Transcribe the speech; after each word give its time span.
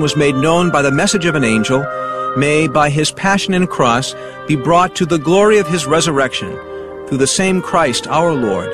was 0.00 0.16
made 0.16 0.34
known 0.34 0.70
by 0.70 0.82
the 0.82 0.90
message 0.90 1.24
of 1.26 1.34
an 1.34 1.44
angel, 1.44 1.84
may, 2.36 2.68
by 2.68 2.90
his 2.90 3.10
passion 3.10 3.54
and 3.54 3.68
cross, 3.68 4.14
be 4.46 4.56
brought 4.56 4.94
to 4.96 5.06
the 5.06 5.18
glory 5.18 5.58
of 5.58 5.66
his 5.66 5.86
resurrection, 5.86 6.52
through 7.06 7.18
the 7.18 7.26
same 7.26 7.62
Christ 7.62 8.06
our 8.06 8.32
Lord. 8.32 8.72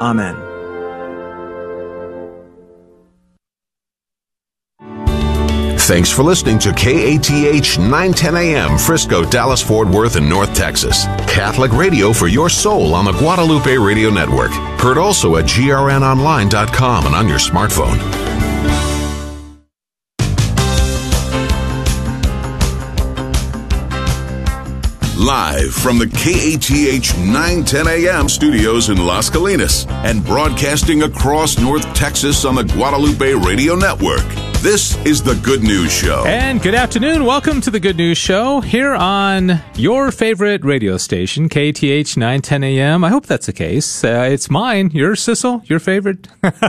Amen. 0.00 0.50
Thanks 5.90 6.08
for 6.08 6.22
listening 6.22 6.60
to 6.60 6.72
KATH 6.72 7.78
910 7.78 8.36
AM, 8.36 8.78
Frisco, 8.78 9.24
Dallas, 9.24 9.60
Fort 9.60 9.88
Worth, 9.88 10.14
and 10.14 10.28
North 10.28 10.54
Texas. 10.54 11.04
Catholic 11.26 11.72
radio 11.72 12.12
for 12.12 12.28
your 12.28 12.48
soul 12.48 12.94
on 12.94 13.04
the 13.04 13.12
Guadalupe 13.12 13.76
Radio 13.76 14.08
Network. 14.08 14.52
Heard 14.78 14.98
also 14.98 15.34
at 15.34 15.46
grnonline.com 15.46 17.06
and 17.06 17.14
on 17.16 17.28
your 17.28 17.38
smartphone. 17.38 18.19
Live 25.20 25.74
from 25.74 25.98
the 25.98 26.06
KATH 26.06 27.18
910 27.18 27.88
AM 27.88 28.26
studios 28.26 28.88
in 28.88 29.04
Las 29.04 29.28
Colinas 29.28 29.86
and 30.02 30.24
broadcasting 30.24 31.02
across 31.02 31.58
North 31.58 31.84
Texas 31.92 32.46
on 32.46 32.54
the 32.54 32.64
Guadalupe 32.64 33.34
Radio 33.34 33.74
Network. 33.74 34.49
This 34.62 34.94
is 35.06 35.22
the 35.22 35.36
Good 35.36 35.62
News 35.62 35.90
Show. 35.90 36.26
And 36.26 36.60
good 36.60 36.74
afternoon. 36.74 37.24
Welcome 37.24 37.62
to 37.62 37.70
the 37.70 37.80
Good 37.80 37.96
News 37.96 38.18
Show 38.18 38.60
here 38.60 38.94
on 38.94 39.62
your 39.74 40.12
favorite 40.12 40.62
radio 40.66 40.98
station, 40.98 41.48
KATH 41.48 42.14
910 42.14 42.64
AM. 42.64 43.02
I 43.02 43.08
hope 43.08 43.24
that's 43.24 43.46
the 43.46 43.54
case. 43.54 44.04
Uh, 44.04 44.28
it's 44.30 44.50
mine. 44.50 44.90
Yours, 44.92 45.22
Sissel? 45.22 45.62
Your 45.64 45.78
favorite? 45.78 46.28
no, 46.42 46.50
no, 46.52 46.60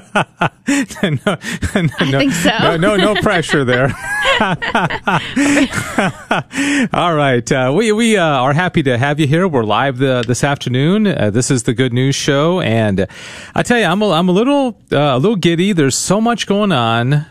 I 0.65 1.87
think 1.89 2.31
so. 2.31 2.57
No, 2.61 2.77
no, 2.77 2.95
no 2.95 3.13
pressure 3.15 3.65
there. 3.65 3.93
All 6.93 7.13
right. 7.13 7.51
Uh, 7.51 7.73
we 7.75 7.91
we 7.91 8.15
uh, 8.15 8.23
are 8.23 8.53
happy 8.53 8.83
to 8.83 8.97
have 8.97 9.19
you 9.19 9.27
here. 9.27 9.49
We're 9.49 9.65
live 9.65 9.97
the, 9.97 10.23
this 10.25 10.45
afternoon. 10.45 11.07
Uh, 11.07 11.29
this 11.29 11.51
is 11.51 11.63
the 11.63 11.73
Good 11.73 11.91
News 11.91 12.15
Show. 12.15 12.61
And 12.61 13.05
I 13.53 13.63
tell 13.63 13.77
you, 13.77 13.85
I'm 13.85 14.01
a, 14.01 14.11
I'm 14.11 14.29
a 14.29 14.31
little, 14.31 14.79
uh, 14.93 14.97
a 14.97 15.17
little 15.17 15.35
giddy. 15.35 15.73
There's 15.73 15.97
so 15.97 16.21
much 16.21 16.47
going 16.47 16.71
on. 16.71 17.25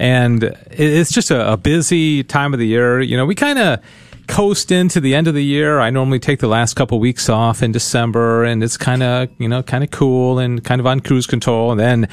And 0.00 0.44
it's 0.70 1.12
just 1.12 1.30
a, 1.30 1.52
a 1.52 1.56
busy 1.58 2.24
time 2.24 2.54
of 2.54 2.58
the 2.58 2.66
year. 2.66 3.00
You 3.00 3.18
know, 3.18 3.26
we 3.26 3.34
kind 3.34 3.58
of 3.58 3.80
coast 4.28 4.72
into 4.72 4.98
the 4.98 5.14
end 5.14 5.28
of 5.28 5.34
the 5.34 5.44
year. 5.44 5.78
I 5.78 5.90
normally 5.90 6.18
take 6.18 6.38
the 6.38 6.48
last 6.48 6.74
couple 6.74 6.96
of 6.96 7.02
weeks 7.02 7.28
off 7.28 7.62
in 7.62 7.70
December, 7.70 8.44
and 8.44 8.64
it's 8.64 8.78
kind 8.78 9.02
of 9.02 9.28
you 9.38 9.46
know 9.46 9.62
kind 9.62 9.84
of 9.84 9.90
cool 9.90 10.38
and 10.38 10.64
kind 10.64 10.80
of 10.80 10.86
on 10.86 11.00
cruise 11.00 11.26
control, 11.26 11.70
and 11.70 11.78
then. 11.78 12.08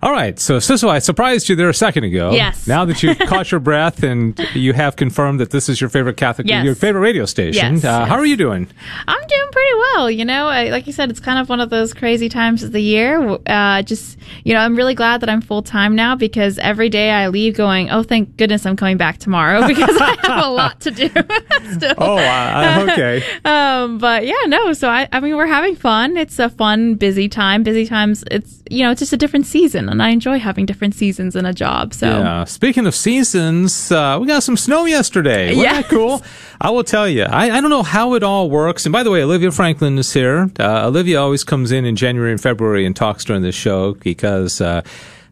All 0.03 0.11
right. 0.11 0.39
So, 0.39 0.57
Sissel, 0.57 0.89
I 0.89 0.97
surprised 0.97 1.47
you 1.47 1.55
there 1.55 1.69
a 1.69 1.73
second 1.73 2.05
ago. 2.05 2.31
Yes. 2.31 2.65
Now 2.65 2.85
that 2.85 3.03
you've 3.03 3.19
caught 3.27 3.51
your 3.51 3.59
breath 3.59 4.01
and 4.01 4.37
you 4.55 4.73
have 4.73 4.95
confirmed 4.95 5.39
that 5.39 5.51
this 5.51 5.69
is 5.69 5.79
your 5.79 5.91
favorite 5.91 6.17
Catholic, 6.17 6.47
yes. 6.47 6.65
your 6.65 6.73
favorite 6.73 7.01
radio 7.01 7.25
station. 7.25 7.75
Yes, 7.75 7.85
uh, 7.85 7.99
yes. 7.99 8.09
How 8.09 8.15
are 8.15 8.25
you 8.25 8.35
doing? 8.35 8.67
I'm 9.07 9.27
doing 9.27 9.49
pretty 9.51 9.73
well. 9.77 10.09
You 10.09 10.25
know, 10.25 10.47
I, 10.47 10.69
like 10.69 10.87
you 10.87 10.93
said, 10.93 11.11
it's 11.11 11.19
kind 11.19 11.37
of 11.37 11.49
one 11.49 11.59
of 11.59 11.69
those 11.69 11.93
crazy 11.93 12.29
times 12.29 12.63
of 12.63 12.71
the 12.71 12.81
year. 12.81 13.37
Uh, 13.45 13.83
just, 13.83 14.17
you 14.43 14.55
know, 14.55 14.59
I'm 14.59 14.75
really 14.75 14.95
glad 14.95 15.21
that 15.21 15.29
I'm 15.29 15.41
full 15.41 15.61
time 15.61 15.95
now 15.95 16.15
because 16.15 16.57
every 16.57 16.89
day 16.89 17.11
I 17.11 17.27
leave 17.27 17.55
going, 17.55 17.91
oh, 17.91 18.01
thank 18.01 18.37
goodness 18.37 18.65
I'm 18.65 18.75
coming 18.75 18.97
back 18.97 19.19
tomorrow 19.19 19.67
because 19.67 19.95
I 20.01 20.17
have 20.23 20.45
a 20.45 20.49
lot 20.49 20.81
to 20.81 20.91
do 20.91 21.09
still. 21.73 21.93
Oh, 21.99 22.17
uh, 22.17 22.87
okay. 22.89 23.23
um, 23.45 23.99
but 23.99 24.25
yeah, 24.25 24.33
no. 24.47 24.73
So 24.73 24.89
I, 24.89 25.07
I 25.11 25.19
mean, 25.19 25.35
we're 25.35 25.45
having 25.45 25.75
fun. 25.75 26.17
It's 26.17 26.39
a 26.39 26.49
fun, 26.49 26.95
busy 26.95 27.29
time. 27.29 27.61
Busy 27.61 27.85
times. 27.85 28.23
It's, 28.31 28.63
you 28.67 28.83
know, 28.83 28.89
it's 28.89 28.99
just 28.99 29.13
a 29.13 29.17
different 29.17 29.45
season 29.45 29.90
and 29.91 30.01
I 30.01 30.09
enjoy 30.09 30.39
having 30.39 30.65
different 30.65 30.95
seasons 30.95 31.35
in 31.35 31.45
a 31.45 31.53
job. 31.53 31.93
So 31.93 32.07
yeah. 32.07 32.43
Speaking 32.45 32.85
of 32.87 32.95
seasons, 32.95 33.91
uh, 33.91 34.17
we 34.19 34.27
got 34.27 34.43
some 34.43 34.57
snow 34.57 34.85
yesterday. 34.85 35.47
Wasn't 35.49 35.61
Yes. 35.63 35.83
that 35.83 35.89
cool? 35.89 36.23
I 36.59 36.69
will 36.69 36.83
tell 36.83 37.07
you. 37.07 37.23
I, 37.23 37.51
I 37.57 37.61
don't 37.61 37.69
know 37.69 37.83
how 37.83 38.13
it 38.15 38.23
all 38.23 38.49
works. 38.49 38.85
And 38.85 38.93
by 38.93 39.03
the 39.03 39.11
way, 39.11 39.23
Olivia 39.23 39.51
Franklin 39.51 39.97
is 39.97 40.11
here. 40.13 40.49
Uh, 40.59 40.87
Olivia 40.87 41.21
always 41.21 41.43
comes 41.43 41.71
in 41.71 41.85
in 41.85 41.95
January 41.95 42.31
and 42.31 42.41
February 42.41 42.85
and 42.85 42.95
talks 42.95 43.25
during 43.25 43.41
this 43.41 43.55
show 43.55 43.93
because. 43.95 44.61
Uh, 44.61 44.81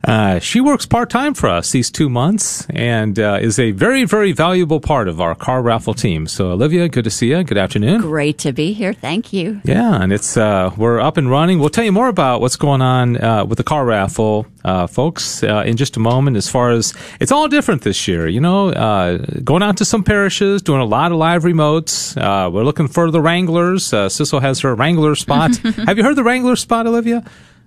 uh, 0.03 0.39
she 0.39 0.61
works 0.61 0.85
part 0.85 1.09
time 1.09 1.33
for 1.33 1.49
us 1.49 1.71
these 1.71 1.91
two 1.91 2.09
months 2.09 2.65
and 2.69 3.19
uh, 3.19 3.37
is 3.41 3.59
a 3.59 3.71
very, 3.71 4.05
very 4.05 4.31
valuable 4.31 4.79
part 4.79 5.07
of 5.09 5.19
our 5.19 5.35
car 5.35 5.61
raffle 5.61 5.93
team. 5.93 6.25
So, 6.25 6.51
Olivia, 6.51 6.87
good 6.87 7.03
to 7.03 7.09
see 7.09 7.31
you. 7.31 7.43
Good 7.43 7.57
afternoon. 7.57 8.01
Great 8.01 8.37
to 8.39 8.53
be 8.53 8.71
here. 8.71 8.93
Thank 8.93 9.33
you. 9.33 9.61
Yeah, 9.65 10.01
and 10.01 10.13
it's 10.13 10.37
uh, 10.37 10.71
we're 10.77 10.99
up 11.01 11.17
and 11.17 11.29
running. 11.29 11.59
We'll 11.59 11.69
tell 11.69 11.83
you 11.83 11.91
more 11.91 12.07
about 12.07 12.39
what's 12.39 12.55
going 12.55 12.81
on 12.81 13.21
uh, 13.21 13.43
with 13.43 13.57
the 13.57 13.63
car 13.63 13.83
raffle, 13.83 14.47
uh, 14.63 14.87
folks, 14.87 15.43
uh, 15.43 15.63
in 15.65 15.75
just 15.75 15.97
a 15.97 15.99
moment. 15.99 16.37
As 16.37 16.47
far 16.49 16.71
as 16.71 16.93
it's 17.19 17.31
all 17.31 17.49
different 17.49 17.81
this 17.81 18.07
year, 18.07 18.27
you 18.27 18.39
know, 18.39 18.69
uh, 18.69 19.17
going 19.43 19.63
out 19.63 19.77
to 19.77 19.85
some 19.85 20.03
parishes, 20.03 20.61
doing 20.61 20.79
a 20.79 20.85
lot 20.85 21.11
of 21.11 21.17
live 21.17 21.43
remotes. 21.43 22.15
Uh, 22.15 22.49
we're 22.49 22.63
looking 22.63 22.87
for 22.87 23.11
the 23.11 23.19
Wranglers. 23.21 23.91
Uh, 23.93 24.07
Sissel 24.07 24.39
has 24.41 24.61
her 24.61 24.73
Wrangler 24.75 25.15
spot. 25.15 25.57
Have 25.85 25.97
you 25.97 26.03
heard 26.05 26.15
the 26.15 26.23
Wrangler 26.23 26.55
spot, 26.55 26.87
Olivia? 26.87 27.23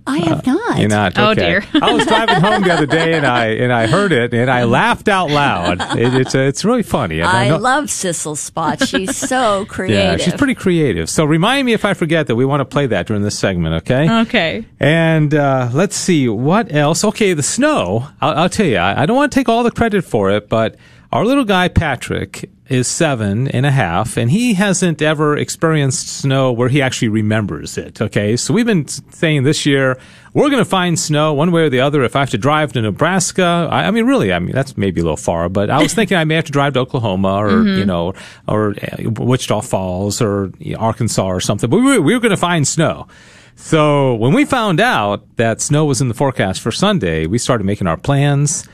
I 0.06 0.18
have 0.18 0.44
not. 0.46 0.78
You're 0.78 0.88
not. 0.88 1.16
Oh, 1.16 1.30
okay. 1.30 1.40
dear. 1.40 1.64
I 1.80 1.92
was 1.92 2.06
driving 2.06 2.40
home 2.40 2.62
the 2.62 2.72
other 2.72 2.86
day 2.86 3.14
and 3.14 3.26
I 3.26 3.46
and 3.48 3.72
I 3.72 3.86
heard 3.86 4.12
it 4.12 4.34
and 4.34 4.50
I 4.50 4.64
laughed 4.80 5.08
out 5.08 5.30
loud. 5.30 5.80
It, 5.98 6.14
it's 6.14 6.34
it's 6.34 6.64
really 6.64 6.82
funny. 6.82 7.20
And 7.20 7.28
I 7.28 7.48
know- 7.48 7.58
love 7.58 7.84
Sissel 7.84 8.36
Spot. 8.36 8.86
She's 8.86 9.16
so 9.16 9.64
creative. 9.66 9.92
Yeah, 10.02 10.16
she's 10.16 10.34
pretty 10.34 10.54
creative. 10.54 11.08
So 11.10 11.24
remind 11.24 11.66
me 11.66 11.74
if 11.74 11.84
I 11.84 11.94
forget 11.94 12.26
that 12.28 12.34
we 12.36 12.44
want 12.44 12.60
to 12.60 12.64
play 12.64 12.86
that 12.86 13.06
during 13.06 13.22
this 13.22 13.38
segment, 13.38 13.74
okay? 13.82 14.22
okay. 14.22 14.64
And 14.80 15.34
uh, 15.34 15.68
let's 15.72 15.94
see 15.96 16.28
what 16.28 16.72
else. 16.74 17.04
Okay, 17.04 17.34
the 17.34 17.42
snow. 17.42 18.08
I'll, 18.20 18.34
I'll 18.38 18.48
tell 18.48 18.66
you, 18.66 18.78
I, 18.78 19.02
I 19.02 19.06
don't 19.06 19.16
want 19.16 19.30
to 19.32 19.38
take 19.38 19.48
all 19.48 19.62
the 19.62 19.70
credit 19.70 20.02
for 20.04 20.30
it, 20.30 20.48
but 20.48 20.76
our 21.12 21.26
little 21.26 21.44
guy 21.44 21.68
Patrick 21.68 22.50
is 22.68 22.88
seven 22.88 23.46
and 23.48 23.66
a 23.66 23.70
half, 23.70 24.16
and 24.16 24.30
he 24.30 24.54
hasn't 24.54 25.02
ever 25.02 25.36
experienced 25.36 26.08
snow 26.08 26.50
where 26.50 26.70
he 26.70 26.80
actually 26.80 27.08
remembers 27.08 27.76
it. 27.76 28.00
Okay, 28.00 28.34
so 28.34 28.54
we've 28.54 28.64
been 28.64 28.88
saying 28.88 29.42
this 29.42 29.66
year 29.66 29.98
we're 30.32 30.48
going 30.48 30.64
to 30.64 30.68
find 30.68 30.98
snow 30.98 31.34
one 31.34 31.52
way 31.52 31.64
or 31.64 31.68
the 31.68 31.80
other. 31.80 32.02
If 32.02 32.16
I 32.16 32.20
have 32.20 32.30
to 32.30 32.38
drive 32.38 32.72
to 32.72 32.80
Nebraska, 32.80 33.68
I, 33.70 33.88
I 33.88 33.90
mean, 33.90 34.06
really, 34.06 34.32
I 34.32 34.38
mean 34.38 34.52
that's 34.52 34.78
maybe 34.78 35.02
a 35.02 35.04
little 35.04 35.18
far, 35.18 35.50
but 35.50 35.68
I 35.68 35.82
was 35.82 35.92
thinking 35.92 36.16
I 36.16 36.24
may 36.24 36.36
have 36.36 36.46
to 36.46 36.52
drive 36.52 36.72
to 36.74 36.80
Oklahoma 36.80 37.34
or 37.34 37.62
you 37.62 37.84
know, 37.84 38.14
or 38.48 38.70
uh, 38.70 39.10
Wichita 39.10 39.60
Falls 39.60 40.22
or 40.22 40.50
you 40.58 40.72
know, 40.74 40.80
Arkansas 40.80 41.26
or 41.26 41.40
something. 41.40 41.68
But 41.68 41.76
we 41.76 41.82
were, 41.82 42.00
we 42.00 42.14
were 42.14 42.20
going 42.20 42.30
to 42.30 42.38
find 42.38 42.66
snow. 42.66 43.06
So 43.54 44.14
when 44.14 44.32
we 44.32 44.46
found 44.46 44.80
out 44.80 45.36
that 45.36 45.60
snow 45.60 45.84
was 45.84 46.00
in 46.00 46.08
the 46.08 46.14
forecast 46.14 46.62
for 46.62 46.72
Sunday, 46.72 47.26
we 47.26 47.36
started 47.36 47.64
making 47.64 47.86
our 47.86 47.98
plans. 47.98 48.66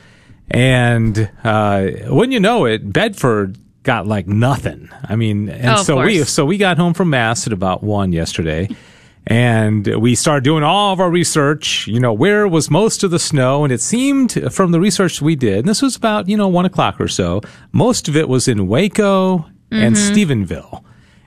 And 0.51 1.29
uh, 1.43 1.87
when 2.07 2.31
you 2.31 2.39
know 2.39 2.65
it, 2.65 2.91
Bedford 2.91 3.57
got 3.83 4.07
like 4.07 4.27
nothing. 4.27 4.89
I 5.07 5.15
mean, 5.15 5.49
and 5.49 5.77
Oh, 5.79 5.83
so 5.83 6.01
we 6.03 6.23
so 6.23 6.45
we 6.45 6.57
got 6.57 6.77
home 6.77 6.93
from 6.93 7.09
mass 7.09 7.47
at 7.47 7.53
about 7.53 7.83
one 7.83 8.11
yesterday. 8.11 8.69
And 9.27 9.85
we 10.01 10.15
started 10.15 10.43
doing 10.43 10.63
all 10.63 10.91
of 10.91 10.99
our 10.99 11.11
research, 11.11 11.85
you 11.87 11.99
know, 11.99 12.13
where 12.13 12.47
was 12.47 12.71
most 12.71 13.03
of 13.03 13.11
the 13.11 13.19
snow? 13.19 13.63
And 13.63 13.71
it 13.71 13.79
seemed 13.81 14.31
from 14.51 14.71
the 14.71 14.79
research 14.79 15.21
we 15.21 15.35
did, 15.35 15.59
and 15.59 15.67
this 15.67 15.83
was 15.83 15.95
about, 15.95 16.27
you 16.27 16.35
know, 16.35 16.47
one 16.47 16.65
o'clock 16.65 16.99
or 16.99 17.07
so, 17.07 17.41
most 17.71 18.07
of 18.07 18.15
it 18.15 18.27
was 18.27 18.47
in 18.47 18.67
Waco 18.67 19.45
and 19.71 19.95
Mm-hmm. 19.95 20.13
Stephenville. 20.15 20.83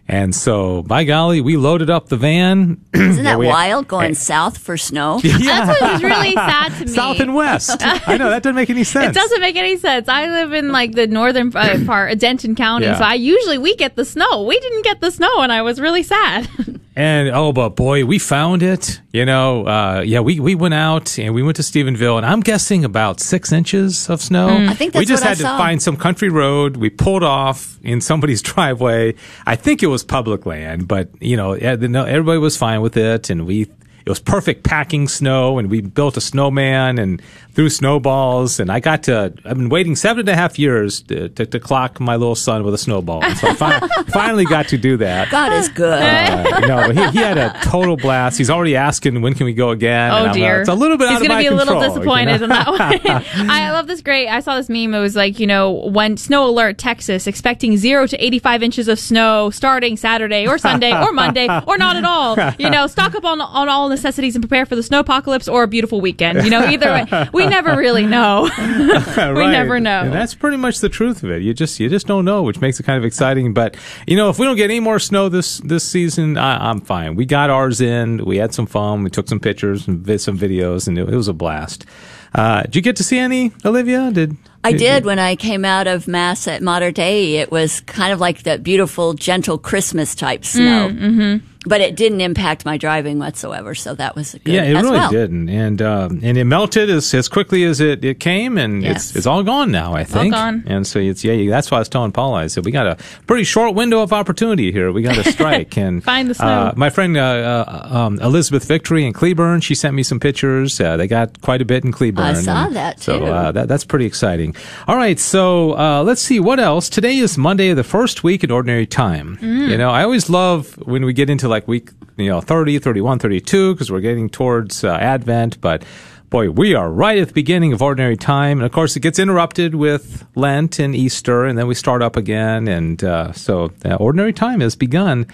And 0.09 0.35
so, 0.35 0.83
by 0.83 1.05
golly, 1.05 1.41
we 1.41 1.57
loaded 1.57 1.89
up 1.89 2.09
the 2.09 2.17
van. 2.17 2.85
Isn't 2.93 3.25
that 3.25 3.39
we- 3.39 3.47
wild 3.47 3.87
going 3.89 4.15
south 4.15 4.59
for 4.59 4.77
snow? 4.77 5.21
That's 5.23 5.81
what 5.81 5.93
was 5.93 6.03
really 6.03 6.33
sad 6.35 6.73
to 6.79 6.85
me. 6.87 6.91
South 6.91 7.21
and 7.21 7.35
west. 7.35 7.77
I 7.81 8.17
know 8.19 8.29
that 8.29 8.43
doesn't 8.43 8.57
make 8.57 8.69
any 8.69 8.85
sense. 8.85 9.17
It 9.17 9.19
doesn't 9.19 9.41
make 9.41 9.57
any 9.57 9.77
sense. 9.79 10.09
I 10.09 10.27
live 10.27 10.53
in 10.53 10.73
like 10.73 10.93
the 10.93 11.07
northern 11.07 11.57
uh, 11.57 11.79
part, 11.87 12.13
of 12.13 12.19
Denton 12.19 12.55
County, 12.57 12.87
Yeah. 12.87 12.99
so 12.99 13.05
I 13.05 13.15
usually 13.15 13.59
we 13.59 13.77
get 13.77 13.97
the 13.97 14.05
snow. 14.05 14.43
We 14.43 14.59
didn't 14.59 14.83
get 14.83 15.01
the 15.01 15.11
snow, 15.13 15.41
and 15.41 15.53
I 15.53 15.63
was 15.63 15.81
really 15.81 16.03
sad. 16.03 16.49
And 16.95 17.31
oh, 17.31 17.53
but 17.53 17.71
boy, 17.71 18.05
we 18.05 18.19
found 18.19 18.63
it. 18.63 19.01
You 19.13 19.25
know, 19.25 19.67
uh, 19.67 20.03
yeah, 20.05 20.21
we, 20.21 20.41
we 20.41 20.55
went 20.55 20.75
out 20.75 21.19
and 21.19 21.35
we 21.35 21.43
went 21.43 21.57
to 21.57 21.63
Stephenville, 21.63 22.19
and 22.19 22.27
I'm 22.27 22.41
guessing 22.41 22.85
about 22.85 23.19
six 23.21 23.51
inches 23.51 24.11
of 24.11 24.21
snow. 24.21 24.49
I 24.49 24.75
think 24.75 24.95
we 24.95 25.07
just 25.07 25.23
what 25.23 25.27
I 25.27 25.31
had 25.31 25.39
to 25.39 25.45
find 25.45 25.83
some 25.83 25.97
country 25.97 26.29
road. 26.29 26.77
We 26.77 26.91
pulled 26.91 27.23
off 27.23 27.79
in 27.83 28.01
somebody's 28.01 28.43
driveway. 28.43 29.15
I 29.47 29.57
think 29.57 29.83
it 29.83 29.87
was 29.87 30.05
public 30.05 30.45
land, 30.45 30.87
but 30.87 31.09
you 31.21 31.37
know, 31.37 31.55
yeah, 31.55 31.73
everybody 31.73 32.39
was 32.39 32.57
fine 32.57 32.83
with 32.83 32.97
it, 32.97 33.31
and 33.31 33.47
we. 33.47 33.71
It 34.05 34.09
was 34.09 34.21
perfect 34.21 34.65
packing 34.65 35.09
snow, 35.09 35.59
and 35.59 35.71
we 35.71 35.81
built 35.81 36.17
a 36.17 36.21
snowman 36.21 36.99
and 36.99 37.23
threw 37.53 37.69
snowballs. 37.69 38.59
And 38.61 38.71
I 38.71 38.81
got 38.81 39.05
to. 39.05 39.33
I've 39.45 39.57
been 39.57 39.69
waiting 39.69 39.97
seven 39.97 40.21
and 40.21 40.29
a 40.31 40.35
half 40.35 40.59
years 40.59 41.03
to, 41.03 41.29
to, 41.31 41.47
to 41.47 41.61
clock 41.61 42.01
my 42.01 42.17
little 42.17 42.35
son 42.35 42.65
with 42.65 42.75
a 42.75 42.79
snowball. 42.79 43.25
And 43.25 43.37
so 43.37 43.49
I 43.49 43.55
fi- 43.55 43.81
finally 44.13 44.45
got 44.45 44.69
to 44.69 44.79
do 44.79 44.97
that. 44.99 45.31
God 45.31 45.53
is 45.53 45.69
good. 45.69 46.03
Uh, 46.03 46.61
no, 46.61 46.77
but 46.89 46.97
he, 46.97 47.19
he 47.19 47.25
had 47.25 47.39
a 47.39 47.59
total 47.63 47.97
blast. 47.97 48.39
He's 48.39 48.51
already 48.51 48.77
asking 48.77 49.21
when 49.21 49.35
can 49.35 49.47
we 49.47 49.55
go 49.55 49.71
again. 49.71 50.11
Oh 50.11 50.17
I'm, 50.17 50.31
uh, 50.31 50.33
dear, 50.33 50.61
it's 50.61 50.69
a 50.69 50.75
little 50.75 50.97
bit 50.97 51.09
He's 51.09 51.17
out 51.17 51.23
of 51.23 51.29
gonna 51.29 51.35
my 51.35 51.43
be 51.43 51.47
a 51.47 51.55
little 51.55 51.75
control, 51.75 51.83
you 51.83 52.01
disappointed 52.01 52.39
know? 52.39 52.45
in 52.45 52.49
that 52.51 53.25
one. 53.37 53.51
I 53.51 53.71
love 53.71 53.87
this 53.87 54.01
great. 54.01 54.29
I 54.29 54.41
saw 54.41 54.57
this 54.57 54.69
meme. 54.69 54.95
It 54.95 55.01
was 55.01 55.17
like 55.17 55.39
you 55.39 55.47
know 55.47 55.71
when 55.71 56.17
snow 56.17 56.49
alert 56.49 56.79
Texas 56.79 57.27
expecting 57.27 57.77
zero 57.77 58.07
to 58.07 58.17
eighty 58.25 58.39
five 58.39 58.63
inches 58.63 58.89
of 58.89 58.99
snow 58.99 59.51
starting 59.51 59.97
Saturday 59.97 60.47
or 60.47 60.59
Sunday 60.59 60.93
or 60.93 61.13
Monday 61.13 61.47
or 61.67 61.79
not 61.79 61.97
at 61.97 62.05
all. 62.05 62.37
You 62.59 62.71
know, 62.71 62.87
stock 62.87 63.15
up 63.15 63.25
on 63.25 63.41
on 63.41 63.69
all 63.69 63.89
necessities 63.93 64.35
and 64.35 64.43
prepare 64.43 64.67
for 64.67 64.75
the 64.75 64.83
snow 64.83 65.01
apocalypse 65.01 65.49
or 65.49 65.63
a 65.63 65.69
beautiful 65.69 66.01
weekend. 66.01 66.43
You 66.45 66.51
know, 66.51 66.65
either 66.65 66.91
way, 66.91 67.29
we 67.33 67.47
never 67.47 67.77
really 67.77 68.07
know. 68.07 68.51
we 68.59 69.47
never 69.47 69.79
know. 69.79 70.01
And 70.01 70.13
that's 70.13 70.35
pretty 70.35 70.57
much 70.57 70.81
the 70.81 70.89
truth 70.89 71.23
of 71.23 71.31
it. 71.31 71.43
You 71.43 71.55
just 71.55 71.79
you 71.79 71.89
just 71.89 72.07
don't 72.07 72.25
know, 72.25 72.43
which 72.43 72.61
makes 72.61 72.81
it 72.81 72.83
kind 72.83 72.99
of 72.99 73.05
exciting. 73.05 73.55
But 73.55 73.77
you 74.07 74.17
know, 74.17 74.29
if 74.29 74.39
we 74.39 74.47
don't 74.47 74.57
get 74.57 74.71
any 74.71 74.81
more 74.81 74.99
snow 74.99 75.29
this 75.29 75.59
this 75.59 75.89
season, 75.89 76.37
I, 76.37 76.71
I'm 76.71 76.81
fine. 76.81 77.15
We 77.15 77.25
got 77.25 77.51
ours 77.51 77.81
in. 77.81 78.25
We 78.25 78.39
had 78.39 78.53
some 78.53 78.67
fun. 78.67 79.05
We 79.05 79.11
took 79.11 79.29
some 79.29 79.41
pictures 79.41 79.87
and 79.87 80.01
vi- 80.01 80.17
some 80.17 80.39
videos, 80.39 80.89
and 80.89 80.99
it, 80.99 81.09
it 81.09 81.17
was 81.17 81.29
a 81.29 81.33
blast. 81.33 81.87
Uh, 82.35 82.63
did 82.63 82.77
you 82.77 82.83
get 82.83 82.97
to 82.97 83.05
see 83.05 83.19
any, 83.19 83.53
Olivia? 83.65 84.11
Did 84.11 84.37
I 84.65 84.73
did 84.73 85.05
when 85.05 85.19
I 85.19 85.37
came 85.37 85.65
out 85.65 85.87
of 85.87 86.07
Mass 86.07 86.47
at 86.47 86.63
Mater 86.63 86.91
Dei. 86.93 87.37
It 87.37 87.51
was 87.51 87.81
kind 87.81 88.13
of 88.13 88.21
like 88.21 88.45
that 88.45 88.63
beautiful, 88.63 89.15
gentle 89.15 89.59
Christmas 89.59 90.15
type 90.15 90.45
snow. 90.45 90.89
Mm-hmm. 90.91 91.47
But 91.65 91.81
it 91.81 91.95
didn't 91.95 92.21
impact 92.21 92.65
my 92.65 92.77
driving 92.77 93.21
whatsoever, 93.21 93.77
so 93.77 93.95
that 93.95 94.17
was 94.17 94.33
good. 94.33 94.49
Yeah, 94.53 94.65
it 94.65 94.75
as 94.75 94.83
really 94.83 94.97
well. 94.99 95.11
didn't, 95.13 95.49
and 95.49 95.81
um, 95.81 96.19
and 96.21 96.37
it 96.37 96.43
melted 96.43 96.91
as, 96.91 97.15
as 97.15 97.29
quickly 97.29 97.63
as 97.63 97.79
it, 97.79 98.05
it 98.05 98.19
came, 98.19 98.59
and 98.59 98.83
Yes. 98.83 99.11
it's 99.11 99.17
it's 99.19 99.27
all 99.27 99.45
gone 99.45 99.71
now. 99.71 99.95
I 99.95 100.03
think, 100.03 100.35
all 100.35 100.41
gone. 100.41 100.65
and 100.67 100.85
so 100.85 100.99
it's 100.99 101.23
yeah. 101.23 101.49
That's 101.51 101.71
why 101.71 101.77
I 101.77 101.81
was 101.83 101.89
telling 101.89 102.11
Paula. 102.11 102.39
I 102.41 102.47
said 102.49 102.65
we 102.65 102.73
got 102.73 102.89
a 102.89 102.97
pretty 103.29 103.45
short 103.45 103.77
window 103.77 104.03
of 104.03 104.13
opportunity 104.13 104.73
here. 104.73 104.91
We 104.91 105.03
got 105.03 105.15
to 105.23 105.31
strike 105.31 105.77
and 105.79 106.03
Find 106.03 106.29
the 106.31 106.35
snow. 106.35 106.47
Uh, 106.47 106.73
my 106.75 106.91
friend 106.91 107.17
uh, 107.17 107.21
uh, 107.23 107.89
um, 107.97 108.19
Elizabeth 108.19 108.65
Victory 108.67 109.07
in 109.07 109.13
Cleburne, 109.13 109.61
she 109.61 109.77
sent 109.77 109.95
me 109.95 110.03
some 110.03 110.19
pictures. 110.19 110.81
Uh, 110.81 110.97
they 110.97 111.07
got 111.07 111.41
quite 111.43 111.63
a 111.63 111.65
bit 111.65 111.85
in 111.85 111.93
Cleburne. 111.93 112.25
I 112.25 112.35
saw 112.41 112.67
and 112.67 112.75
that, 112.75 112.99
So 112.99 113.21
too. 113.21 113.27
uh, 113.27 113.53
that 113.53 113.69
that's 113.69 113.85
pretty 113.85 114.07
exciting. 114.07 114.52
All 114.87 114.97
right, 114.97 115.19
so 115.19 115.77
uh, 115.79 116.03
let's 116.03 116.21
see 116.23 116.41
what 116.41 116.59
else. 116.61 116.89
Today 116.89 117.17
is 117.17 117.37
Monday 117.39 117.71
of 117.71 117.77
the 117.77 117.85
first 117.85 118.23
week 118.25 118.45
in 118.45 118.51
ordinary 118.51 118.87
time. 118.87 119.39
Mm. 119.39 119.69
You 119.69 119.79
know, 119.79 119.91
I 119.91 120.03
always 120.05 120.29
love 120.31 120.75
when 120.87 121.05
we 121.05 121.13
get 121.13 121.31
into 121.31 121.49
like 121.49 121.67
week 121.69 121.91
you 122.17 122.29
know 122.29 122.41
30, 122.41 122.79
31, 122.79 123.19
32 123.19 123.75
because 123.75 123.91
we're 123.91 124.01
getting 124.01 124.29
towards 124.29 124.85
uh, 124.85 124.95
Advent, 124.95 125.61
but. 125.61 125.85
Boy, 126.31 126.49
we 126.49 126.75
are 126.75 126.91
right 126.91 127.19
at 127.19 127.29
the 127.29 127.35
beginning 127.35 127.75
of 127.75 127.83
ordinary 127.83 128.17
time, 128.17 128.57
and 128.57 128.65
of 128.65 128.73
course, 128.73 128.97
it 128.97 129.01
gets 129.01 129.19
interrupted 129.19 129.75
with 129.75 130.27
Lent 130.35 130.79
and 130.79 130.97
Easter, 130.97 131.45
and 131.45 131.59
then 131.59 131.67
we 131.67 131.75
start 131.75 132.01
up 132.01 132.17
again, 132.17 132.69
and 132.69 133.05
uh, 133.05 133.35
so 133.35 133.71
uh, 133.85 133.97
ordinary 133.97 134.33
time 134.33 134.61
has 134.61 134.75
begun. 134.75 135.27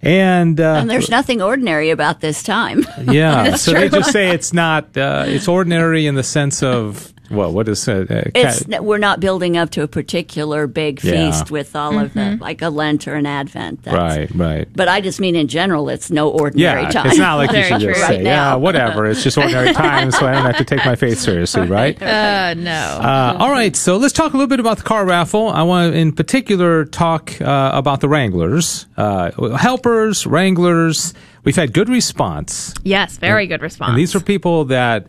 And, 0.00 0.58
uh, 0.58 0.76
And 0.76 0.88
there's 0.88 1.10
nothing 1.10 1.42
ordinary 1.42 1.90
about 1.90 2.20
this 2.20 2.42
time. 2.42 2.86
yeah, 3.04 3.54
so 3.56 3.72
they 3.72 3.90
just 3.90 4.12
say 4.12 4.30
it's 4.30 4.54
not. 4.54 4.96
Uh, 4.96 5.24
it's 5.26 5.46
ordinary 5.46 6.06
in 6.06 6.14
the 6.14 6.22
sense 6.22 6.62
of 6.62 7.12
well, 7.30 7.52
what 7.52 7.68
is 7.68 7.88
uh, 7.88 8.04
uh, 8.10 8.22
It's 8.34 8.64
ca- 8.64 8.80
we're 8.80 8.98
not 8.98 9.20
building 9.20 9.56
up 9.56 9.70
to 9.70 9.82
a 9.82 9.88
particular 9.88 10.66
big 10.66 11.02
Yeah. 11.02 11.30
feast 11.30 11.50
with 11.50 11.74
all 11.76 11.98
of 11.98 12.12
the 12.14 12.36
like 12.40 12.60
a 12.62 12.68
Lent 12.68 13.06
or 13.08 13.14
an 13.14 13.26
Advent. 13.26 13.82
That's- 13.84 14.16
right, 14.18 14.30
right. 14.34 14.68
But 14.74 14.88
I 14.88 15.00
just 15.00 15.20
mean 15.20 15.36
in 15.36 15.48
general, 15.48 15.88
it's 15.88 16.10
no 16.10 16.28
ordinary 16.30 16.82
Yeah, 16.82 16.90
time. 16.90 17.06
it's 17.06 17.18
not 17.18 17.36
like 17.36 17.50
you 17.50 17.56
Very 17.56 17.68
should 17.68 17.80
just 17.80 18.00
say, 18.06 18.16
Right 18.16 18.24
yeah, 18.24 18.54
whatever. 18.56 19.06
It's 19.06 19.22
just 19.22 19.38
ordinary 19.38 19.72
time, 19.86 20.10
so 20.10 20.26
I 20.26 20.32
don't 20.32 20.44
have 20.46 20.56
to 20.58 20.64
take 20.64 20.84
my 20.84 20.96
faith 20.96 21.18
seriously, 21.18 21.66
right? 21.66 22.00
Uh, 22.00 22.54
no. 22.54 22.70
Uh, 22.72 23.36
all 23.38 23.50
right, 23.50 23.74
so 23.76 23.96
let's 23.96 24.12
talk 24.12 24.32
a 24.32 24.36
little 24.36 24.48
bit 24.48 24.60
about 24.60 24.78
the 24.78 24.84
car 24.84 25.04
raffle. 25.04 25.48
I 25.48 25.62
want 25.62 25.92
to, 25.92 25.98
in 25.98 26.12
particular, 26.12 26.84
talk 26.84 27.40
uh, 27.40 27.70
about 27.74 28.00
the 28.00 28.08
Wranglers, 28.08 28.86
uh, 28.96 29.30
helpers, 29.56 30.26
Wranglers. 30.26 31.14
We've 31.44 31.56
had 31.56 31.72
good 31.72 31.88
response. 31.88 32.74
yes, 32.82 33.16
very 33.16 33.46
good 33.46 33.62
response. 33.62 33.90
And 33.90 33.98
these 33.98 34.14
are 34.14 34.20
people 34.20 34.66
that 34.66 35.06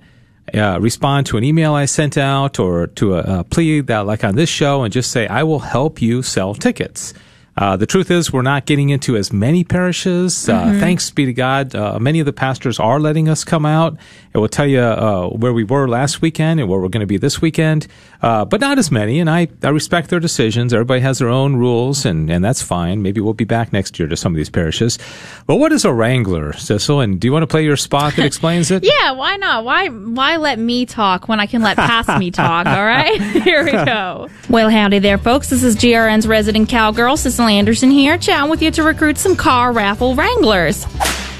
uh, 0.53 0.79
respond 0.81 1.27
to 1.27 1.37
an 1.37 1.43
email 1.43 1.73
I 1.73 1.85
sent 1.85 2.17
out 2.17 2.59
or 2.59 2.87
to 2.87 3.15
a, 3.15 3.39
a 3.39 3.43
plea 3.43 3.81
that, 3.81 4.05
like 4.05 4.23
on 4.23 4.35
this 4.35 4.49
show, 4.49 4.83
and 4.83 4.93
just 4.93 5.11
say, 5.11 5.27
I 5.27 5.43
will 5.43 5.59
help 5.59 6.01
you 6.01 6.21
sell 6.21 6.53
tickets. 6.53 7.13
Uh, 7.57 7.75
the 7.75 7.85
truth 7.85 8.09
is, 8.09 8.31
we're 8.31 8.41
not 8.41 8.65
getting 8.65 8.89
into 8.89 9.17
as 9.17 9.33
many 9.33 9.63
parishes. 9.63 10.47
Uh, 10.47 10.77
Thanks 10.79 11.09
be 11.11 11.25
to 11.25 11.33
God. 11.33 11.75
Uh, 11.75 11.99
many 11.99 12.19
of 12.19 12.25
the 12.25 12.33
pastors 12.33 12.79
are 12.79 12.99
letting 12.99 13.27
us 13.27 13.43
come 13.43 13.65
out. 13.65 13.97
It 14.33 14.37
will 14.37 14.47
tell 14.47 14.65
you 14.65 14.79
uh, 14.79 15.27
where 15.27 15.51
we 15.51 15.65
were 15.65 15.87
last 15.89 16.21
weekend 16.21 16.61
and 16.61 16.69
where 16.69 16.79
we're 16.79 16.87
going 16.87 17.01
to 17.01 17.07
be 17.07 17.17
this 17.17 17.41
weekend, 17.41 17.87
uh, 18.21 18.45
but 18.45 18.61
not 18.61 18.79
as 18.79 18.89
many. 18.89 19.19
And 19.19 19.29
I, 19.29 19.49
I 19.61 19.69
respect 19.69 20.09
their 20.09 20.21
decisions. 20.21 20.73
Everybody 20.73 21.01
has 21.01 21.19
their 21.19 21.27
own 21.27 21.57
rules, 21.57 22.05
and, 22.05 22.29
and 22.31 22.43
that's 22.43 22.61
fine. 22.61 23.01
Maybe 23.01 23.19
we'll 23.19 23.33
be 23.33 23.43
back 23.43 23.73
next 23.73 23.99
year 23.99 24.07
to 24.07 24.15
some 24.15 24.31
of 24.31 24.37
these 24.37 24.49
parishes. 24.49 24.97
But 25.45 25.57
what 25.57 25.73
is 25.73 25.83
a 25.83 25.91
wrangler, 25.91 26.53
Sissel? 26.53 27.01
And 27.03 27.19
do 27.19 27.27
you 27.27 27.33
want 27.33 27.43
to 27.43 27.47
play 27.47 27.65
your 27.65 27.75
spot 27.75 28.15
that 28.15 28.25
explains 28.25 28.71
it? 28.71 28.85
Yeah, 28.91 29.11
why 29.13 29.37
not? 29.37 29.63
Why 29.63 29.87
why 29.87 30.35
let 30.35 30.59
me 30.59 30.85
talk 30.85 31.27
when 31.29 31.39
I 31.39 31.45
can 31.45 31.61
let 31.61 31.77
past 31.77 32.19
me 32.19 32.29
talk, 32.29 32.65
all 32.67 32.83
right? 32.85 33.21
Here 33.21 33.63
we 33.63 33.71
go. 33.71 34.27
Well, 34.49 34.69
howdy 34.69 34.99
there, 34.99 35.17
folks. 35.17 35.49
This 35.49 35.63
is 35.63 35.75
GRN's 35.77 36.27
resident 36.27 36.67
cowgirl, 36.69 37.15
Anderson 37.47 37.91
here, 37.91 38.17
chatting 38.17 38.49
with 38.49 38.61
you 38.61 38.71
to 38.71 38.83
recruit 38.83 39.17
some 39.17 39.35
car 39.35 39.71
raffle 39.71 40.15
wranglers. 40.15 40.85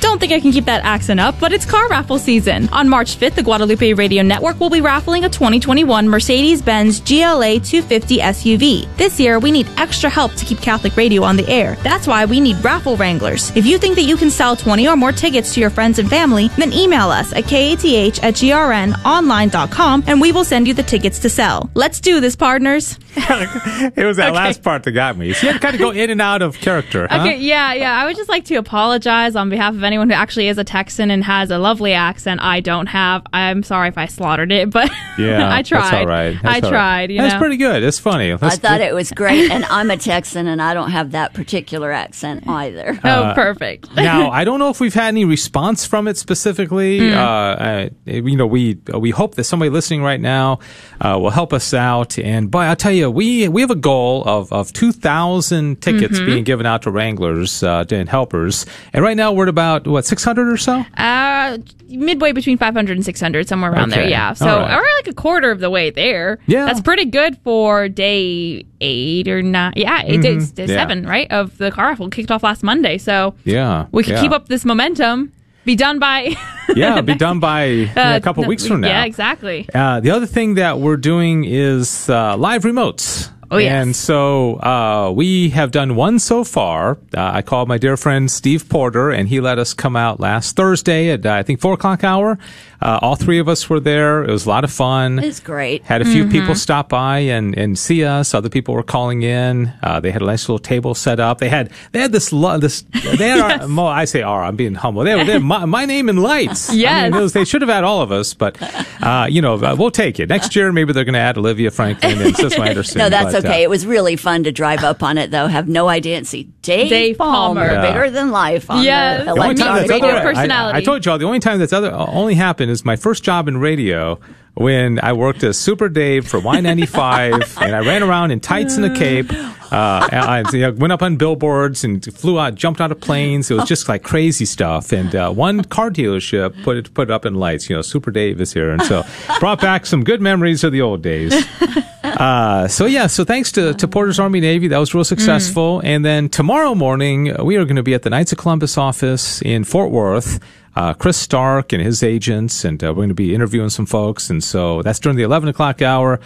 Don't 0.01 0.19
think 0.19 0.33
I 0.33 0.39
can 0.39 0.51
keep 0.51 0.65
that 0.65 0.83
accent 0.83 1.19
up, 1.19 1.39
but 1.39 1.53
it's 1.53 1.63
car 1.63 1.87
raffle 1.87 2.17
season. 2.17 2.67
On 2.69 2.89
March 2.89 3.17
5th, 3.17 3.35
the 3.35 3.43
Guadalupe 3.43 3.93
Radio 3.93 4.23
Network 4.23 4.59
will 4.59 4.71
be 4.71 4.81
raffling 4.81 5.25
a 5.25 5.29
2021 5.29 6.09
Mercedes 6.09 6.61
Benz 6.61 6.99
GLA 6.99 7.59
250 7.59 8.17
SUV. 8.17 8.97
This 8.97 9.19
year, 9.19 9.37
we 9.37 9.51
need 9.51 9.67
extra 9.77 10.09
help 10.09 10.33
to 10.33 10.45
keep 10.45 10.59
Catholic 10.59 10.97
radio 10.97 11.23
on 11.23 11.37
the 11.37 11.47
air. 11.47 11.75
That's 11.83 12.07
why 12.07 12.25
we 12.25 12.39
need 12.39 12.63
raffle 12.63 12.97
wranglers. 12.97 13.55
If 13.55 13.67
you 13.67 13.77
think 13.77 13.95
that 13.95 14.03
you 14.03 14.17
can 14.17 14.31
sell 14.31 14.55
20 14.55 14.87
or 14.87 14.95
more 14.95 15.11
tickets 15.11 15.53
to 15.53 15.61
your 15.61 15.69
friends 15.69 15.99
and 15.99 16.09
family, 16.09 16.47
then 16.57 16.73
email 16.73 17.09
us 17.09 17.31
at 17.33 17.45
kath 17.47 17.85
at 17.85 18.33
grnonline.com 18.33 20.03
and 20.07 20.19
we 20.19 20.31
will 20.31 20.43
send 20.43 20.67
you 20.67 20.73
the 20.73 20.83
tickets 20.83 21.19
to 21.19 21.29
sell. 21.29 21.69
Let's 21.75 22.01
do 22.01 22.19
this, 22.19 22.35
partners. 22.35 22.97
It 23.95 24.05
was 24.05 24.17
that 24.17 24.29
Okay. 24.29 24.35
last 24.37 24.63
part 24.63 24.83
that 24.83 24.91
got 24.91 25.17
me. 25.17 25.33
So 25.33 25.47
you 25.47 25.53
had 25.53 25.59
to 25.61 25.65
kind 25.65 25.75
of 25.75 25.81
go 25.81 25.91
in 25.91 26.09
and 26.09 26.21
out 26.21 26.41
of 26.41 26.57
character, 26.59 27.07
huh? 27.09 27.21
Okay, 27.21 27.37
yeah, 27.39 27.73
yeah. 27.73 27.97
I 27.99 28.05
would 28.05 28.15
just 28.15 28.29
like 28.29 28.45
to 28.45 28.55
apologize 28.55 29.35
on 29.35 29.49
behalf 29.49 29.73
of 29.73 29.83
anyone 29.83 30.09
who 30.09 30.15
actually 30.15 30.47
is 30.47 30.57
a 30.57 30.63
Texan 30.63 31.11
and 31.11 31.23
has 31.23 31.51
a 31.51 31.57
lovely 31.57 31.93
accent. 31.93 32.41
I 32.41 32.59
don't 32.59 32.87
have. 32.87 33.23
I'm 33.33 33.63
sorry 33.63 33.89
if 33.89 33.97
I 33.97 34.05
slaughtered 34.05 34.51
it, 34.51 34.69
but 34.69 34.89
Yeah, 35.17 35.53
I 35.53 35.61
tried. 35.63 35.81
That's 35.81 35.93
all 35.93 36.05
right. 36.07 36.37
That's 36.41 36.45
I 36.45 36.55
all 36.55 36.61
right. 36.61 36.69
tried. 36.69 37.11
You 37.11 37.17
that's 37.21 37.33
know? 37.33 37.39
pretty 37.39 37.57
good. 37.57 37.83
It's 37.83 37.99
funny. 37.99 38.31
I 38.31 38.35
Let's- 38.35 38.57
thought 38.57 38.81
it 38.81 38.93
was 38.93 39.11
great, 39.11 39.51
and 39.51 39.65
I'm 39.65 39.89
a 39.91 39.97
Texan, 39.97 40.47
and 40.47 40.61
I 40.61 40.73
don't 40.73 40.91
have 40.91 41.11
that 41.11 41.33
particular 41.33 41.91
accent 41.91 42.47
either. 42.47 42.99
Uh, 43.11 43.31
Oh, 43.31 43.33
perfect. 43.35 43.93
now 43.95 44.29
I 44.31 44.43
don't 44.45 44.59
know 44.59 44.69
if 44.69 44.79
we've 44.79 44.93
had 44.93 45.07
any 45.09 45.25
response 45.25 45.85
from 45.85 46.07
it 46.07 46.17
specifically. 46.17 47.09
Hmm. 47.09 47.17
Uh, 47.17 47.19
uh, 47.21 47.89
you 48.05 48.35
know, 48.37 48.47
we 48.47 48.77
we 48.93 49.09
hope 49.11 49.35
that 49.35 49.43
somebody 49.45 49.69
listening 49.69 50.01
right 50.03 50.19
now 50.21 50.59
uh, 51.01 51.17
will 51.19 51.29
help 51.29 51.51
us 51.53 51.73
out. 51.73 52.17
And 52.19 52.49
boy, 52.49 52.61
I'll 52.61 52.75
tell 52.75 52.91
you, 52.91 53.00
we 53.09 53.47
we 53.47 53.61
have 53.61 53.71
a 53.71 53.75
goal 53.75 54.23
of 54.25 54.51
of 54.51 54.71
two 54.73 54.91
thousand 54.91 55.81
tickets 55.81 56.17
Mm-hmm. 56.17 56.25
being 56.25 56.43
given 56.43 56.65
out 56.65 56.81
to 56.83 56.91
Wranglers 56.91 57.63
uh, 57.63 57.83
and 57.89 58.07
helpers. 58.09 58.65
And 58.93 59.03
right 59.03 59.15
now 59.17 59.31
we're 59.31 59.45
at 59.45 59.49
about 59.49 59.87
what 59.87 60.05
six 60.05 60.23
hundred 60.23 60.51
or 60.51 60.57
so. 60.57 60.83
Uh, 60.97 61.57
midway 61.89 62.31
between 62.31 62.57
500 62.57 62.95
and 62.95 63.03
600, 63.03 63.47
somewhere 63.49 63.71
around 63.73 63.89
there. 63.89 64.07
Yeah. 64.07 64.31
So 64.33 64.45
right. 64.45 64.75
we're 64.77 64.95
like 64.97 65.07
a 65.07 65.13
quarter 65.13 65.51
of 65.51 65.59
the 65.59 65.69
way 65.69 65.89
there. 65.89 66.39
Yeah. 66.47 66.63
That's 66.65 66.79
pretty 66.79 67.03
good 67.05 67.37
for 67.43 67.89
day 67.89 68.65
eight 68.79 69.27
or 69.27 69.41
nine. 69.41 69.73
Yeah, 69.75 70.01
8 70.05 70.21
days, 70.21 70.51
day 70.51 70.63
Mm-hmm. 70.63 70.71
Yeah. 70.71 70.77
seven, 70.77 71.05
right? 71.05 71.29
Of 71.31 71.57
the 71.57 71.69
car 71.71 71.87
raffle 71.87 72.09
kicked 72.09 72.31
off 72.31 72.43
last 72.43 72.63
Monday. 72.63 72.97
So 72.97 73.35
Yeah, 73.43 73.87
we 73.91 74.03
could 74.03 74.13
yeah. 74.13 74.21
keep 74.21 74.31
up 74.31 74.47
this 74.47 74.63
momentum. 74.63 75.33
Be 75.65 75.75
done 75.75 75.99
by 75.99 76.35
Yeah, 76.75 77.01
be 77.01 77.15
done 77.15 77.39
by 77.39 77.65
yeah, 77.65 78.15
a 78.15 78.21
couple 78.21 78.43
no, 78.43 78.49
weeks 78.49 78.65
from 78.65 78.81
now. 78.81 78.87
Yeah, 78.87 79.05
exactly. 79.05 79.67
Uh, 79.73 79.99
the 79.99 80.11
other 80.11 80.25
thing 80.25 80.55
that 80.55 80.79
we're 80.79 80.97
doing 80.97 81.43
is 81.43 82.09
uh, 82.09 82.37
live 82.37 82.63
remotes. 82.63 83.29
Oh, 83.51 83.57
yes. 83.57 83.71
And 83.71 83.93
so 83.93 84.55
uh, 84.61 85.11
we 85.13 85.49
have 85.49 85.71
done 85.71 85.95
one 85.95 86.19
so 86.19 86.45
far. 86.45 86.97
Uh, 87.13 87.31
I 87.33 87.41
called 87.41 87.67
my 87.67 87.77
dear 87.77 87.97
friend 87.97 88.31
Steve 88.31 88.69
Porter, 88.69 89.11
and 89.11 89.27
he 89.27 89.41
let 89.41 89.59
us 89.59 89.73
come 89.73 89.97
out 89.97 90.21
last 90.21 90.55
Thursday 90.55 91.09
at 91.09 91.25
uh, 91.25 91.33
I 91.33 91.43
think 91.43 91.59
four 91.59 91.73
o'clock 91.73 92.05
hour. 92.05 92.39
Uh, 92.81 92.97
all 93.01 93.15
three 93.15 93.37
of 93.39 93.47
us 93.47 93.69
were 93.69 93.79
there. 93.79 94.23
It 94.23 94.31
was 94.31 94.45
a 94.45 94.49
lot 94.49 94.63
of 94.63 94.71
fun. 94.71 95.19
It's 95.19 95.39
great. 95.39 95.83
Had 95.83 96.01
a 96.01 96.05
few 96.05 96.27
people 96.27 96.55
stop 96.55 96.89
by 96.89 97.19
and, 97.19 97.55
and 97.57 97.77
see 97.77 98.03
us. 98.03 98.33
Other 98.33 98.49
people 98.49 98.73
were 98.73 98.81
calling 98.83 99.21
in. 99.21 99.71
Uh, 99.83 99.99
they 99.99 100.09
had 100.11 100.21
a 100.21 100.25
nice 100.25 100.49
little 100.49 100.57
table 100.59 100.95
set 100.95 101.19
up. 101.19 101.37
They 101.37 101.49
had 101.49 101.71
they 101.91 101.99
had 101.99 102.11
this 102.11 102.33
lo- 102.33 102.57
this 102.57 102.81
they 102.93 103.27
had 103.29 103.39
our, 103.61 103.67
well, 103.67 103.85
I 103.87 104.05
say 104.05 104.23
our 104.23 104.43
I'm 104.43 104.55
being 104.55 104.73
humble. 104.73 105.03
They, 105.03 105.13
they 105.23 105.33
had 105.33 105.43
my, 105.43 105.65
my 105.65 105.85
name 105.85 106.09
in 106.09 106.17
lights. 106.17 106.71
I 106.71 107.09
mean, 107.09 107.21
was- 107.21 107.33
they 107.33 107.45
should 107.45 107.61
have 107.61 107.69
had 107.69 107.83
all 107.83 108.01
of 108.01 108.11
us, 108.11 108.33
but 108.33 108.57
uh, 109.01 109.27
you 109.29 109.41
know 109.43 109.55
uh, 109.55 109.75
we'll 109.77 109.91
take 109.91 110.19
it. 110.19 110.27
Next 110.29 110.55
year 110.55 110.71
maybe 110.71 110.91
they're 110.91 111.05
going 111.05 111.13
to 111.13 111.19
add 111.19 111.37
Olivia 111.37 111.69
Franklin 111.69 112.19
and 112.19 112.35
Sissel 112.35 112.63
Anderson. 112.67 112.97
No, 112.97 113.09
that's 113.09 113.33
but, 113.33 113.45
uh, 113.45 113.47
okay. 113.47 113.61
it 113.63 113.69
was 113.69 113.85
really 113.85 114.15
fun 114.15 114.43
to 114.45 114.51
drive 114.51 114.83
up 114.83 115.03
on 115.03 115.19
it, 115.19 115.29
though. 115.29 115.45
Have 115.47 115.67
no 115.67 115.87
idea 115.87 116.17
and 116.17 116.25
see 116.25 116.43
Dave, 116.63 116.89
Dave 116.89 117.17
Palmer, 117.19 117.61
Palmer. 117.67 117.73
Yeah. 117.73 117.91
bigger 117.91 118.09
than 118.09 118.31
life 118.31 118.71
on 118.71 118.83
Yes. 118.83 119.19
the 119.19 119.25
The 119.35 119.39
only 119.41 119.55
time 119.55 119.87
that's 119.87 119.91
other. 119.91 120.33
I- 120.35 120.77
I, 120.77 120.81
told 120.81 121.05
y'all 121.05 121.17
the 121.19 121.25
only 121.25 121.39
time 121.39 121.59
that's 121.59 121.73
other 121.73 121.91
only 121.93 122.33
happened 122.33 122.70
is 122.71 122.83
my 122.83 122.95
first 122.95 123.23
job 123.23 123.47
in 123.47 123.57
radio 123.57 124.19
when 124.55 124.99
I 124.99 125.13
worked 125.13 125.43
as 125.43 125.57
Super 125.57 125.89
Dave 125.89 126.27
for 126.27 126.39
Y95 126.39 127.61
and 127.61 127.75
I 127.75 127.79
ran 127.79 128.03
around 128.03 128.31
in 128.31 128.39
tights 128.39 128.75
and 128.75 128.85
a 128.85 128.95
cape. 128.95 129.31
Uh, 129.31 130.09
I, 130.11 130.43
you 130.51 130.59
know, 130.61 130.71
went 130.71 130.91
up 130.91 131.01
on 131.01 131.15
billboards 131.15 131.83
and 131.85 132.03
flew 132.13 132.37
out, 132.39 132.55
jumped 132.55 132.81
out 132.81 132.91
of 132.91 132.99
planes. 132.99 133.49
It 133.49 133.53
was 133.53 133.69
just 133.69 133.87
like 133.87 134.03
crazy 134.03 134.45
stuff. 134.45 134.91
And 134.91 135.15
uh, 135.15 135.31
one 135.31 135.63
car 135.63 135.89
dealership 135.89 136.61
put 136.63 136.75
it 136.77 136.93
put 136.93 137.03
it 137.03 137.11
up 137.11 137.25
in 137.25 137.35
lights. 137.35 137.69
You 137.69 137.77
know, 137.77 137.81
Super 137.81 138.11
Dave 138.11 138.41
is 138.41 138.51
here, 138.51 138.71
and 138.71 138.81
so 138.83 139.03
brought 139.39 139.61
back 139.61 139.85
some 139.85 140.03
good 140.03 140.19
memories 140.19 140.65
of 140.65 140.73
the 140.73 140.81
old 140.81 141.01
days. 141.01 141.33
Uh, 142.03 142.67
so 142.67 142.85
yeah, 142.85 143.07
so 143.07 143.23
thanks 143.23 143.51
to, 143.53 143.73
to 143.75 143.87
Porter's 143.87 144.19
Army 144.19 144.41
Navy, 144.41 144.67
that 144.67 144.77
was 144.77 144.93
real 144.93 145.03
successful. 145.03 145.81
And 145.83 146.03
then 146.03 146.29
tomorrow 146.29 146.75
morning, 146.75 147.33
we 147.43 147.55
are 147.55 147.63
going 147.63 147.77
to 147.77 147.83
be 147.83 147.93
at 147.93 148.03
the 148.03 148.09
Knights 148.09 148.31
of 148.31 148.37
Columbus 148.37 148.77
office 148.77 149.41
in 149.41 149.63
Fort 149.63 149.91
Worth. 149.91 150.39
Uh, 150.75 150.93
Chris 150.93 151.17
Stark 151.17 151.73
and 151.73 151.81
his 151.83 152.01
agents, 152.03 152.63
and 152.63 152.81
uh, 152.83 152.87
we're 152.87 152.95
going 152.95 153.09
to 153.09 153.13
be 153.15 153.35
interviewing 153.35 153.69
some 153.69 153.85
folks. 153.85 154.29
And 154.29 154.43
so 154.43 154.81
that's 154.81 154.99
during 154.99 155.17
the 155.17 155.23
11 155.23 155.49
o'clock 155.49 155.81
hour. 155.81 156.19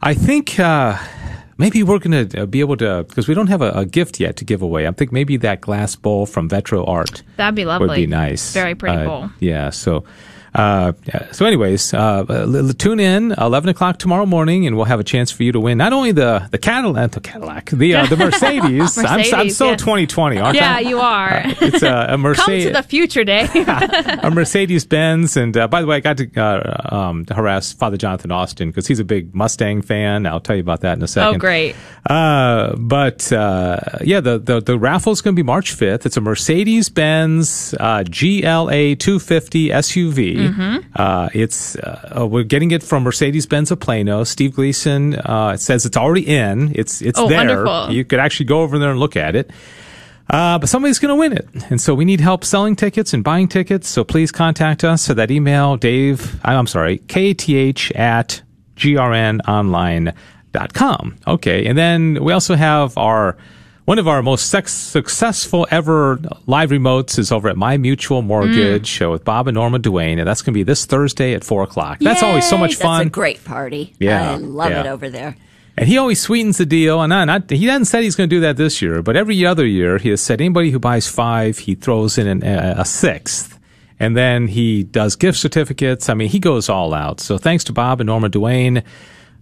I 0.00 0.14
think, 0.14 0.58
uh, 0.60 0.96
maybe 1.58 1.82
we're 1.82 1.98
going 1.98 2.28
to 2.28 2.46
be 2.46 2.60
able 2.60 2.76
to, 2.78 3.04
because 3.08 3.26
we 3.28 3.34
don't 3.34 3.48
have 3.48 3.62
a, 3.62 3.70
a 3.72 3.84
gift 3.84 4.20
yet 4.20 4.36
to 4.36 4.44
give 4.44 4.62
away. 4.62 4.86
I 4.86 4.92
think 4.92 5.12
maybe 5.12 5.36
that 5.38 5.60
glass 5.60 5.96
bowl 5.96 6.24
from 6.26 6.48
Vetro 6.48 6.86
Art 6.88 7.22
That'd 7.36 7.54
be 7.56 7.64
lovely. 7.64 7.88
would 7.88 7.94
be 7.96 8.06
nice. 8.06 8.52
Very 8.54 8.74
pretty 8.74 8.96
Uh, 8.98 9.04
bowl. 9.04 9.30
Yeah. 9.40 9.70
So, 9.70 10.04
uh, 10.54 10.92
yeah. 11.06 11.30
so 11.32 11.46
anyways, 11.46 11.94
uh, 11.94 12.24
l- 12.28 12.72
tune 12.72 13.00
in 13.00 13.32
eleven 13.32 13.68
o'clock 13.70 13.98
tomorrow 13.98 14.26
morning, 14.26 14.66
and 14.66 14.76
we'll 14.76 14.84
have 14.86 15.00
a 15.00 15.04
chance 15.04 15.30
for 15.30 15.42
you 15.44 15.52
to 15.52 15.60
win 15.60 15.78
not 15.78 15.92
only 15.92 16.12
the 16.12 16.48
the 16.50 16.58
Cadillac, 16.58 17.12
the 17.12 17.20
Cadillac, 17.20 17.70
the 17.70 17.94
uh, 17.94 18.06
the 18.06 18.16
Mercedes. 18.24 18.98
I'm, 18.98 19.06
I'm 19.34 19.50
so 19.50 19.70
yes. 19.70 19.80
2020, 19.80 20.38
aren't 20.38 20.56
Yeah, 20.56 20.76
I? 20.76 20.80
you 20.80 20.98
are. 21.00 21.42
It's 21.44 21.82
a, 21.82 21.88
a 21.88 22.06
Come 22.10 22.20
Mercedes. 22.22 22.64
to 22.66 22.72
the 22.72 22.82
future, 22.82 23.24
day. 23.24 23.48
a 24.22 24.30
Mercedes 24.30 24.84
Benz, 24.84 25.36
and 25.36 25.56
uh, 25.56 25.68
by 25.68 25.80
the 25.80 25.86
way, 25.86 25.96
I 25.96 26.00
got 26.00 26.16
to 26.18 26.40
uh, 26.40 26.94
um, 26.94 27.24
harass 27.30 27.72
Father 27.72 27.96
Jonathan 27.96 28.30
Austin 28.32 28.68
because 28.70 28.86
he's 28.86 28.98
a 29.00 29.04
big 29.04 29.34
Mustang 29.34 29.82
fan. 29.82 30.26
I'll 30.26 30.40
tell 30.40 30.56
you 30.56 30.62
about 30.62 30.80
that 30.80 30.96
in 30.96 31.02
a 31.02 31.08
second. 31.08 31.36
oh, 31.36 31.38
great. 31.38 31.76
Uh, 32.06 32.74
but 32.76 33.32
uh, 33.32 33.78
yeah, 34.02 34.20
the 34.20 34.38
the, 34.38 34.60
the 34.60 34.78
raffle 34.78 35.12
is 35.12 35.20
going 35.20 35.34
to 35.34 35.38
be 35.40 35.46
March 35.46 35.72
fifth. 35.72 36.06
It's 36.06 36.16
a 36.16 36.20
Mercedes 36.20 36.88
Benz 36.88 37.74
uh, 37.78 38.02
GLA 38.04 38.96
250 38.96 39.68
SUV. 39.68 40.39
Mm-hmm. 40.48 40.78
Uh, 40.96 41.28
it's 41.34 41.76
uh, 41.76 42.26
we're 42.30 42.44
getting 42.44 42.70
it 42.70 42.82
from 42.82 43.02
Mercedes 43.04 43.46
Benz 43.46 43.70
of 43.70 43.80
Plano. 43.80 44.24
Steve 44.24 44.54
Gleason 44.54 45.14
uh, 45.16 45.56
says 45.56 45.84
it's 45.86 45.96
already 45.96 46.26
in. 46.26 46.72
It's 46.74 47.00
it's 47.02 47.18
Oh, 47.18 47.28
there. 47.28 47.38
wonderful. 47.38 47.92
You 47.94 48.04
could 48.04 48.18
actually 48.18 48.46
go 48.46 48.60
over 48.62 48.78
there 48.78 48.90
and 48.90 48.98
look 49.00 49.16
at 49.16 49.34
it. 49.36 49.50
Uh, 50.28 50.58
but 50.60 50.68
somebody's 50.68 50.98
going 51.00 51.08
to 51.10 51.16
win 51.16 51.32
it. 51.32 51.48
And 51.70 51.80
so 51.80 51.92
we 51.92 52.04
need 52.04 52.20
help 52.20 52.44
selling 52.44 52.76
tickets 52.76 53.12
and 53.12 53.24
buying 53.24 53.48
tickets. 53.48 53.88
So 53.88 54.04
please 54.04 54.30
contact 54.30 54.84
us 54.84 55.10
at 55.10 55.16
that 55.16 55.32
email, 55.32 55.76
Dave, 55.76 56.38
I'm 56.44 56.68
sorry, 56.68 56.98
KATH 56.98 57.90
at 57.96 58.40
grnonline.com. 58.76 61.16
Okay. 61.26 61.66
And 61.66 61.76
then 61.76 62.22
we 62.22 62.32
also 62.32 62.54
have 62.54 62.96
our, 62.96 63.36
one 63.90 63.98
of 63.98 64.06
our 64.06 64.22
most 64.22 64.50
sex- 64.50 64.72
successful 64.72 65.66
ever 65.72 66.20
live 66.46 66.70
remotes 66.70 67.18
is 67.18 67.32
over 67.32 67.48
at 67.48 67.56
My 67.56 67.76
Mutual 67.76 68.22
Mortgage 68.22 69.02
uh, 69.02 69.10
with 69.10 69.24
Bob 69.24 69.48
and 69.48 69.56
Norma 69.56 69.80
Duane. 69.80 70.20
And 70.20 70.28
that's 70.28 70.42
going 70.42 70.52
to 70.52 70.58
be 70.58 70.62
this 70.62 70.86
Thursday 70.86 71.34
at 71.34 71.42
four 71.42 71.64
o'clock. 71.64 71.98
That's 71.98 72.22
always 72.22 72.48
so 72.48 72.56
much 72.56 72.76
fun. 72.76 72.98
That's 72.98 73.08
a 73.08 73.10
great 73.10 73.44
party. 73.44 73.92
Yeah, 73.98 74.30
I 74.30 74.36
love 74.36 74.70
yeah. 74.70 74.82
it 74.82 74.86
over 74.86 75.10
there. 75.10 75.36
And 75.76 75.88
he 75.88 75.98
always 75.98 76.20
sweetens 76.20 76.58
the 76.58 76.66
deal. 76.66 77.02
And 77.02 77.10
not, 77.10 77.24
not, 77.24 77.50
he 77.50 77.66
hasn't 77.66 77.88
said 77.88 78.04
he's 78.04 78.14
going 78.14 78.30
to 78.30 78.36
do 78.36 78.38
that 78.42 78.56
this 78.56 78.80
year, 78.80 79.02
but 79.02 79.16
every 79.16 79.44
other 79.44 79.66
year 79.66 79.98
he 79.98 80.10
has 80.10 80.20
said 80.20 80.40
anybody 80.40 80.70
who 80.70 80.78
buys 80.78 81.08
five, 81.08 81.58
he 81.58 81.74
throws 81.74 82.16
in 82.16 82.28
an, 82.28 82.44
a, 82.44 82.82
a 82.82 82.84
sixth. 82.84 83.58
And 83.98 84.16
then 84.16 84.46
he 84.46 84.84
does 84.84 85.16
gift 85.16 85.36
certificates. 85.36 86.08
I 86.08 86.14
mean, 86.14 86.28
he 86.28 86.38
goes 86.38 86.68
all 86.68 86.94
out. 86.94 87.18
So 87.18 87.38
thanks 87.38 87.64
to 87.64 87.72
Bob 87.72 88.00
and 88.00 88.06
Norma 88.06 88.28
Duane, 88.28 88.84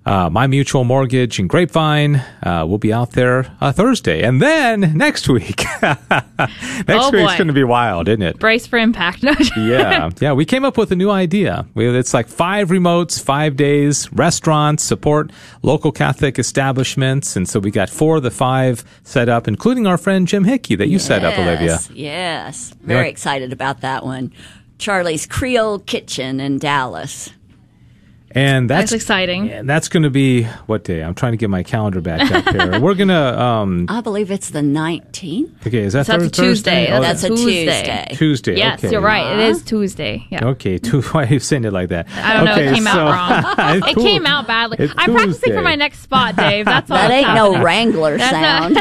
uh, 0.08 0.30
My 0.30 0.46
Mutual 0.46 0.84
Mortgage 0.84 1.38
and 1.38 1.48
Grapevine. 1.48 2.16
Uh, 2.42 2.64
we'll 2.66 2.78
be 2.78 2.92
out 2.92 3.12
there 3.12 3.54
uh, 3.60 3.72
Thursday. 3.72 4.22
And 4.22 4.40
then 4.40 4.96
next 4.96 5.28
week, 5.28 5.64
next 5.82 6.06
Oh, 6.88 7.10
week's 7.12 7.36
going 7.36 7.48
to 7.48 7.52
be 7.52 7.64
wild, 7.64 8.08
isn't 8.08 8.22
it? 8.22 8.38
Brace 8.38 8.66
for 8.66 8.78
impact. 8.78 9.22
yeah, 9.56 10.10
yeah. 10.20 10.32
We 10.32 10.44
came 10.44 10.64
up 10.64 10.78
with 10.78 10.90
a 10.92 10.96
new 10.96 11.10
idea. 11.10 11.66
We, 11.74 11.86
it's 11.88 12.14
like 12.14 12.28
five 12.28 12.68
remotes, 12.68 13.22
five 13.22 13.56
days, 13.56 14.10
restaurants, 14.12 14.82
support 14.82 15.30
local 15.62 15.92
Catholic 15.92 16.38
establishments, 16.38 17.36
and 17.36 17.48
so 17.48 17.60
we 17.60 17.70
got 17.70 17.90
four 17.90 18.16
of 18.16 18.22
the 18.22 18.30
five 18.30 18.84
set 19.04 19.28
up, 19.28 19.46
including 19.48 19.86
our 19.86 19.98
friend 19.98 20.26
Jim 20.26 20.44
Hickey 20.44 20.74
that 20.76 20.88
you 20.88 20.98
set 20.98 21.24
up, 21.24 21.38
Olivia. 21.38 21.66
Yes, 21.68 21.90
Yes. 21.90 22.74
Very 22.82 23.06
Yeah. 23.06 23.10
excited 23.10 23.52
about 23.52 23.82
that 23.82 24.04
one. 24.04 24.32
Charlie's 24.78 25.26
Creole 25.26 25.80
Kitchen 25.80 26.38
in 26.40 26.58
Dallas. 26.58 27.30
And 28.32 28.68
that's, 28.68 28.90
That's 28.90 29.02
exciting. 29.02 29.50
And 29.50 29.68
that's 29.68 29.88
going 29.88 30.02
to 30.02 30.10
be 30.10 30.42
what 30.66 30.84
day? 30.84 31.02
I'm 31.02 31.14
trying 31.14 31.32
to 31.32 31.38
get 31.38 31.48
my 31.48 31.62
calendar 31.62 32.00
back 32.00 32.30
up 32.30 32.54
here. 32.54 32.78
We're 32.88 32.94
gonna. 32.94 33.38
Um, 33.38 33.86
I 33.88 34.00
believe 34.02 34.30
it's 34.30 34.50
the 34.50 34.60
19th. 34.60 35.66
okay, 35.66 35.78
is 35.78 35.94
that 35.94 36.06
That's 36.06 36.24
a 36.24 36.30
Tuesday. 36.30 36.86
Thursday? 36.86 36.92
Oh, 36.96 37.00
That's 37.00 37.22
That's 37.22 37.32
a 37.32 37.36
Tuesday. 37.36 37.64
Tuesday. 37.64 38.06
Tuesday. 38.12 38.56
Yes, 38.56 38.80
okay. 38.84 38.92
you're 38.92 39.00
right. 39.00 39.38
It 39.38 39.48
is 39.48 39.62
Tuesday. 39.62 40.26
Yeah. 40.30 40.44
Okay, 40.46 40.78
tu- 40.78 41.00
why 41.02 41.24
are 41.24 41.26
you 41.32 41.40
saying 41.40 41.64
it 41.64 41.72
like 41.72 41.88
that? 41.88 42.06
I 42.10 42.34
don't 42.34 42.48
okay, 42.48 42.64
know. 42.66 42.70
It 42.70 42.74
came 42.74 42.84
so- 42.84 42.90
out 42.90 43.56
wrong. 43.58 43.78
It 43.88 43.94
cool. 43.94 44.04
came 44.04 44.26
out 44.26 44.46
badly. 44.46 44.76
It's 44.80 44.94
I'm 44.96 45.12
practicing 45.12 45.52
for 45.54 45.62
my 45.62 45.74
next 45.74 46.00
spot, 46.00 46.36
Dave. 46.36 46.64
That's 46.66 46.90
all. 46.90 46.96
That 46.96 47.08
that's 47.08 47.26
ain't 47.26 47.34
no. 47.34 47.62
Wrangler 47.62 48.18
sound. 48.18 48.76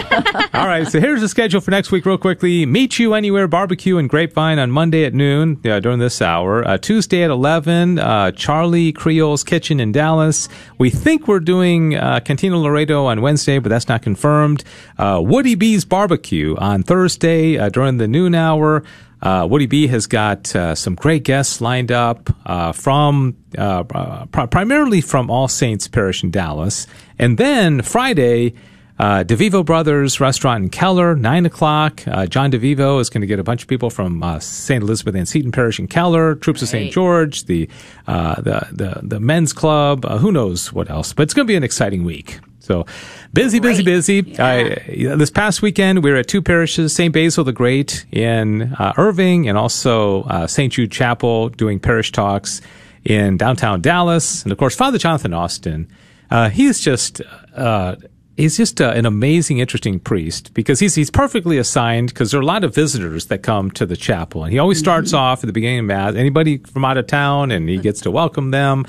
All 0.54 0.66
right, 0.68 0.88
so 0.88 1.00
here's 1.00 1.22
the 1.22 1.30
schedule 1.30 1.62
for 1.62 1.72
next 1.72 1.92
week, 1.92 2.06
real 2.06 2.18
quickly. 2.18 2.66
Meet 2.66 3.00
you 3.00 3.14
anywhere 3.14 3.48
barbecue 3.48 3.98
and 3.98 4.10
Grapevine 4.10 4.60
on 4.60 4.72
Monday 4.72 5.06
at 5.06 5.14
noon 5.14 5.60
uh, 5.66 5.80
during 5.80 6.00
this 6.00 6.22
hour. 6.22 6.68
Uh, 6.68 6.78
Tuesday 6.78 7.24
at 7.24 7.30
11, 7.30 8.00
uh, 8.00 8.32
Charlie 8.32 8.92
Creole's 9.38 9.44
Kitchen 9.44 9.80
in 9.80 9.92
Dallas. 9.92 10.50
We 10.80 10.90
think 10.90 11.28
we're 11.28 11.40
doing 11.40 11.96
uh, 11.96 12.22
Cantina 12.22 12.58
Laredo 12.58 13.06
on 13.06 13.22
Wednesday, 13.22 13.60
but 13.60 13.70
that's 13.70 13.88
not 13.88 14.02
confirmed. 14.02 14.64
Uh, 14.98 15.22
Woody 15.24 15.54
B's 15.54 15.86
Barbecue 15.86 16.56
on 16.58 16.82
Thursday 16.82 17.58
uh, 17.58 17.70
during 17.70 17.98
the 17.98 18.08
noon 18.08 18.34
hour. 18.34 18.84
Uh, 19.22 19.48
Woody 19.50 19.68
B 19.68 19.88
has 19.88 20.08
got 20.08 20.56
uh, 20.56 20.74
some 20.74 20.96
great 20.96 21.24
guests 21.24 21.62
lined 21.62 21.92
up 21.92 22.30
uh, 22.46 22.72
from 22.72 23.36
uh, 23.58 23.84
uh, 23.94 24.26
primarily 24.28 25.02
from 25.02 25.30
All 25.30 25.48
Saints 25.48 25.88
Parish 25.88 26.24
in 26.24 26.32
Dallas, 26.32 26.88
and 27.20 27.38
then 27.38 27.82
Friday. 27.82 28.54
Uh, 29.00 29.24
DeVivo 29.24 29.64
Brothers 29.64 30.20
Restaurant 30.20 30.64
in 30.64 30.70
Keller, 30.70 31.16
9 31.16 31.46
o'clock. 31.46 32.02
Uh, 32.08 32.26
John 32.26 32.52
DeVivo 32.52 33.00
is 33.00 33.10
going 33.10 33.22
to 33.22 33.28
get 33.28 33.40
a 33.40 33.44
bunch 33.44 33.62
of 33.62 33.68
people 33.68 33.92
from 33.92 34.24
uh, 34.24 34.40
St. 34.40 34.82
Elizabeth 34.82 35.16
Ann 35.16 35.28
Seton 35.28 35.52
Parish 35.52 35.78
in 35.80 35.88
Keller, 35.88 36.34
Troops 36.36 36.64
of 36.64 36.68
St. 36.70 36.92
George, 36.92 37.46
the, 37.46 37.70
uh, 38.08 38.42
the, 38.42 38.68
the, 38.72 39.00
the 39.04 39.20
men's 39.20 39.54
club, 39.54 40.04
uh, 40.06 40.18
who 40.18 40.32
knows 40.32 40.74
what 40.74 40.90
else. 40.90 41.14
But 41.14 41.24
it's 41.24 41.34
going 41.36 41.46
to 41.46 41.52
be 41.52 41.56
an 41.56 41.64
exciting 41.64 42.06
week. 42.06 42.40
So 42.60 42.86
busy, 43.34 43.60
busy, 43.60 43.84
Great. 43.84 43.94
busy. 43.94 44.24
Yeah. 44.26 45.14
Uh, 45.14 45.16
this 45.16 45.30
past 45.30 45.62
weekend, 45.62 46.04
we 46.04 46.12
were 46.12 46.18
at 46.18 46.28
two 46.28 46.42
parishes, 46.42 46.94
St. 46.94 47.14
Basil 47.14 47.44
the 47.44 47.54
Great 47.54 48.06
in 48.12 48.74
uh, 48.74 48.94
Irving 48.98 49.48
and 49.48 49.58
also 49.58 50.24
uh, 50.24 50.48
St. 50.48 50.74
Jude 50.74 50.92
Chapel 50.92 51.50
doing 51.50 51.80
parish 51.80 52.12
talks 52.12 52.62
in 53.06 53.38
downtown 53.38 53.80
Dallas. 53.80 54.44
And 54.44 54.52
of 54.52 54.58
course, 54.58 54.76
Father 54.76 54.98
Jonathan 54.98 55.34
Austin, 55.34 55.88
uh, 56.30 56.50
he's 56.50 56.82
just, 56.82 57.22
uh, 57.56 57.96
he's 58.38 58.56
just 58.56 58.80
uh, 58.80 58.92
an 58.92 59.06
amazing, 59.06 59.58
interesting 59.58 60.00
priest 60.00 60.54
because 60.54 60.80
he's, 60.80 60.96
he's 60.96 61.10
perfectly 61.10 61.58
assigned 61.58 62.10
because 62.10 62.32
there 62.32 62.40
are 62.40 62.44
a 62.44 62.46
lot 62.46 62.64
of 62.64 62.74
visitors 62.74 63.26
that 63.26 63.40
come 63.40 63.72
to 63.72 63.86
the 63.86 63.98
chapel. 63.98 64.44
And 64.44 64.54
he 64.54 64.60
always 64.60 64.80
starts 64.80 65.12
off 65.12 65.44
at 65.44 65.48
the 65.48 65.54
beginning 65.54 65.80
of 65.80 65.86
Mass, 65.86 66.16
anybody 66.16 66.60
from 66.60 66.86
out 66.86 66.98
of 66.98 67.08
town, 67.08 67.52
and 67.52 67.68
he 67.68 67.78
gets 67.78 68.02
to 68.02 68.12
welcome 68.12 68.52
them. 68.52 68.86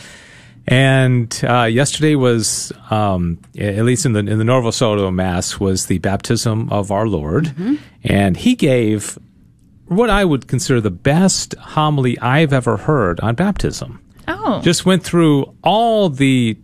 And 0.67 1.35
uh, 1.49 1.63
yesterday 1.63 2.15
was, 2.15 2.73
um, 2.91 3.39
at 3.59 3.85
least 3.85 4.05
in 4.05 4.13
the 4.13 4.19
in 4.19 4.37
the 4.37 4.45
Novus 4.45 4.83
Ordo 4.83 5.11
Mass, 5.11 5.59
was 5.59 5.87
the 5.87 5.97
baptism 5.99 6.69
of 6.71 6.91
our 6.93 7.09
Lord, 7.09 7.55
and 8.05 8.37
he 8.37 8.55
gave 8.55 9.19
what 9.87 10.11
I 10.11 10.27
would 10.27 10.47
consider 10.47 10.83
the 10.83 10.91
best 10.91 11.55
homily 11.55 12.19
I've 12.19 12.53
ever 12.53 12.77
heard 12.77 13.19
on 13.21 13.35
baptism. 13.35 14.03
Oh. 14.29 14.61
Just 14.61 14.85
went 14.85 15.03
through 15.03 15.55
all 15.63 16.11
the 16.11 16.59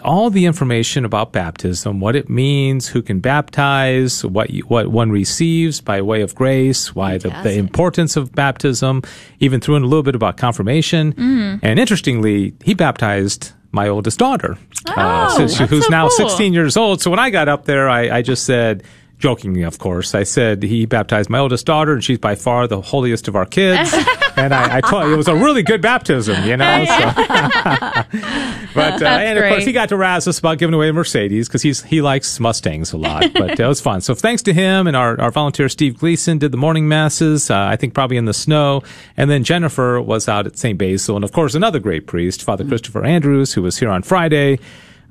all 0.00 0.30
the 0.30 0.46
information 0.46 1.04
about 1.04 1.32
baptism, 1.32 2.00
what 2.00 2.16
it 2.16 2.28
means, 2.28 2.88
who 2.88 3.02
can 3.02 3.20
baptize, 3.20 4.24
what 4.24 4.50
you, 4.50 4.62
what 4.64 4.88
one 4.88 5.10
receives 5.10 5.80
by 5.80 6.02
way 6.02 6.22
of 6.22 6.34
grace, 6.34 6.94
why 6.94 7.18
the, 7.18 7.30
the 7.42 7.54
importance 7.58 8.16
of 8.16 8.32
baptism, 8.32 9.02
even 9.40 9.60
threw 9.60 9.76
in 9.76 9.82
a 9.82 9.86
little 9.86 10.02
bit 10.02 10.14
about 10.14 10.36
confirmation. 10.36 11.12
Mm-hmm. 11.12 11.64
And 11.64 11.78
interestingly, 11.78 12.54
he 12.64 12.74
baptized 12.74 13.52
my 13.72 13.88
oldest 13.88 14.18
daughter, 14.18 14.58
uh, 14.86 15.28
Oh, 15.32 15.36
so 15.36 15.46
she- 15.48 15.66
who's 15.66 15.84
so 15.84 15.90
now 15.90 16.08
cool. 16.08 16.28
16 16.28 16.52
years 16.52 16.76
old. 16.76 17.00
So 17.00 17.10
when 17.10 17.20
I 17.20 17.30
got 17.30 17.48
up 17.48 17.66
there, 17.66 17.88
I, 17.88 18.18
I 18.18 18.22
just 18.22 18.44
said, 18.44 18.82
jokingly, 19.18 19.62
of 19.62 19.78
course, 19.78 20.14
I 20.14 20.24
said 20.24 20.62
he 20.62 20.86
baptized 20.86 21.30
my 21.30 21.38
oldest 21.38 21.66
daughter, 21.66 21.92
and 21.92 22.02
she's 22.02 22.18
by 22.18 22.34
far 22.34 22.66
the 22.66 22.80
holiest 22.80 23.28
of 23.28 23.36
our 23.36 23.46
kids. 23.46 23.94
and 24.36 24.54
I, 24.54 24.78
I 24.78 24.80
told 24.80 25.04
you 25.04 25.14
it 25.14 25.16
was 25.16 25.28
a 25.28 25.34
really 25.34 25.62
good 25.62 25.80
baptism, 25.80 26.44
you 26.44 26.56
know. 26.56 26.84
So. 26.84 26.94
but 28.74 29.02
uh, 29.02 29.06
and 29.06 29.38
of 29.38 29.48
course, 29.48 29.64
he 29.64 29.72
got 29.72 29.88
to 29.90 29.96
razz 29.96 30.26
us 30.28 30.38
about 30.38 30.58
giving 30.58 30.74
away 30.74 30.88
a 30.88 30.92
Mercedes 30.92 31.48
because 31.48 31.62
he's 31.62 31.82
he 31.82 32.00
likes 32.02 32.38
Mustangs 32.40 32.92
a 32.92 32.96
lot. 32.96 33.24
But 33.40 33.58
uh, 33.58 33.64
it 33.64 33.68
was 33.68 33.80
fun. 33.80 34.00
So 34.02 34.14
thanks 34.14 34.42
to 34.42 34.52
him 34.52 34.86
and 34.86 34.94
our, 34.94 35.18
our 35.18 35.30
volunteer 35.30 35.68
Steve 35.68 35.98
Gleason 35.98 36.38
did 36.38 36.52
the 36.52 36.58
morning 36.58 36.88
masses. 36.88 37.50
Uh, 37.50 37.56
I 37.56 37.76
think 37.76 37.94
probably 37.94 38.16
in 38.18 38.26
the 38.26 38.34
snow, 38.34 38.82
and 39.16 39.30
then 39.30 39.44
Jennifer 39.44 40.00
was 40.00 40.28
out 40.28 40.46
at 40.46 40.58
St. 40.58 40.78
Basil, 40.78 41.16
and 41.16 41.24
of 41.24 41.32
course 41.32 41.54
another 41.54 41.78
great 41.78 42.06
priest, 42.06 42.42
Father 42.42 42.64
Christopher 42.64 43.04
Andrews, 43.04 43.54
who 43.54 43.62
was 43.62 43.78
here 43.78 43.88
on 43.88 44.02
Friday. 44.02 44.58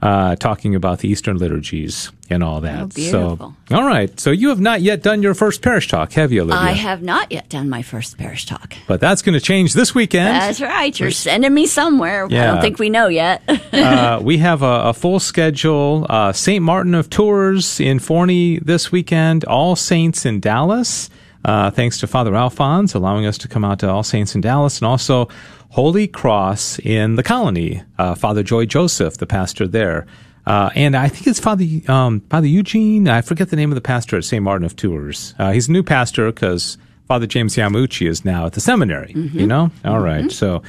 Uh, 0.01 0.33
talking 0.37 0.75
about 0.75 0.99
the 0.99 1.09
Eastern 1.09 1.37
liturgies 1.37 2.09
and 2.29 2.41
all 2.41 2.61
that. 2.61 2.83
Oh, 2.83 2.87
beautiful. 2.87 3.55
So, 3.67 3.75
all 3.75 3.83
right. 3.85 4.17
So 4.17 4.31
you 4.31 4.47
have 4.47 4.61
not 4.61 4.81
yet 4.81 5.03
done 5.03 5.21
your 5.21 5.33
first 5.33 5.61
parish 5.61 5.89
talk, 5.89 6.13
have 6.13 6.31
you, 6.31 6.43
Olivia? 6.43 6.61
I 6.61 6.71
have 6.71 7.01
not 7.01 7.33
yet 7.33 7.49
done 7.49 7.69
my 7.69 7.81
first 7.81 8.17
parish 8.17 8.45
talk. 8.45 8.75
But 8.87 9.01
that's 9.01 9.21
going 9.21 9.33
to 9.33 9.41
change 9.41 9.73
this 9.73 9.93
weekend. 9.93 10.27
That's 10.27 10.61
right. 10.61 10.97
You're 10.97 11.11
sending 11.11 11.53
me 11.53 11.65
somewhere. 11.65 12.25
I 12.25 12.27
don't 12.29 12.61
think 12.61 12.79
we 12.79 12.89
know 12.89 13.07
yet. 13.09 13.41
uh, 13.73 14.21
we 14.23 14.37
have 14.37 14.61
a, 14.61 14.83
a 14.85 14.93
full 14.93 15.19
schedule. 15.19 16.05
Uh, 16.09 16.31
St. 16.31 16.63
Martin 16.63 16.95
of 16.95 17.09
Tours 17.09 17.81
in 17.81 17.99
Forney 17.99 18.59
this 18.59 18.93
weekend. 18.93 19.43
All 19.45 19.75
Saints 19.75 20.25
in 20.25 20.39
Dallas. 20.39 21.09
Uh, 21.43 21.71
thanks 21.71 21.99
to 21.99 22.07
Father 22.07 22.35
Alphonse 22.35 22.93
allowing 22.93 23.25
us 23.25 23.37
to 23.37 23.47
come 23.47 23.63
out 23.63 23.79
to 23.79 23.89
All 23.89 24.03
Saints 24.03 24.35
in 24.35 24.41
Dallas, 24.41 24.79
and 24.79 24.87
also 24.87 25.29
Holy 25.69 26.07
Cross 26.07 26.79
in 26.79 27.15
the 27.15 27.23
Colony. 27.23 27.83
Uh, 27.97 28.15
Father 28.15 28.43
Joy 28.43 28.65
Joseph, 28.65 29.17
the 29.17 29.27
pastor 29.27 29.67
there. 29.67 30.05
Uh, 30.45 30.69
and 30.73 30.95
I 30.95 31.09
think 31.09 31.27
it's 31.27 31.39
Father 31.39 31.65
um, 31.87 32.21
Father 32.21 32.47
Eugene. 32.47 33.07
I 33.07 33.21
forget 33.21 33.49
the 33.49 33.55
name 33.55 33.71
of 33.71 33.75
the 33.75 33.81
pastor 33.81 34.17
at 34.17 34.23
St. 34.23 34.41
Martin 34.43 34.65
of 34.65 34.75
Tours. 34.75 35.35
Uh, 35.37 35.51
he's 35.51 35.67
a 35.69 35.71
new 35.71 35.83
pastor 35.83 36.31
because 36.31 36.77
Father 37.07 37.27
James 37.27 37.55
Yamuchi 37.55 38.07
is 38.07 38.25
now 38.25 38.45
at 38.47 38.53
the 38.53 38.61
seminary. 38.61 39.13
You 39.15 39.45
know, 39.47 39.71
All 39.85 39.99
right. 39.99 40.31
So, 40.31 40.63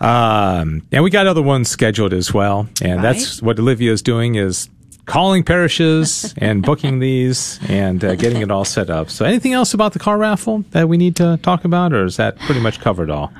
um, 0.00 0.82
and 0.90 1.04
we 1.04 1.10
got 1.10 1.26
other 1.28 1.42
ones 1.42 1.68
scheduled 1.70 2.12
as 2.12 2.34
well. 2.34 2.68
And 2.80 3.02
that's 3.04 3.40
what 3.42 3.58
Olivia 3.60 3.92
is 3.92 4.02
doing 4.02 4.34
is 4.34 4.68
calling 5.06 5.44
parishes 5.44 6.34
and 6.38 6.62
booking 6.62 6.98
these 6.98 7.60
and 7.68 8.04
uh, 8.04 8.16
getting 8.16 8.42
it 8.42 8.50
all 8.50 8.64
set 8.64 8.90
up. 8.90 9.08
So, 9.10 9.24
anything 9.24 9.52
else 9.52 9.72
about 9.72 9.92
the 9.92 9.98
car 10.00 10.18
raffle 10.18 10.64
that 10.70 10.88
we 10.88 10.96
need 10.96 11.14
to 11.16 11.38
talk 11.42 11.64
about, 11.64 11.92
or 11.92 12.04
is 12.04 12.16
that 12.16 12.38
pretty 12.40 12.60
much 12.60 12.80
covered 12.80 13.10
all? 13.10 13.32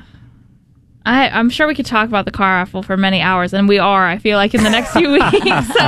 I, 1.05 1.29
I'm 1.29 1.49
sure 1.49 1.67
we 1.67 1.75
could 1.75 1.85
talk 1.85 2.07
about 2.07 2.25
the 2.25 2.31
car 2.31 2.53
raffle 2.55 2.81
for 2.83 2.95
many 2.95 3.19
hours, 3.21 3.53
and 3.53 3.67
we 3.67 3.77
are. 3.79 4.07
I 4.07 4.17
feel 4.19 4.37
like 4.37 4.53
in 4.53 4.63
the 4.63 4.69
next 4.69 4.91
few 4.93 5.11
weeks. 5.13 5.25
So 5.27 5.79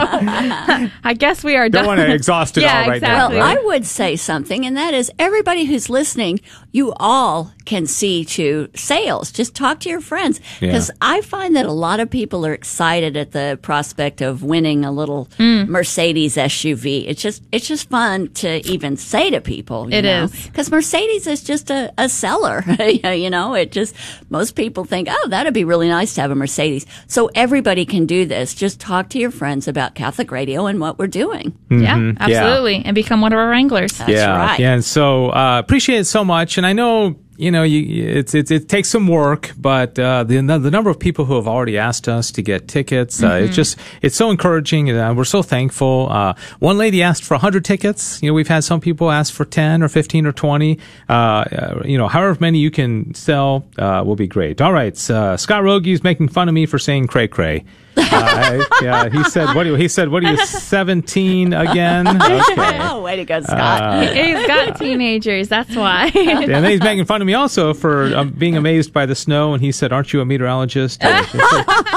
I 1.04 1.16
guess 1.18 1.44
we 1.44 1.56
are 1.56 1.70
Don't 1.70 1.84
done. 1.86 1.98
want 1.98 2.08
to 2.08 2.14
exhaust 2.14 2.58
it 2.58 2.62
Yeah, 2.64 2.82
all 2.82 2.88
right 2.88 2.98
exactly. 2.98 3.38
now. 3.38 3.42
Well, 3.44 3.48
right? 3.56 3.58
I 3.58 3.66
would 3.66 3.86
say 3.86 4.16
something, 4.18 4.66
and 4.66 4.76
that 4.78 4.94
is 4.94 5.12
everybody 5.18 5.66
who's 5.66 5.90
listening, 5.90 6.40
you 6.72 6.94
all 6.98 7.52
can 7.66 7.88
see 7.88 8.26
to 8.26 8.70
sales. 8.76 9.32
Just 9.32 9.56
talk 9.56 9.80
to 9.82 9.90
your 9.90 10.02
friends. 10.02 10.40
Yeah. 10.60 10.68
Because 10.70 10.92
I 11.02 11.22
find 11.22 11.56
that 11.56 11.66
a 11.66 11.72
lot 11.72 12.00
of 12.00 12.10
people 12.10 12.46
are 12.46 12.54
excited 12.54 13.16
at 13.18 13.32
the 13.32 13.58
prospect 13.62 14.22
of 14.22 14.44
winning 14.44 14.84
a 14.86 14.92
little 14.92 15.28
Mm. 15.38 15.68
Mercedes 15.68 16.36
SUV. 16.38 17.06
It's 17.08 17.22
just, 17.22 17.42
it's 17.52 17.68
just 17.68 17.90
fun 17.90 18.30
to 18.36 18.66
even 18.70 18.98
say 18.98 19.30
to 19.32 19.42
people. 19.42 19.88
It 19.88 19.94
It 20.00 20.06
is 20.06 20.34
is. 20.34 20.48
Because 20.48 20.70
Mercedes 20.72 21.26
is 21.28 21.44
just 21.44 21.70
a, 21.72 21.92
a 21.98 22.08
seller. 22.10 22.64
you 22.80 23.30
know, 23.30 23.54
it 23.56 23.72
just, 23.72 23.96
most 24.30 24.56
people 24.56 24.84
think, 24.86 25.05
oh, 25.10 25.28
that'd 25.30 25.54
be 25.54 25.64
really 25.64 25.90
nice 25.90 26.14
to 26.16 26.22
have 26.22 26.32
a 26.32 26.36
Mercedes. 26.36 26.86
So 27.08 27.30
everybody 27.36 27.86
can 27.86 28.06
do 28.06 28.26
this. 28.26 28.54
Just 28.54 28.80
talk 28.80 29.10
to 29.10 29.20
your 29.20 29.32
friends 29.32 29.68
about 29.68 29.96
Catholic 29.96 30.32
radio 30.32 30.66
and 30.66 30.80
what 30.80 31.00
we're 31.00 31.08
doing. 31.08 31.58
yeah, 31.70 32.14
absolutely, 32.20 32.84
and 32.86 32.96
become 32.96 33.22
one 33.22 33.34
of 33.34 33.40
our 33.40 33.50
wranglers. 33.50 33.94
That's 33.94 34.12
yeah, 34.12 34.38
right. 34.38 34.60
yeah. 34.60 34.74
And 34.74 34.84
so 34.84 35.30
uh, 35.30 35.60
appreciate 35.60 36.00
it 36.00 36.06
so 36.06 36.24
much. 36.24 36.58
And 36.58 36.66
I 36.66 36.74
know 36.74 37.16
you 37.38 37.52
know 37.52 37.64
you, 37.64 38.08
it's, 38.20 38.34
it's 38.34 38.52
it 38.52 38.70
takes 38.70 38.90
some 38.90 39.08
work, 39.08 39.52
but 39.58 39.98
uh, 40.00 40.24
the 40.24 40.42
the 40.42 40.72
number 40.72 40.90
of 40.90 41.00
people 41.00 41.26
who 41.26 41.36
have 41.36 41.48
already 41.48 41.78
asked 41.78 42.08
us 42.08 42.32
to 42.32 42.42
get 42.42 42.68
tickets, 42.68 43.22
uh, 43.22 43.30
Mm-hmm. 43.30 43.46
it's 43.46 43.56
just 43.56 43.78
it's 44.02 44.16
so 44.16 44.30
encouraging, 44.30 44.90
and 44.90 44.98
uh, 45.00 45.14
we're 45.16 45.26
so 45.26 45.42
thankful. 45.42 46.08
Uh, 46.10 46.34
one 46.60 46.78
lady 46.78 47.02
asked 47.04 47.24
for 47.24 47.38
hundred 47.38 47.66
tickets. 47.66 48.22
You 48.24 48.30
know, 48.30 48.34
we've 48.34 48.48
had 48.48 48.64
some 48.64 48.80
people 48.80 49.12
ask 49.12 49.34
for 49.34 49.46
ten 49.46 49.84
or 49.84 49.90
fifteen 49.90 50.26
or 50.26 50.32
twenty. 50.32 50.80
Uh, 51.10 51.14
uh, 51.14 51.82
you 51.86 51.98
know, 51.98 52.08
however 52.08 52.38
many 52.40 52.60
you 52.60 52.72
can 52.72 53.14
sell 53.14 53.66
uh, 53.78 54.04
will 54.06 54.16
be 54.16 54.28
great. 54.28 54.62
All 54.62 54.74
right, 54.74 54.96
uh, 55.10 55.38
Scott 55.38 55.64
Rogie 55.64 55.92
is 55.92 56.04
making 56.04 56.30
fun 56.30 56.48
of 56.48 56.54
me 56.54 56.66
for 56.66 56.80
saying 56.80 57.08
cray 57.08 57.28
cray. 57.28 57.66
Uh, 57.98 58.64
yeah, 58.82 59.10
he 59.10 59.24
said 59.26 59.54
what? 59.56 59.64
do 59.64 59.70
you- 59.70 59.76
He 59.76 59.88
said 59.88 60.10
what? 60.10 60.24
Are 60.24 60.32
you 60.32 60.38
seventeen 60.46 61.54
again? 61.54 62.06
Okay. 62.26 62.80
Oh, 62.82 63.02
way 63.02 63.16
to 63.18 63.26
go, 63.26 63.42
Scott. 63.42 64.14
He's 64.16 64.48
got 64.48 64.78
teenagers. 64.78 65.48
That's 65.48 65.76
why. 65.76 66.08
and 66.16 66.50
then 66.50 66.64
he's 66.66 66.80
making 66.82 67.06
fun 67.06 67.22
of 67.22 67.28
me 67.28 67.34
also 67.34 67.74
for 67.74 68.16
um, 68.16 68.30
being 68.32 68.56
amazed 68.58 68.94
by 68.94 69.06
the 69.06 69.16
snow. 69.16 69.54
And 69.54 69.62
he 69.64 69.72
said, 69.72 69.92
"Aren't 69.94 70.12
you 70.14 70.22
a 70.22 70.26
meteorologist? 70.26 71.02
Uh, 71.16 71.24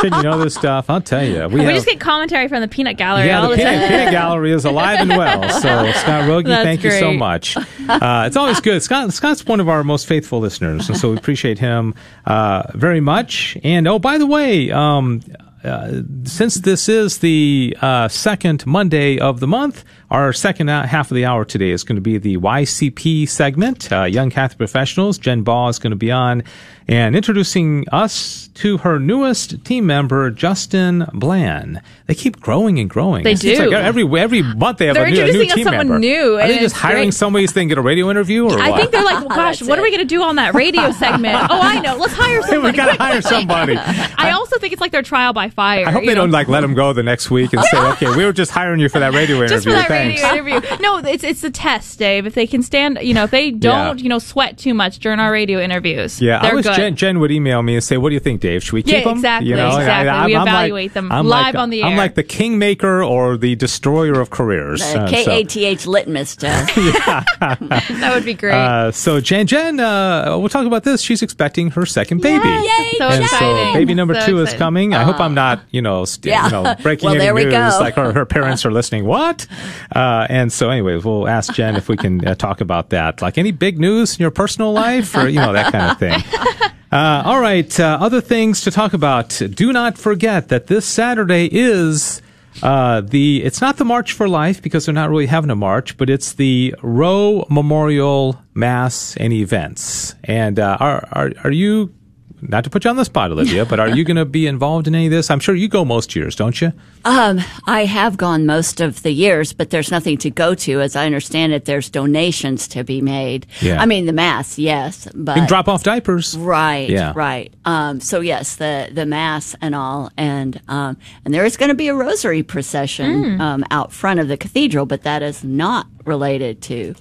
Shouldn't 0.01 0.17
you 0.17 0.23
know 0.31 0.39
this 0.43 0.55
stuff?" 0.55 0.89
I'll 0.91 1.01
tell 1.01 1.25
you. 1.25 1.49
We, 1.49 1.57
we 1.61 1.65
have, 1.65 1.75
just 1.75 1.87
get 1.87 2.01
commentary 2.01 2.49
from 2.49 2.61
the 2.61 2.69
peanut 2.69 2.97
gallery 2.97 3.27
yeah, 3.27 3.41
all 3.43 3.49
the 3.51 3.57
the 3.57 3.63
peanut, 3.63 3.89
peanut 3.89 4.11
gallery 4.11 4.53
is 4.53 4.65
alive 4.65 5.01
and 5.01 5.11
well. 5.11 5.43
So 5.51 5.91
Scott 5.93 6.29
Rogie, 6.29 6.49
That's 6.49 6.65
thank 6.65 6.83
you 6.85 6.91
so 6.93 7.13
much. 7.13 7.57
Uh, 7.57 8.25
it's 8.27 8.37
always 8.37 8.61
good. 8.61 8.83
Scott 8.83 9.13
Scott's 9.13 9.45
one 9.47 9.61
of 9.61 9.69
our 9.69 9.83
most 9.85 10.07
faithful 10.07 10.41
listeners, 10.41 10.89
and 10.89 10.97
so 10.99 11.11
we 11.11 11.17
appreciate 11.17 11.59
him 11.59 11.95
uh, 12.27 12.63
very 12.75 13.01
much. 13.01 13.57
And 13.65 13.87
oh, 13.89 13.99
by 13.99 14.19
the 14.19 14.27
way. 14.27 14.71
Um, 14.71 15.23
uh, 15.65 16.03
since 16.25 16.57
this 16.57 16.89
is 16.89 17.19
the 17.19 17.77
uh, 17.81 18.09
second 18.09 18.67
Monday 18.67 19.19
of 19.19 19.41
the 19.41 19.47
month, 19.47 19.85
our 20.11 20.33
second 20.33 20.69
uh, 20.71 20.87
half 20.87 21.11
of 21.11 21.15
the 21.15 21.25
hour 21.27 21.45
today 21.45 21.71
is 21.71 21.85
going 21.85 21.97
to 21.97 22.01
be 22.03 22.17
the 22.19 22.37
YCP 22.39 23.29
segment, 23.29 23.93
uh, 23.93 24.05
Young 24.05 24.31
Catholic 24.31 24.59
Professionals. 24.59 25.19
Jen 25.19 25.43
Ball 25.43 25.69
is 25.69 25.79
going 25.79 25.91
to 25.91 25.97
be 25.97 26.11
on 26.11 26.43
and 26.91 27.15
introducing 27.15 27.85
us 27.93 28.49
to 28.55 28.79
her 28.79 28.99
newest 28.99 29.63
team 29.67 29.85
member, 29.87 30.31
Justin 30.31 31.07
Bland. 31.13 31.83
They 32.07 32.15
keep 32.15 32.41
growing 32.41 32.79
and 32.79 32.89
growing. 32.89 33.25
They 33.25 33.33
It 33.33 33.41
do. 33.41 33.59
like 33.71 33.73
every 33.85 34.05
every 34.19 34.41
month 34.43 34.79
they 34.79 34.87
have 34.87 34.95
They're 34.95 35.05
a 35.05 35.11
new, 35.11 35.21
a 35.21 35.25
new 35.27 35.43
introducing 35.43 35.51
us 35.51 35.55
team 35.57 35.65
someone 35.65 35.89
member. 35.89 35.99
new, 35.99 36.39
Are 36.41 36.49
they 36.49 36.59
just 36.59 36.75
hiring 36.75 37.09
great. 37.09 37.15
somebody 37.15 37.47
so 37.47 37.53
they 37.53 37.61
can 37.61 37.69
get 37.69 37.77
a 37.77 37.83
radio 37.83 38.11
interview, 38.11 38.47
or 38.47 38.59
I 38.59 38.71
what? 38.71 38.81
think 38.81 38.93
they're 38.93 39.05
like, 39.05 39.19
well, 39.21 39.29
gosh, 39.37 39.59
That's 39.59 39.69
what 39.69 39.79
are 39.79 39.83
we 39.83 39.91
going 39.91 40.01
to 40.01 40.07
do 40.07 40.23
on 40.23 40.37
that 40.37 40.55
radio 40.55 40.91
segment? 40.93 41.37
Oh, 41.51 41.61
I 41.61 41.81
know. 41.81 41.97
Let's 41.97 42.15
hire 42.15 42.41
somebody. 42.47 42.73
we 42.73 42.77
somebody. 42.77 42.77
got 42.79 42.97
to 42.97 43.03
hire 43.03 43.13
quick, 43.21 43.25
quick. 43.27 43.77
somebody. 43.77 43.77
I 44.17 44.31
also 44.31 44.59
think 44.59 44.73
it's 44.73 44.81
like 44.81 44.93
their 44.93 45.03
trial 45.03 45.35
by 45.35 45.51
fire. 45.51 45.87
I 45.87 45.91
hope 45.91 46.01
they 46.05 46.15
know? 46.15 46.23
don't 46.23 46.31
like 46.31 46.49
let 46.49 46.63
them 46.63 46.73
go 46.73 46.95
the 46.95 47.03
next 47.03 47.31
week 47.31 47.53
and 47.53 47.63
say, 47.65 47.79
"Okay, 47.93 48.17
we 48.17 48.25
were 48.25 48.33
just 48.33 48.51
hiring 48.51 48.81
you 48.81 48.89
for 48.89 49.01
that 49.01 49.13
radio 49.13 49.37
interview." 49.37 49.49
just 49.57 49.67
for 49.67 49.73
that 49.73 49.91
Thanks. 49.99 50.23
radio 50.23 50.57
interview. 50.57 50.77
No, 50.81 50.99
it's 50.99 51.25
it's 51.25 51.45
a 51.45 51.51
test, 51.51 51.99
Dave. 51.99 52.27
If 52.27 52.35
they 52.35 52.47
can 52.47 52.63
stand, 52.63 52.99
you 53.03 53.15
know, 53.15 53.25
if 53.25 53.31
they 53.31 53.51
don't, 53.51 53.99
Yeah. 53.99 54.03
you 54.03 54.09
know, 54.09 54.19
sweat 54.19 54.59
too 54.59 54.75
much 54.75 54.99
during 54.99 55.21
our 55.21 55.31
radio 55.33 55.61
interviews, 55.61 56.21
Yeah, 56.21 56.41
they're 56.41 56.53
I 56.53 56.55
wish 56.55 56.65
good. 56.67 56.77
Jen, 56.77 56.97
Jen 56.97 57.21
would 57.21 57.31
email 57.31 57.63
me 57.63 57.75
and 57.75 57.85
say, 57.85 57.97
"What 57.97 58.11
do 58.11 58.15
you 58.15 58.21
think, 58.21 58.41
Dave? 58.41 58.63
Should 58.63 58.73
we 58.75 58.83
keep 58.83 58.93
Yeah, 58.95 59.05
them?" 59.05 59.13
exactly, 59.19 59.51
You 59.51 59.57
know, 59.57 59.69
exactly. 59.77 60.33
We 60.33 60.37
I'm 60.37 60.47
evaluate 60.49 60.95
them 60.95 61.11
I'm 61.13 61.27
live 61.27 61.55
like, 61.55 61.63
on 61.63 61.71
the 61.71 61.81
air. 61.81 61.87
I'm 61.87 61.93
air. 61.93 61.99
like 61.99 62.15
the 62.15 62.23
kingmaker 62.23 63.03
or 63.03 63.37
the 63.37 63.55
destroyer 63.57 64.21
of 64.21 64.31
careers. 64.31 64.83
Uh, 64.83 64.99
Uh, 65.01 65.07
so- 65.25 65.25
KATH 65.45 65.87
litmus 65.87 66.37
test. 66.43 66.75
that 67.41 68.13
would 68.15 68.25
be 68.25 68.35
great. 68.35 68.55
Uh, 68.55 68.91
so 68.93 69.21
Jen, 69.21 69.47
Jen, 69.47 69.81
uh, 69.81 70.37
we'll 70.39 70.49
talk 70.49 70.67
about 70.67 70.85
this. 70.85 71.01
She's 71.01 71.23
expecting 71.23 71.71
her 71.73 71.87
second 71.87 72.21
baby. 72.23 72.49
Yay, 72.49 72.93
so 72.99 73.09
and 73.09 73.23
exciting. 73.25 73.67
so 73.69 73.73
baby 73.75 73.95
number 73.95 74.15
So 74.15 74.27
two 74.27 74.37
is 74.39 74.43
exciting. 74.45 74.59
coming. 74.59 74.95
I 74.95 75.03
hope 75.05 75.21
I'm 75.21 75.35
not, 75.35 75.61
you 75.71 75.83
know, 75.83 76.05
st- 76.05 76.27
Yeah. 76.27 76.47
you 76.47 76.53
know, 76.53 76.75
breaking 76.83 77.07
Well, 77.07 77.15
any 77.15 77.25
there 77.25 77.35
we 77.35 77.45
news 77.45 77.53
go. 77.53 77.79
like 77.81 77.95
her, 77.95 78.13
her 78.13 78.25
parents 78.27 78.65
are 78.67 78.71
listening. 78.79 79.05
What? 79.05 79.47
Uh, 79.95 80.27
and 80.29 80.53
so, 80.53 80.71
anyways, 80.71 81.05
we'll 81.05 81.29
ask 81.29 81.55
Jen 81.55 81.77
if 81.77 81.89
we 81.89 81.97
can 81.97 82.27
uh, 82.27 82.35
talk 82.35 82.61
about 82.61 82.91
that. 82.91 83.23
Like 83.23 83.39
any 83.39 83.53
big 83.53 83.79
news 83.79 84.17
in 84.17 84.21
your 84.23 84.31
personal 84.31 84.73
life, 84.73 85.17
or 85.17 85.29
you 85.29 85.41
know 85.41 85.53
that 85.53 85.73
kind 85.73 85.91
of 85.91 85.99
thing. 85.99 86.23
Uh, 86.91 87.23
all 87.25 87.39
right. 87.39 87.79
Uh, 87.79 87.99
other 88.01 88.21
things 88.21 88.63
to 88.63 88.71
talk 88.71 88.95
about. 88.95 89.29
Do 89.51 89.73
not 89.73 89.99
forget 89.99 90.49
that 90.49 90.69
this 90.69 90.87
Saturday 90.87 91.47
is. 91.53 92.23
Uh, 92.63 93.03
the 93.03 93.45
it's 93.45 93.61
not 93.61 93.77
the 93.77 93.85
March 93.85 94.13
for 94.15 94.27
Life 94.27 94.63
because 94.63 94.87
they're 94.87 94.95
not 94.95 95.11
really 95.11 95.27
having 95.27 95.51
a 95.51 95.55
march, 95.55 95.97
but 95.97 96.11
it's 96.11 96.33
the 96.33 96.75
Roe 96.83 97.47
Memorial 97.51 98.43
Mass 98.55 99.17
and 99.19 99.33
events. 99.33 100.15
And 100.25 100.59
uh, 100.59 100.77
are 100.81 101.07
are 101.13 101.33
are 101.45 101.53
you 101.53 101.95
not 102.43 102.65
to 102.65 102.71
put 102.71 102.85
you 102.85 102.91
on 102.91 102.97
the 102.97 103.05
spot, 103.05 103.31
Olivia, 103.31 103.65
but 103.67 103.81
are 103.81 103.89
you 103.89 104.05
going 104.05 104.17
to 104.17 104.25
be 104.25 104.47
involved 104.47 104.87
in 104.87 104.95
any 104.95 105.07
of 105.07 105.11
this? 105.13 105.31
I'm 105.31 105.41
sure 105.41 105.55
you 105.55 105.69
go 105.69 105.85
most 105.85 106.15
years, 106.15 106.37
don't 106.37 106.61
you? 106.61 106.73
Um, 107.05 107.41
I 107.67 107.85
have 107.85 108.17
gone 108.17 108.47
most 108.47 108.81
of 108.81 109.03
the 109.03 109.11
years, 109.11 109.53
but 109.53 109.71
there's 109.71 109.91
nothing 109.91 110.19
to 110.19 110.31
go 110.31 110.55
to. 110.55 110.81
As 110.81 110.95
I 110.97 111.07
understand 111.07 111.53
it, 111.53 111.65
there's 111.65 111.89
donations 111.91 112.69
to 112.69 112.85
be 112.85 113.01
made. 113.01 113.47
Yeah. 113.61 113.81
I 113.81 113.87
mean, 113.87 114.07
the 114.07 114.13
mass, 114.13 114.59
yes, 114.59 115.09
but 115.15 115.37
You 115.37 115.43
can 115.43 115.49
drop 115.49 115.69
off 115.69 115.83
diapers. 115.83 116.37
Right, 116.37 116.89
Yeah. 116.89 117.13
right. 117.15 117.53
Um, 117.65 118.01
so 118.01 118.21
yes, 118.21 118.57
the 118.57 118.89
the 118.93 119.07
mass 119.07 119.55
and 119.61 119.75
all, 119.75 120.11
and 120.17 120.61
um, 120.69 120.97
and 121.25 121.33
there 121.35 121.45
is 121.45 121.57
going 121.57 121.69
to 121.71 121.75
be 121.75 121.89
a 121.89 121.95
rosary 121.95 122.43
procession 122.43 123.41
um, 123.41 123.65
out 123.71 123.93
front 123.93 124.21
of 124.21 124.29
the 124.29 124.37
cathedral, 124.37 124.87
but 124.87 125.03
that 125.03 125.23
is 125.23 125.43
not 125.45 125.87
related 126.05 126.63
to 126.63 126.95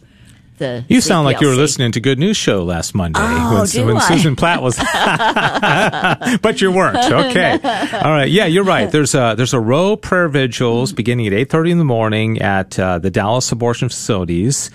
the. 0.58 0.86
You 0.88 1.02
sound 1.02 1.26
like 1.26 1.41
you 1.41 1.48
were 1.48 1.56
listening 1.56 1.91
to 1.93 2.00
Good 2.00 2.20
News 2.20 2.38
Show 2.38 2.63
last 2.63 2.93
Monday 2.96 3.20
Oh, 3.22 3.65
when, 3.76 3.86
when? 3.96 4.02
Susan 4.02 4.36
Platt 4.36 4.62
was, 4.62 4.78
but 6.41 6.62
you 6.62 6.72
weren't. 6.72 6.98
Okay, 7.28 7.54
all 7.54 8.12
right. 8.12 8.30
Yeah, 8.30 8.46
you're 8.46 8.63
right. 8.63 8.91
There's 8.91 9.15
a 9.15 9.34
there's 9.36 9.54
a 9.54 9.60
row 9.60 9.93
of 9.93 10.02
prayer 10.02 10.28
vigils 10.30 10.93
beginning 10.93 11.28
at 11.28 11.34
8:30 11.34 11.72
in 11.72 11.78
the 11.78 11.86
morning 11.86 12.41
at 12.41 12.78
uh, 12.80 13.00
the 13.00 13.10
Dallas 13.10 13.52
abortion 13.52 13.89
facilities. 13.89 14.70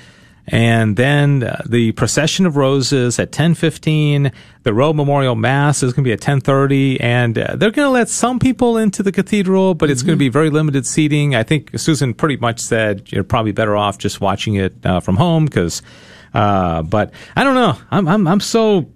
And 0.48 0.96
then 0.96 1.44
uh, 1.44 1.62
the 1.68 1.92
procession 1.92 2.46
of 2.46 2.56
roses 2.56 3.18
at 3.18 3.30
10:15. 3.30 4.32
The 4.64 4.74
Roe 4.74 4.92
Memorial 4.92 5.34
Mass 5.34 5.82
is 5.82 5.92
going 5.92 6.04
to 6.04 6.08
be 6.08 6.12
at 6.12 6.20
10:30, 6.20 6.98
and 7.00 7.38
uh, 7.38 7.56
they're 7.56 7.70
going 7.70 7.86
to 7.86 7.90
let 7.90 8.08
some 8.08 8.38
people 8.38 8.76
into 8.76 9.02
the 9.02 9.12
cathedral, 9.12 9.74
but 9.74 9.90
it's 9.90 10.02
going 10.02 10.16
to 10.16 10.18
be 10.18 10.28
very 10.28 10.50
limited 10.50 10.86
seating. 10.86 11.34
I 11.34 11.42
think 11.42 11.78
Susan 11.78 12.14
pretty 12.14 12.36
much 12.36 12.58
said 12.60 13.10
you're 13.12 13.24
probably 13.24 13.52
better 13.52 13.76
off 13.76 13.98
just 13.98 14.20
watching 14.20 14.54
it 14.56 14.74
uh, 14.84 15.00
from 15.00 15.16
home 15.16 15.44
because. 15.44 15.82
Uh, 16.34 16.80
but 16.80 17.12
I 17.36 17.44
don't 17.44 17.54
know. 17.54 17.76
I'm 17.90 18.08
I'm 18.08 18.26
I'm 18.26 18.40
so 18.40 18.90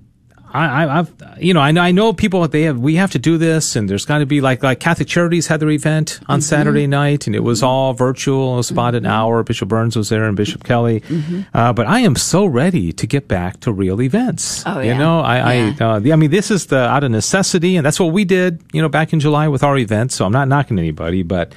I, 0.57 0.85
I 0.85 0.99
I've 0.99 1.13
you 1.39 1.53
know 1.53 1.61
I 1.61 1.71
know 1.71 1.83
I 1.83 1.93
know 1.93 2.13
people 2.13 2.47
they 2.49 2.63
have 2.63 2.79
we 2.79 2.97
have 2.97 3.11
to 3.13 3.19
do 3.19 3.37
this 3.37 3.77
and 3.77 3.89
there's 3.89 4.05
got 4.05 4.19
to 4.19 4.27
be 4.27 4.41
like 4.41 4.63
like 4.63 4.81
Catholic 4.81 5.09
Charities 5.09 5.47
had 5.47 5.61
their 5.61 5.71
event 5.71 6.21
on 6.29 6.41
Saturday 6.41 6.87
night 6.87 7.27
and 7.27 7.37
it 7.37 7.41
was 7.41 7.63
all 7.63 7.93
virtual. 7.93 8.55
It 8.55 8.57
was 8.57 8.71
about 8.71 8.95
an 8.95 9.07
hour. 9.07 9.43
Bishop 9.43 9.69
Burns 9.69 9.97
was 9.97 10.09
there 10.09 10.25
and 10.25 10.37
Bishop 10.37 10.65
Kelly. 10.65 11.03
Uh, 11.53 11.73
but 11.73 11.87
I 11.87 12.01
am 12.01 12.17
so 12.17 12.47
ready 12.47 12.93
to 12.93 13.07
get 13.07 13.29
back 13.29 13.61
to 13.61 13.73
real 13.73 14.01
events. 14.01 14.65
Oh, 14.67 14.81
yeah. 14.81 14.93
You 14.93 14.99
know 14.99 15.21
I 15.21 15.55
Yeah. 15.55 15.75
I 15.81 15.85
uh, 15.85 16.13
I 16.13 16.17
mean 16.17 16.31
this 16.31 16.51
is 16.51 16.67
the 16.67 16.79
out 16.79 17.05
of 17.05 17.11
necessity 17.11 17.77
and 17.77 17.85
that's 17.85 18.01
what 18.01 18.13
we 18.13 18.25
did 18.25 18.63
you 18.73 18.81
know 18.81 18.89
back 18.89 19.13
in 19.13 19.21
July 19.21 19.49
with 19.49 19.63
our 19.63 19.77
event. 19.77 20.13
So 20.13 20.25
I'm 20.25 20.33
not 20.33 20.49
knocking 20.49 20.79
anybody, 20.79 21.23
but. 21.23 21.53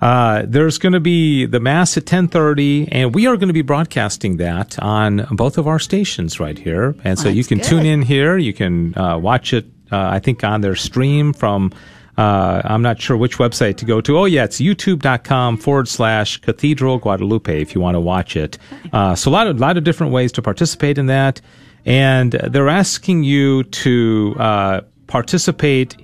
Uh, 0.00 0.44
there's 0.46 0.78
going 0.78 0.94
to 0.94 1.00
be 1.00 1.44
the 1.46 1.60
mass 1.60 1.96
at 1.96 2.04
10:30, 2.04 2.88
and 2.90 3.14
we 3.14 3.26
are 3.26 3.36
going 3.36 3.48
to 3.48 3.54
be 3.54 3.62
broadcasting 3.62 4.38
that 4.38 4.78
on 4.78 5.26
both 5.30 5.58
of 5.58 5.66
our 5.66 5.78
stations 5.78 6.40
right 6.40 6.58
here. 6.58 6.94
And 7.04 7.18
so 7.18 7.28
you 7.28 7.44
can 7.44 7.58
good. 7.58 7.66
tune 7.66 7.86
in 7.86 8.02
here. 8.02 8.38
You 8.38 8.52
can 8.52 8.96
uh, 8.96 9.18
watch 9.18 9.52
it. 9.52 9.66
Uh, 9.92 9.98
I 9.98 10.18
think 10.18 10.42
on 10.44 10.60
their 10.60 10.76
stream 10.76 11.32
from. 11.32 11.72
Uh, 12.18 12.60
I'm 12.64 12.82
not 12.82 13.00
sure 13.00 13.16
which 13.16 13.38
website 13.38 13.78
to 13.78 13.86
go 13.86 14.02
to. 14.02 14.18
Oh 14.18 14.24
yeah, 14.26 14.44
it's 14.44 14.60
YouTube.com 14.60 15.56
forward 15.56 15.88
slash 15.88 16.36
Cathedral 16.38 16.98
Guadalupe 16.98 17.62
if 17.62 17.74
you 17.74 17.80
want 17.80 17.94
to 17.94 18.00
watch 18.00 18.36
it. 18.36 18.58
Uh, 18.92 19.14
so 19.14 19.30
a 19.30 19.32
lot 19.32 19.46
of 19.46 19.58
lot 19.58 19.78
of 19.78 19.84
different 19.84 20.12
ways 20.12 20.30
to 20.32 20.42
participate 20.42 20.98
in 20.98 21.06
that, 21.06 21.40
and 21.86 22.32
they're 22.32 22.68
asking 22.68 23.22
you 23.22 23.62
to 23.64 24.36
uh, 24.38 24.80
participate 25.06 25.96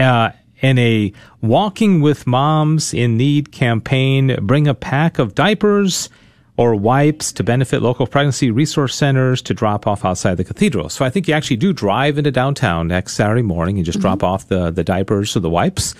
uh, 0.00 0.30
in 0.62 0.78
a 0.78 1.12
Walking 1.40 2.00
with 2.00 2.26
Moms 2.26 2.92
in 2.92 3.16
Need 3.16 3.52
campaign. 3.52 4.36
Bring 4.42 4.68
a 4.68 4.74
pack 4.74 5.18
of 5.18 5.34
diapers 5.34 6.08
or 6.56 6.74
wipes 6.74 7.32
to 7.32 7.42
benefit 7.42 7.80
local 7.80 8.06
pregnancy 8.06 8.50
resource 8.50 8.94
centers 8.94 9.40
to 9.40 9.54
drop 9.54 9.86
off 9.86 10.04
outside 10.04 10.36
the 10.36 10.44
cathedral. 10.44 10.90
So 10.90 11.06
I 11.06 11.08
think 11.10 11.26
you 11.26 11.32
actually 11.32 11.56
do 11.56 11.72
drive 11.72 12.18
into 12.18 12.30
downtown 12.30 12.88
next 12.88 13.14
Saturday 13.14 13.40
morning 13.40 13.76
and 13.76 13.86
just 13.86 13.98
drop 14.00 14.22
off 14.22 14.48
the, 14.48 14.70
the 14.70 14.84
diapers 14.84 15.34
or 15.34 15.40
the 15.40 15.48
wipes. 15.48 15.94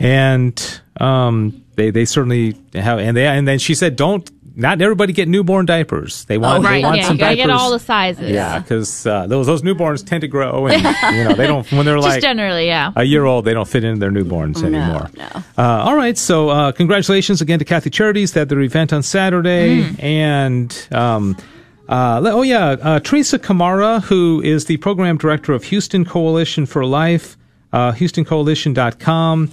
And 0.00 0.80
um, 0.98 1.62
they, 1.74 1.90
they 1.90 2.06
certainly 2.06 2.56
have, 2.72 2.98
and 3.00 3.14
they, 3.14 3.26
and 3.26 3.46
then 3.46 3.58
she 3.58 3.74
said, 3.74 3.96
don't, 3.96 4.30
not 4.58 4.82
everybody 4.82 5.12
get 5.12 5.28
newborn 5.28 5.64
diapers. 5.66 6.24
They 6.24 6.36
want, 6.36 6.62
they 6.64 6.68
right. 6.68 6.82
want 6.84 6.96
Yeah, 6.98 7.06
some 7.06 7.16
you 7.16 7.20
diapers. 7.20 7.36
get 7.36 7.50
all 7.50 7.70
the 7.70 7.78
sizes. 7.78 8.30
Yeah, 8.30 8.58
because 8.58 9.06
uh, 9.06 9.26
those 9.28 9.46
those 9.46 9.62
newborns 9.62 10.04
tend 10.04 10.20
to 10.22 10.28
grow, 10.28 10.66
and 10.66 10.82
you 11.16 11.24
know 11.24 11.34
they 11.34 11.46
don't 11.46 11.70
when 11.72 11.86
they're 11.86 11.96
Just 11.96 12.08
like 12.08 12.20
generally, 12.22 12.66
yeah. 12.66 12.92
a 12.96 13.04
year 13.04 13.24
old, 13.24 13.44
they 13.44 13.54
don't 13.54 13.68
fit 13.68 13.84
into 13.84 14.00
their 14.00 14.10
newborns 14.10 14.62
anymore. 14.64 15.08
no. 15.16 15.26
Uh, 15.56 15.62
all 15.86 15.94
right, 15.96 16.18
so 16.18 16.48
uh, 16.50 16.72
congratulations 16.72 17.40
again 17.40 17.58
to 17.60 17.64
Catholic 17.64 17.94
Charities. 17.94 18.32
They 18.32 18.40
had 18.40 18.48
their 18.48 18.60
event 18.60 18.92
on 18.92 19.02
Saturday, 19.02 19.82
Mm. 19.84 20.02
and 20.02 20.88
um, 20.92 21.36
uh, 21.88 22.20
oh 22.24 22.42
yeah, 22.42 22.70
uh, 22.82 22.98
Teresa 23.00 23.38
Kamara, 23.38 24.02
who 24.02 24.42
is 24.42 24.64
the 24.66 24.76
program 24.78 25.16
director 25.18 25.52
of 25.52 25.64
Houston 25.64 26.04
Coalition 26.04 26.66
for 26.66 26.84
Life, 26.84 27.36
uh, 27.72 27.92
HoustonCoalition.com. 27.92 29.50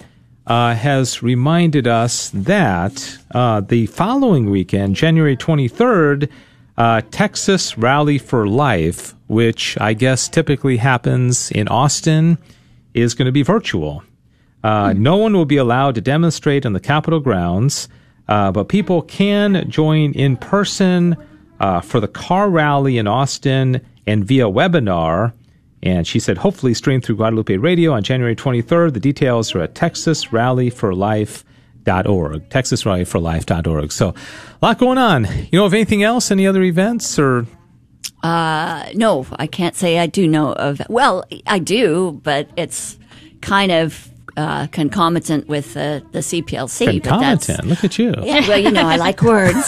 Uh, 0.47 0.75
has 0.75 1.23
reminded 1.23 1.87
us 1.87 2.29
that 2.29 3.17
uh, 3.33 3.61
the 3.61 3.87
following 3.87 4.51
weekend, 4.51 4.95
January 4.95 5.35
23rd, 5.35 6.29
uh, 6.77 7.01
Texas 7.09 7.77
Rally 7.77 8.17
for 8.17 8.47
Life, 8.47 9.15
which 9.27 9.75
I 9.81 9.93
guess 9.93 10.29
typically 10.29 10.77
happens 10.77 11.51
in 11.51 11.67
Austin, 11.67 12.37
is 12.93 13.13
going 13.15 13.25
to 13.25 13.31
be 13.31 13.41
virtual. 13.41 14.03
Uh, 14.63 14.93
no 14.93 15.15
one 15.15 15.33
will 15.33 15.45
be 15.45 15.57
allowed 15.57 15.95
to 15.95 16.01
demonstrate 16.01 16.65
on 16.65 16.73
the 16.73 16.79
Capitol 16.79 17.19
grounds, 17.19 17.87
uh, 18.27 18.51
but 18.51 18.67
people 18.67 19.03
can 19.03 19.69
join 19.69 20.11
in 20.13 20.37
person 20.37 21.15
uh, 21.59 21.81
for 21.81 21.99
the 21.99 22.07
car 22.07 22.49
rally 22.49 22.97
in 22.97 23.07
Austin 23.07 23.79
and 24.07 24.25
via 24.25 24.45
webinar. 24.45 25.33
And 25.85 26.05
she 26.07 26.19
said, 26.19 26.39
hopefully 26.39 26.73
streamed 26.73 27.05
through 27.05 27.17
Guadalupe 27.17 27.55
Radio 27.57 27.93
on 27.93 28.01
January 28.01 28.35
23rd. 28.35 28.93
The 28.93 28.99
details 28.99 29.53
are 29.53 29.61
at 29.61 29.75
texasrallyforlife.org. 29.75 32.49
Texasrallyforlife.org. 32.49 33.91
So 33.91 34.09
a 34.09 34.15
lot 34.65 34.79
going 34.79 34.97
on. 34.97 35.25
You 35.51 35.59
know 35.59 35.65
of 35.65 35.75
anything 35.75 36.01
else? 36.01 36.31
Any 36.31 36.47
other 36.47 36.63
events 36.63 37.19
or? 37.19 37.45
Uh, 38.23 38.89
no, 38.95 39.27
I 39.33 39.45
can't 39.45 39.75
say 39.75 39.99
I 39.99 40.07
do 40.07 40.27
know 40.27 40.53
of. 40.53 40.81
Well, 40.89 41.23
I 41.45 41.59
do, 41.59 42.19
but 42.23 42.49
it's 42.57 42.97
kind 43.41 43.71
of 43.71 44.09
uh, 44.37 44.67
concomitant 44.67 45.47
with 45.47 45.75
uh, 45.77 46.01
the 46.11 46.19
CPLC. 46.19 46.85
But 47.01 47.09
Concomitant. 47.09 47.65
Look 47.67 47.83
at 47.83 47.97
you. 47.97 48.13
yeah, 48.21 48.47
well, 48.47 48.57
you 48.57 48.71
know, 48.71 48.85
I 48.87 48.97
like 48.97 49.21
words. 49.21 49.67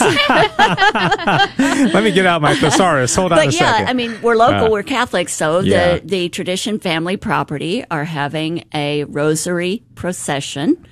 Let 1.92 2.02
me 2.04 2.10
get 2.12 2.26
out 2.26 2.42
my 2.42 2.54
thesaurus. 2.54 3.14
Hold 3.16 3.32
on 3.32 3.38
a 3.38 3.44
but 3.46 3.54
yeah, 3.54 3.72
second. 3.72 3.88
I 3.88 3.92
mean, 3.92 4.20
we're 4.22 4.36
local, 4.36 4.66
Uh, 4.66 4.70
we're 4.70 4.82
Catholics, 4.82 5.32
so 5.32 5.60
yeah. 5.60 5.94
the 5.98 6.06
the 6.06 6.28
Tradition 6.28 6.78
Family 6.78 7.16
Property 7.16 7.84
are 7.90 8.04
having 8.04 8.64
a 8.74 9.04
rosary 9.04 9.82
procession 9.94 10.86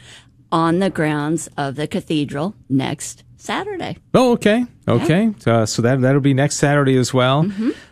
on 0.52 0.78
the 0.78 0.90
grounds 0.90 1.48
of 1.56 1.74
the 1.76 1.86
cathedral 1.86 2.54
next 2.68 3.24
Saturday. 3.36 3.96
Oh, 4.14 4.32
okay, 4.32 4.64
okay. 4.88 5.34
Uh, 5.46 5.66
so 5.66 5.82
that 5.82 6.00
that'll 6.00 6.20
be 6.20 6.34
next 6.34 6.56
Saturday 6.56 6.96
as 6.96 7.12
well. 7.12 7.50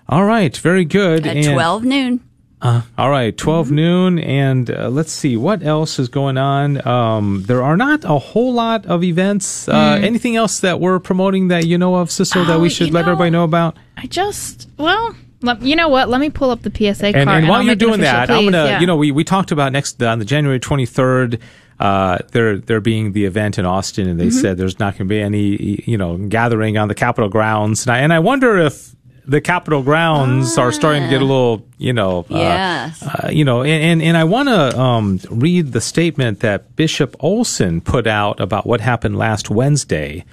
All 0.09 0.25
right, 0.25 0.57
very 0.57 0.85
good. 0.85 1.27
At 1.27 1.37
And- 1.37 1.47
twelve 1.55 1.85
noon. 1.85 2.21
All 2.65 3.11
right, 3.11 3.37
12 3.37 3.67
Mm-hmm. 3.67 3.75
noon, 3.77 4.19
and 4.19 4.71
uh, 4.71 4.89
let's 4.89 5.13
see 5.13 5.37
what 5.37 5.63
else 5.63 5.99
is 5.99 6.09
going 6.09 6.39
on. 6.39 6.87
Um, 6.87 7.43
there 7.47 7.63
are 7.63 7.77
not 7.77 8.05
a 8.05 8.19
whole 8.19 8.55
lot 8.55 8.87
of 8.87 9.05
events. 9.05 9.69
Uh, 9.69 9.99
anything 10.03 10.35
else 10.37 10.61
that 10.61 10.81
we're 10.81 10.99
promoting 10.99 11.49
that 11.49 11.67
you 11.67 11.77
know 11.77 11.97
of, 11.97 12.11
Sister, 12.11 12.41
that 12.45 12.53
Mm. 12.53 12.57
Oh, 12.57 12.61
we 12.61 12.71
should 12.71 12.93
let 12.93 13.03
know- 13.05 13.13
everybody 13.13 13.31
know 13.31 13.45
about? 13.45 13.77
I 13.99 14.07
just 14.07 14.69
well, 14.79 15.15
let, 15.43 15.61
you 15.63 15.77
know 15.77 15.89
what? 15.89 16.09
Let 16.09 16.21
me 16.21 16.31
pull 16.31 16.51
up 16.51 16.63
the 16.63 16.71
PSA 16.71 17.09
And, 17.09 17.15
card. 17.29 17.29
and 17.43 17.49
while 17.49 17.61
I'll 17.61 17.67
you're 17.67 17.75
doing 17.75 18.01
official, 18.01 18.13
that, 18.13 18.31
I'm 18.31 18.45
gonna, 18.45 18.65
Yeah. 18.65 18.81
you 18.81 18.87
know, 18.87 18.97
we, 18.97 19.13
we 19.13 19.25
talked 19.25 19.53
about 19.53 19.71
next 19.73 20.03
on 20.03 20.19
the 20.19 20.25
January 20.25 20.59
23rd. 20.59 21.41
Uh, 21.81 22.19
there, 22.31 22.57
there 22.57 22.81
being 22.81 23.13
the 23.13 23.25
event 23.25 23.59
in 23.59 23.67
Austin, 23.67 24.09
and 24.09 24.19
they 24.19 24.29
Mm-hmm. 24.29 24.39
said 24.41 24.57
there's 24.57 24.79
not 24.79 24.93
going 24.97 25.09
to 25.09 25.13
be 25.13 25.21
any, 25.21 25.83
you 25.87 25.99
know, 25.99 26.17
gathering 26.17 26.79
on 26.79 26.87
the 26.89 26.95
Capitol 26.95 27.29
grounds. 27.29 27.85
And 27.85 27.93
I, 27.95 27.99
and 27.99 28.13
I 28.13 28.21
wonder 28.21 28.57
if 28.57 28.95
the 29.27 29.41
Capitol 29.41 29.83
grounds 29.83 30.59
are 30.59 30.71
starting 30.73 31.03
to 31.05 31.09
get 31.09 31.23
a 31.23 31.25
little, 31.25 31.67
you 31.79 31.93
know, 31.93 32.21
uh, 32.31 32.37
Yes. 32.37 33.03
uh, 33.03 33.29
you 33.33 33.45
know, 33.45 33.63
and 33.63 33.83
and, 33.83 34.03
and 34.03 34.17
I 34.17 34.25
want 34.25 34.49
to 34.49 34.79
um, 34.79 35.21
read 35.31 35.73
the 35.73 35.81
statement 35.81 36.41
that 36.41 36.77
Bishop 36.77 37.17
Olson 37.21 37.81
put 37.81 38.07
out 38.07 38.41
about 38.41 38.67
what 38.67 38.81
happened 38.81 39.17
last 39.17 39.51
Wednesday. 39.51 40.25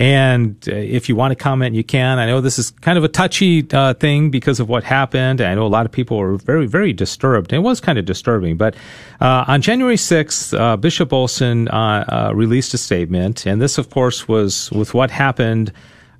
And 0.00 0.56
uh, 0.68 0.74
if 0.76 1.08
you 1.08 1.16
want 1.16 1.32
to 1.32 1.34
comment, 1.34 1.74
you 1.74 1.82
can. 1.82 2.20
I 2.20 2.26
know 2.26 2.40
this 2.40 2.56
is 2.58 2.70
kind 2.70 2.96
of 2.96 3.02
a 3.02 3.08
touchy 3.08 3.66
uh, 3.72 3.94
thing 3.94 4.30
because 4.30 4.60
of 4.60 4.68
what 4.68 4.84
happened. 4.84 5.40
I 5.40 5.54
know 5.56 5.66
a 5.66 5.74
lot 5.78 5.86
of 5.86 5.90
people 5.92 6.18
were 6.18 6.36
very, 6.36 6.66
very 6.66 6.92
disturbed. 6.92 7.52
It 7.52 7.58
was 7.58 7.80
kind 7.80 7.98
of 7.98 8.04
disturbing. 8.04 8.56
But 8.56 8.76
uh, 9.20 9.44
on 9.48 9.60
January 9.60 9.96
6th, 9.96 10.56
uh, 10.56 10.76
Bishop 10.76 11.12
Olson 11.12 11.66
uh, 11.68 12.28
uh, 12.30 12.32
released 12.32 12.74
a 12.74 12.78
statement. 12.78 13.44
And 13.44 13.60
this, 13.60 13.76
of 13.76 13.90
course, 13.90 14.28
was 14.28 14.70
with 14.70 14.94
what 14.94 15.10
happened 15.10 15.72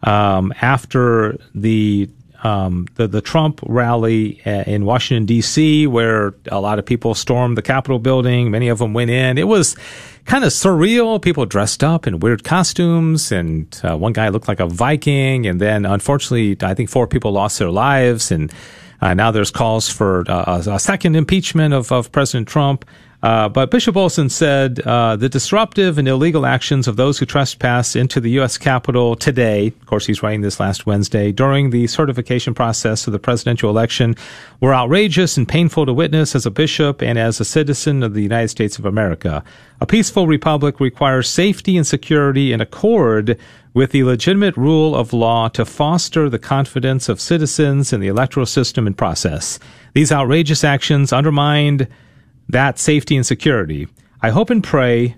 um, 0.02 0.52
after 0.60 1.38
the 1.54 2.08
um, 2.44 2.86
the 2.94 3.08
the 3.08 3.20
Trump 3.20 3.60
rally 3.66 4.40
uh, 4.46 4.64
in 4.66 4.84
Washington 4.84 5.26
D.C., 5.26 5.86
where 5.86 6.34
a 6.50 6.60
lot 6.60 6.78
of 6.78 6.86
people 6.86 7.14
stormed 7.14 7.56
the 7.56 7.62
Capitol 7.62 7.98
building. 7.98 8.50
Many 8.50 8.68
of 8.68 8.78
them 8.78 8.94
went 8.94 9.10
in. 9.10 9.38
It 9.38 9.48
was 9.48 9.76
kind 10.24 10.44
of 10.44 10.50
surreal. 10.50 11.20
People 11.20 11.46
dressed 11.46 11.82
up 11.82 12.06
in 12.06 12.20
weird 12.20 12.44
costumes, 12.44 13.32
and 13.32 13.80
uh, 13.82 13.96
one 13.96 14.12
guy 14.12 14.28
looked 14.28 14.48
like 14.48 14.60
a 14.60 14.66
Viking. 14.66 15.46
And 15.46 15.60
then, 15.60 15.84
unfortunately, 15.84 16.56
I 16.62 16.74
think 16.74 16.90
four 16.90 17.06
people 17.06 17.32
lost 17.32 17.58
their 17.58 17.70
lives. 17.70 18.30
And 18.30 18.52
Uh, 19.00 19.14
now 19.14 19.30
there's 19.30 19.52
calls 19.52 19.88
for 19.88 20.24
uh, 20.28 20.60
a 20.66 20.80
second 20.80 21.14
impeachment 21.14 21.72
of, 21.72 21.92
of 21.92 22.10
President 22.10 22.48
Trump. 22.48 22.84
Uh, 23.20 23.48
but 23.48 23.72
Bishop 23.72 23.96
Olson 23.96 24.28
said 24.28 24.78
uh, 24.80 25.16
the 25.16 25.28
disruptive 25.28 25.98
and 25.98 26.06
illegal 26.06 26.46
actions 26.46 26.86
of 26.86 26.94
those 26.94 27.18
who 27.18 27.26
trespass 27.26 27.96
into 27.96 28.20
the 28.20 28.30
U.S. 28.32 28.56
Capitol 28.56 29.16
today, 29.16 29.68
of 29.68 29.86
course, 29.86 30.06
he's 30.06 30.22
writing 30.22 30.42
this 30.42 30.60
last 30.60 30.86
Wednesday, 30.86 31.32
during 31.32 31.70
the 31.70 31.88
certification 31.88 32.54
process 32.54 33.08
of 33.08 33.12
the 33.12 33.18
presidential 33.18 33.70
election, 33.70 34.14
were 34.60 34.72
outrageous 34.72 35.36
and 35.36 35.48
painful 35.48 35.84
to 35.86 35.92
witness 35.92 36.36
as 36.36 36.46
a 36.46 36.50
bishop 36.50 37.02
and 37.02 37.18
as 37.18 37.40
a 37.40 37.44
citizen 37.44 38.04
of 38.04 38.14
the 38.14 38.22
United 38.22 38.48
States 38.48 38.78
of 38.78 38.84
America. 38.84 39.42
A 39.80 39.86
peaceful 39.86 40.28
republic 40.28 40.78
requires 40.78 41.28
safety 41.28 41.76
and 41.76 41.86
security 41.86 42.52
in 42.52 42.60
accord 42.60 43.36
with 43.74 43.90
the 43.90 44.04
legitimate 44.04 44.56
rule 44.56 44.94
of 44.94 45.12
law 45.12 45.48
to 45.48 45.64
foster 45.64 46.30
the 46.30 46.38
confidence 46.38 47.08
of 47.08 47.20
citizens 47.20 47.92
in 47.92 48.00
the 48.00 48.08
electoral 48.08 48.46
system 48.46 48.86
and 48.86 48.96
process. 48.96 49.58
These 49.92 50.12
outrageous 50.12 50.62
actions 50.62 51.12
undermined 51.12 51.88
that 52.48 52.78
safety 52.78 53.16
and 53.16 53.26
security. 53.26 53.88
I 54.22 54.30
hope 54.30 54.50
and 54.50 54.62
pray. 54.62 55.16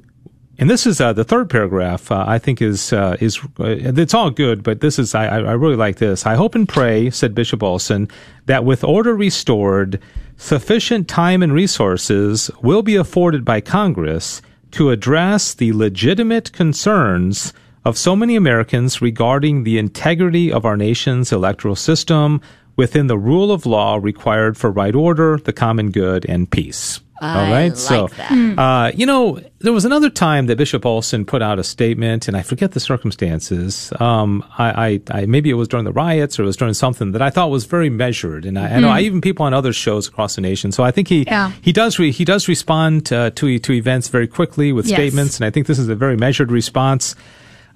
And 0.59 0.69
this 0.69 0.87
is 0.87 1.01
uh, 1.01 1.15
the 1.15 1.25
third 1.25 1.49
paragraph. 1.49 2.13
Uh, 2.13 2.25
I 2.27 2.39
think 2.39 2.61
is 2.61 2.93
uh, 2.93 3.17
is 3.19 3.39
uh, 3.59 3.77
it's 3.79 4.13
all 4.13 4.31
good, 4.31 4.63
but 4.63 4.81
this 4.81 4.99
is 4.99 5.15
I, 5.15 5.27
I 5.27 5.53
really 5.53 5.77
like 5.77 5.97
this. 5.97 6.27
I 6.27 6.35
hope 6.35 6.55
and 6.55 6.69
pray, 6.69 7.09
said 7.09 7.35
Bishop 7.35 7.63
Olson, 7.63 8.09
that 8.45 8.65
with 8.65 8.85
order 8.85 9.17
restored, 9.17 10.01
sufficient 10.37 11.09
time 11.09 11.43
and 11.43 11.55
resources 11.55 12.51
will 12.63 12.83
be 12.83 12.97
afforded 12.97 13.43
by 13.45 13.63
Congress 13.63 14.43
to 14.73 14.91
address 14.91 15.55
the 15.55 15.73
legitimate 15.73 16.53
concerns 16.53 17.53
of 17.85 17.97
so 17.97 18.15
many 18.15 18.37
Americans 18.37 19.01
regarding 19.01 19.65
the 19.65 19.79
integrity 19.79 20.53
of 20.53 20.65
our 20.65 20.77
nation's 20.77 21.33
electoral 21.33 21.75
system 21.75 22.41
within 22.77 23.07
the 23.07 23.19
rule 23.19 23.51
of 23.51 23.67
law 23.67 23.99
required 24.01 24.57
for 24.57 24.71
right 24.71 24.95
order, 24.95 25.39
the 25.39 25.53
common 25.53 25.91
good, 25.91 26.25
and 26.29 26.51
peace. 26.51 27.01
I 27.23 27.45
All 27.47 27.53
right. 27.53 27.69
like 27.69 27.77
so, 27.77 28.07
that. 28.17 28.59
uh, 28.59 28.93
you 28.95 29.05
know, 29.05 29.41
there 29.59 29.73
was 29.75 29.85
another 29.85 30.09
time 30.09 30.47
that 30.47 30.57
Bishop 30.57 30.87
Olson 30.87 31.27
put 31.27 31.43
out 31.43 31.59
a 31.59 31.65
statement, 31.65 32.29
and 32.29 32.37
I 32.37 32.43
forget 32.43 32.73
the 32.73 32.81
circumstances. 32.81 33.93
Um, 34.01 34.43
I, 34.57 35.01
I, 35.13 35.21
I, 35.21 35.27
maybe 35.27 35.51
it 35.51 35.55
was 35.55 35.69
during 35.69 35.85
the 35.85 35.93
riots 35.93 36.39
or 36.39 36.45
it 36.45 36.47
was 36.47 36.57
during 36.57 36.73
something 36.75 37.13
that 37.13 37.23
I 37.23 37.29
thought 37.31 37.51
was 37.51 37.67
very 37.67 37.91
measured. 37.91 38.45
And 38.47 38.59
I, 38.59 38.77
I 38.77 38.81
know 38.81 38.89
I 38.89 39.01
even 39.01 39.21
people 39.21 39.45
on 39.45 39.53
other 39.53 39.73
shows 39.73 40.09
across 40.09 40.35
the 40.37 40.41
nation. 40.41 40.73
So 40.73 40.83
I 40.83 40.91
think 40.91 41.09
he, 41.09 41.25
Yeah. 41.25 41.53
he 41.61 41.73
does, 41.73 41.99
re, 41.99 42.11
he 42.11 42.25
does 42.25 42.49
respond 42.49 43.13
uh, 43.13 43.31
to, 43.31 43.59
to 43.59 43.73
events 43.73 44.09
very 44.09 44.27
quickly 44.27 44.73
with 44.73 44.87
Yes. 44.87 44.97
statements. 44.97 45.37
And 45.39 45.45
I 45.45 45.51
think 45.51 45.67
this 45.67 45.79
is 45.79 45.89
a 45.89 45.95
very 45.95 46.17
measured 46.17 46.51
response. 46.51 47.15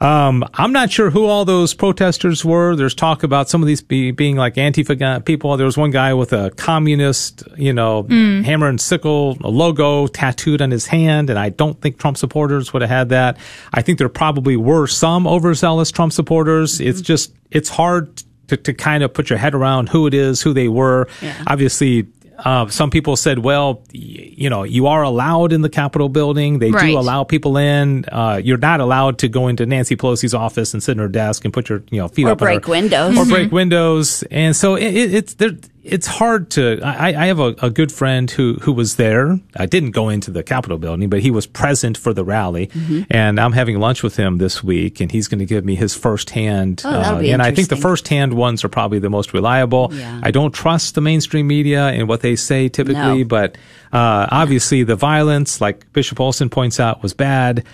Um, 0.01 0.45
I'm 0.55 0.73
not 0.73 0.91
sure 0.91 1.11
who 1.11 1.27
all 1.27 1.45
those 1.45 1.73
protesters 1.75 2.45
were. 2.45 2.77
There's 2.77 2.95
talk 2.95 3.23
about 3.23 3.49
some 3.49 3.63
of 3.63 3.67
these 3.67 3.81
be, 3.81 4.11
being 4.11 4.37
like 4.37 4.55
Antifa 4.55 5.25
people. 5.25 5.57
There 5.57 5.67
was 5.67 5.77
one 5.77 5.91
guy 5.91 6.15
with 6.15 6.33
a 6.33 6.51
communist, 6.51 7.43
you 7.57 7.73
know, 7.73 8.03
hammer 8.43 8.69
and 8.69 8.81
sickle 8.81 9.39
a 9.43 9.49
logo 9.49 10.07
tattooed 10.07 10.61
on 10.61 10.71
his 10.71 10.87
hand, 10.87 11.31
and 11.31 11.39
I 11.39 11.51
don't 11.51 11.81
think 11.81 11.99
Trump 11.99 12.17
supporters 12.17 12.73
would 12.73 12.83
have 12.83 12.91
had 12.91 13.09
that. 13.11 13.39
I 13.73 13.83
think 13.83 13.99
there 13.99 14.09
probably 14.09 14.57
were 14.57 14.87
some 14.87 15.27
overzealous 15.27 15.91
Trump 15.91 16.13
supporters. 16.13 16.81
It's 16.81 17.01
just 17.01 17.33
it's 17.51 17.69
hard 17.69 18.23
to, 18.49 18.57
to 18.57 18.75
kind 18.75 19.03
of 19.03 19.15
put 19.15 19.31
your 19.31 19.39
head 19.39 19.55
around 19.55 19.89
who 19.89 20.07
it 20.07 20.15
is, 20.15 20.43
who 20.43 20.53
they 20.53 20.69
were. 20.69 21.09
Obviously, 21.47 22.07
uh, 22.39 22.69
some 22.69 22.91
people 22.91 23.17
said, 23.17 23.39
well, 23.41 23.83
y- 23.95 24.33
you 24.37 24.51
know, 24.51 24.63
you 24.65 24.87
are 24.87 25.03
allowed 25.03 25.53
in 25.53 25.63
the 25.63 25.69
Capitol 25.69 26.09
building. 26.09 26.59
They 26.59 26.71
Right. 26.71 26.91
do 26.93 26.99
allow 26.99 27.25
people 27.25 27.57
in. 27.57 28.05
Uh, 28.11 28.41
you're 28.43 28.59
not 28.59 28.81
allowed 28.81 29.19
to 29.19 29.29
go 29.29 29.49
into 29.49 29.67
Nancy 29.67 29.97
Pelosi's 29.97 30.35
office 30.35 30.75
and 30.75 30.83
sit 30.83 30.93
in 30.93 30.99
her 30.99 31.09
desk 31.09 31.45
and 31.45 31.53
put 31.55 31.69
your, 31.69 31.83
you 31.91 31.99
know, 32.01 32.09
feet 32.09 32.27
Or 32.27 32.31
up 32.31 32.39
break 32.39 32.65
her- 32.67 32.71
windows. 32.71 33.17
or 33.17 33.25
break 33.27 33.53
windows. 33.53 34.23
And 34.31 34.57
so 34.57 34.75
it, 34.75 34.95
it, 34.95 35.15
it's 35.15 35.35
there. 35.35 35.53
It's 35.85 36.07
hard 36.07 36.51
to. 36.53 36.81
I, 36.83 37.09
I 37.09 37.27
have 37.27 37.39
a, 37.39 37.55
a 37.61 37.71
good 37.71 37.93
friend 37.93 38.31
who 38.31 38.55
who 38.63 38.73
was 38.73 38.97
there. 38.97 39.39
I 39.57 39.67
didn't 39.67 39.91
go 39.91 40.09
into 40.09 40.31
the 40.31 40.43
Capitol 40.43 40.79
building, 40.79 41.11
but 41.11 41.21
he 41.21 41.31
was 41.31 41.47
present 41.47 41.99
for 41.99 42.15
the 42.15 42.25
rally. 42.25 42.69
Mm-hmm. 42.69 43.03
And 43.11 43.39
I'm 43.39 43.53
having 43.53 43.79
lunch 43.79 44.03
with 44.03 44.17
him 44.17 44.39
this 44.39 44.65
week, 44.65 45.01
and 45.01 45.13
he's 45.13 45.29
going 45.29 45.41
to 45.41 45.45
give 45.47 45.65
me 45.65 45.75
his 45.75 45.95
firsthand. 45.95 46.83
Oh, 46.85 46.91
that'll 46.91 47.21
be 47.21 47.31
and 47.33 47.43
I 47.43 47.51
think 47.55 47.69
the 47.69 47.77
firsthand 47.77 48.33
ones 48.33 48.65
are 48.65 48.69
probably 48.71 48.99
the 48.99 49.11
most 49.11 49.35
reliable. 49.35 49.91
Yeah. 49.93 50.21
I 50.23 50.31
don't 50.31 50.53
trust 50.53 50.95
the 50.95 51.01
mainstream 51.03 51.47
media 51.47 51.89
and 51.89 52.09
what 52.09 52.23
they 52.23 52.35
say 52.37 52.69
typically, 52.71 53.19
No. 53.19 53.25
but 53.25 53.57
uh, 53.93 54.27
obviously 54.31 54.85
the 54.85 54.97
violence, 54.97 55.61
like 55.61 55.93
Bishop 55.93 56.19
Olson 56.19 56.49
points 56.49 56.81
out, 56.81 57.03
was 57.03 57.13
bad. 57.13 57.65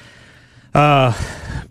Uh, 0.74 1.12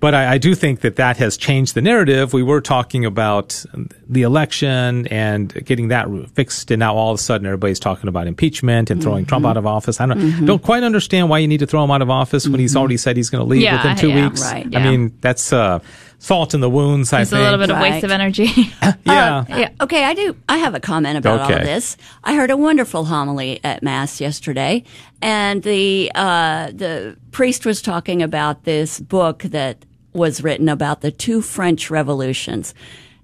but 0.01 0.13
I, 0.15 0.33
I 0.33 0.37
do 0.37 0.55
think 0.55 0.81
that 0.81 0.95
that 0.97 1.17
has 1.17 1.35
changed 1.35 1.75
the 1.75 1.81
narrative. 1.81 2.31
We 2.31 2.41
were 2.43 2.61
talking 2.61 3.03
about 3.05 3.65
the 4.07 4.21
election 4.21 5.07
and 5.07 5.53
getting 5.65 5.89
that 5.89 6.07
fixed, 6.33 6.71
and 6.71 6.79
now 6.79 6.95
all 6.95 7.11
of 7.11 7.19
a 7.19 7.21
sudden 7.21 7.45
everybody's 7.45 7.79
talking 7.79 8.07
about 8.07 8.27
impeachment 8.27 8.89
and 8.89 9.01
throwing 9.03 9.25
Trump 9.25 9.43
Mm-hmm. 9.43 9.49
out 9.51 9.57
of 9.57 9.65
office. 9.65 9.99
I 9.99 10.05
don't 10.05 10.45
don't 10.45 10.61
quite 10.63 10.83
understand 10.83 11.29
why 11.29 11.39
you 11.39 11.47
need 11.47 11.59
to 11.59 11.67
throw 11.67 11.83
him 11.83 11.91
out 11.91 12.01
of 12.01 12.09
office 12.09 12.47
when 12.47 12.59
he's 12.59 12.75
already 12.75 12.97
said 12.97 13.15
he's 13.17 13.29
going 13.29 13.43
to 13.43 13.49
leave 13.49 13.61
Yeah, 13.61 13.77
within 13.77 13.97
two 13.97 14.09
yeah, 14.09 14.27
weeks. 14.29 14.41
right, 14.41 14.73
I 14.75 14.83
mean, 14.83 15.13
that's 15.21 15.51
uh, 15.53 15.79
salt 16.19 16.53
in 16.53 16.59
the 16.59 16.69
wounds. 16.69 17.11
I 17.13 17.21
It's 17.21 17.31
a 17.31 17.39
little 17.39 17.57
bit 17.57 17.71
of 17.71 17.79
waste 17.79 18.03
of 18.03 18.11
energy. 18.11 18.45
yeah. 19.05 19.45
yeah. 19.49 19.69
Okay, 19.81 20.03
I 20.03 20.13
do. 20.13 20.35
I 20.47 20.57
have 20.57 20.75
a 20.75 20.79
comment 20.79 21.17
about 21.17 21.39
all 21.39 21.45
Okay. 21.47 21.59
of 21.59 21.65
this. 21.65 21.97
I 22.23 22.35
heard 22.35 22.51
a 22.51 22.57
wonderful 22.57 23.05
homily 23.05 23.59
at 23.63 23.81
mass 23.81 24.21
yesterday, 24.21 24.83
and 25.21 25.63
the 25.63 26.11
uh, 26.13 26.67
the 26.73 27.17
priest 27.31 27.65
was 27.65 27.81
talking 27.81 28.21
about 28.21 28.65
this 28.65 28.99
book 28.99 29.43
that 29.43 29.85
was 30.13 30.43
written 30.43 30.69
about 30.69 31.01
the 31.01 31.11
two 31.11 31.41
French 31.41 31.89
revolutions, 31.89 32.73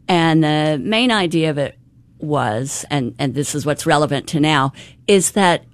and 0.07 0.43
the 0.43 0.79
main 0.81 1.11
idea 1.11 1.49
of 1.49 1.57
it 1.57 1.77
was, 2.19 2.85
and 2.89 3.13
and 3.19 3.33
this 3.35 3.53
is 3.53 3.65
what's 3.65 3.85
relevant 3.85 4.27
to 4.29 4.39
now, 4.39 4.71
is 5.07 5.31
that 5.31 5.65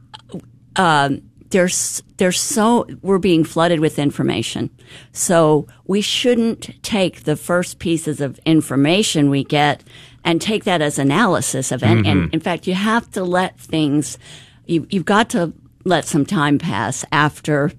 um, 0.75 1.21
there's 1.51 2.01
there's 2.17 2.39
so 2.39 2.87
we're 3.01 3.19
being 3.19 3.43
flooded 3.43 3.79
with 3.79 3.99
information, 3.99 4.69
so 5.11 5.67
we 5.85 6.01
shouldn't 6.01 6.83
take 6.83 7.23
the 7.23 7.35
first 7.35 7.79
pieces 7.79 8.21
of 8.21 8.39
information 8.45 9.29
we 9.29 9.43
get 9.43 9.83
and 10.23 10.41
take 10.41 10.63
that 10.65 10.81
as 10.81 10.99
analysis 10.99 11.71
of 11.71 11.83
it. 11.83 11.89
And 11.89 12.05
mm-hmm. 12.05 12.33
in 12.33 12.39
fact, 12.39 12.67
you 12.67 12.73
have 12.73 13.09
to 13.11 13.23
let 13.23 13.59
things. 13.59 14.17
You, 14.65 14.87
you've 14.89 15.05
got 15.05 15.29
to 15.31 15.53
let 15.83 16.05
some 16.05 16.25
time 16.25 16.59
pass 16.59 17.03
after 17.11 17.71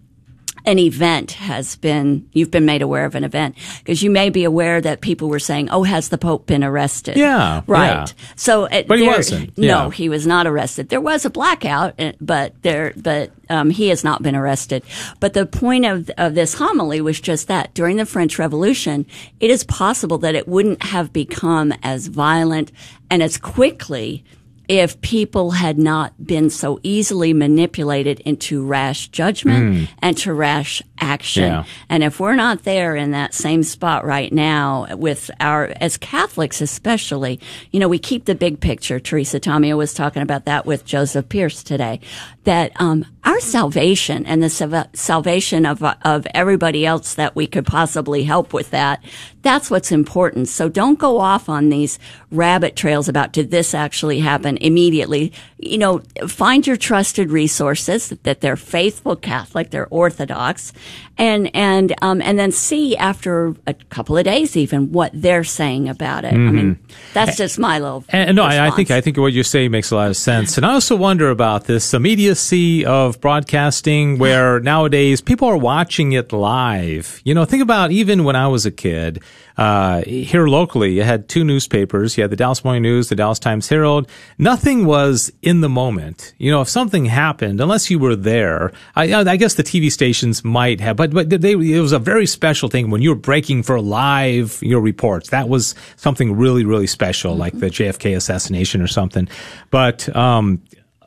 an 0.64 0.78
event 0.78 1.32
has 1.32 1.76
been 1.76 2.28
you've 2.32 2.50
been 2.50 2.64
made 2.64 2.82
aware 2.82 3.04
of 3.04 3.14
an 3.14 3.24
event. 3.24 3.56
Because 3.78 4.02
you 4.02 4.10
may 4.10 4.30
be 4.30 4.44
aware 4.44 4.80
that 4.80 5.00
people 5.00 5.28
were 5.28 5.38
saying 5.40 5.68
oh 5.70 5.82
has 5.82 6.08
the 6.08 6.18
pope 6.18 6.46
been 6.46 6.62
arrested? 6.64 7.16
Yeah, 7.16 7.62
right. 7.66 7.88
Yeah. 7.90 8.06
so 8.36 8.64
uh, 8.64 8.82
But 8.86 8.98
he 8.98 9.06
there- 9.06 9.16
wasn't, 9.16 9.58
no 9.58 9.90
he 9.90 10.08
was 10.08 10.26
not 10.26 10.46
arrested. 10.46 10.88
There 10.88 11.00
was 11.00 11.24
a 11.24 11.30
blackout 11.30 12.00
uh, 12.00 12.12
but 12.20 12.54
there 12.62 12.92
but 12.96 13.30
um, 13.50 13.70
he 13.70 13.88
has 13.88 14.02
not 14.04 14.22
been 14.22 14.34
arrested. 14.36 14.82
But 15.20 15.34
the 15.34 15.46
point 15.46 15.84
of, 15.84 16.10
of 16.16 16.34
this 16.34 16.54
homily 16.54 17.00
was 17.00 17.20
just 17.20 17.48
that 17.48 17.74
during 17.74 17.96
the 17.96 18.06
french 18.06 18.38
revolution 18.38 19.04
it 19.40 19.50
is 19.50 19.64
possible 19.64 20.18
that 20.18 20.34
it 20.34 20.46
wouldn't 20.48 20.82
have 20.84 21.12
become 21.12 21.72
as 21.82 22.06
violent 22.06 22.70
and 23.10 23.22
as 23.22 23.36
quickly 23.36 24.24
if 24.72 24.98
people 25.02 25.50
had 25.50 25.76
not 25.76 26.26
been 26.26 26.48
so 26.48 26.80
easily 26.82 27.34
manipulated 27.34 28.20
into 28.20 28.64
rash 28.64 29.08
judgment 29.08 29.90
and 30.00 30.16
to 30.16 30.32
rash 30.32 30.82
action. 30.98 31.44
Yeah. 31.44 31.64
And 31.90 32.02
if 32.02 32.18
we're 32.18 32.36
not 32.36 32.62
there 32.62 32.96
in 32.96 33.10
that 33.10 33.34
same 33.34 33.64
spot 33.64 34.06
right 34.06 34.32
now 34.32 34.86
with 34.96 35.30
our, 35.40 35.74
as 35.78 35.98
Catholics 35.98 36.62
especially, 36.62 37.38
you 37.70 37.80
know, 37.80 37.88
we 37.88 37.98
keep 37.98 38.24
the 38.24 38.34
big 38.34 38.60
picture. 38.60 38.98
Teresa 38.98 39.38
Tomeo 39.38 39.76
was 39.76 39.92
talking 39.92 40.22
about 40.22 40.46
that 40.46 40.64
with 40.64 40.86
Joseph 40.86 41.28
Pearce 41.28 41.62
today, 41.62 42.00
that, 42.44 42.72
um, 42.80 43.04
our 43.24 43.40
salvation 43.40 44.26
and 44.26 44.42
the 44.42 44.88
salvation 44.94 45.64
of, 45.64 45.82
of 46.02 46.26
everybody 46.34 46.84
else 46.84 47.14
that 47.14 47.36
we 47.36 47.46
could 47.46 47.64
possibly 47.64 48.24
help 48.24 48.52
with 48.52 48.70
that, 48.70 49.02
that's 49.42 49.70
what's 49.70 49.92
important. 49.92 50.48
So 50.48 50.68
don't 50.68 50.98
go 50.98 51.18
off 51.18 51.48
on 51.48 51.68
these 51.68 51.98
rabbit 52.30 52.76
trails 52.76 53.08
about 53.08 53.32
did 53.32 53.50
this 53.50 53.74
actually 53.74 54.20
happen 54.20 54.56
immediately. 54.58 55.32
You 55.58 55.78
know, 55.78 56.02
find 56.26 56.66
your 56.66 56.76
trusted 56.76 57.30
resources 57.30 58.10
that 58.22 58.40
they're 58.40 58.56
faithful 58.56 59.16
Catholic, 59.16 59.70
they're 59.70 59.88
Orthodox, 59.88 60.72
and 61.18 61.54
and 61.54 61.94
um, 62.02 62.22
and 62.22 62.38
then 62.38 62.50
see 62.50 62.96
after 62.96 63.54
a 63.66 63.74
couple 63.74 64.16
of 64.16 64.24
days 64.24 64.56
even 64.56 64.92
what 64.92 65.10
they're 65.14 65.44
saying 65.44 65.88
about 65.88 66.24
it. 66.24 66.34
I 66.34 66.36
mean, 66.36 66.78
that's 67.12 67.36
just 67.36 67.58
my 67.58 67.78
little. 67.78 68.02
Mm-hmm. 68.02 68.16
And, 68.16 68.28
and 68.30 68.36
no, 68.36 68.44
I, 68.44 68.68
I 68.68 68.70
think. 68.70 68.90
I 68.90 69.00
think 69.00 69.16
what 69.18 69.32
you 69.32 69.42
say 69.42 69.68
makes 69.68 69.90
a 69.90 69.96
lot 69.96 70.08
of 70.08 70.16
sense. 70.16 70.56
And 70.56 70.66
I 70.66 70.72
also 70.72 70.96
wonder 70.96 71.30
about 71.30 71.64
this 71.64 71.94
immediacy 71.94 72.84
of 72.84 73.11
broadcasting 73.20 74.18
where 74.18 74.60
nowadays 74.72 75.20
people 75.20 75.48
are 75.48 75.56
watching 75.56 76.12
it 76.12 76.32
live. 76.32 77.20
You 77.24 77.34
know, 77.34 77.44
think 77.44 77.62
about 77.62 77.90
even 77.92 78.24
when 78.24 78.36
I 78.36 78.48
was 78.48 78.66
a 78.66 78.70
kid, 78.70 79.22
uh, 79.56 80.02
here 80.02 80.46
locally, 80.46 80.92
you 80.92 81.02
had 81.02 81.28
two 81.28 81.44
newspapers. 81.44 82.16
You 82.16 82.22
had 82.22 82.30
the 82.30 82.36
Dallas 82.36 82.64
Morning 82.64 82.82
News, 82.82 83.08
the 83.08 83.16
Dallas 83.16 83.38
Times 83.38 83.68
Herald. 83.68 84.08
Nothing 84.38 84.86
was 84.86 85.30
in 85.42 85.60
the 85.60 85.68
moment. 85.68 86.34
You 86.38 86.50
know, 86.50 86.62
if 86.62 86.68
something 86.68 87.04
happened, 87.04 87.60
unless 87.60 87.90
you 87.90 87.98
were 87.98 88.16
there, 88.16 88.72
I, 88.96 89.12
I 89.14 89.36
guess 89.36 89.54
the 89.54 89.62
TV 89.62 89.92
stations 89.92 90.44
might 90.44 90.80
have, 90.80 90.96
but, 90.96 91.12
but 91.12 91.28
they, 91.28 91.52
it 91.52 91.80
was 91.80 91.92
a 91.92 91.98
very 91.98 92.26
special 92.26 92.68
thing 92.68 92.90
when 92.90 93.02
you 93.02 93.10
were 93.10 93.16
breaking 93.16 93.62
for 93.62 93.80
live 93.80 94.58
your 94.62 94.80
reports. 94.80 95.30
That 95.30 95.48
was 95.48 95.74
something 95.96 96.36
really, 96.36 96.64
really 96.64 96.86
special, 96.86 97.32
mm-hmm. 97.32 97.40
like 97.40 97.58
the 97.58 97.66
JFK 97.66 98.16
assassination 98.16 98.80
or 98.80 98.86
something. 98.86 99.28
But, 99.70 100.14
um, 100.16 100.62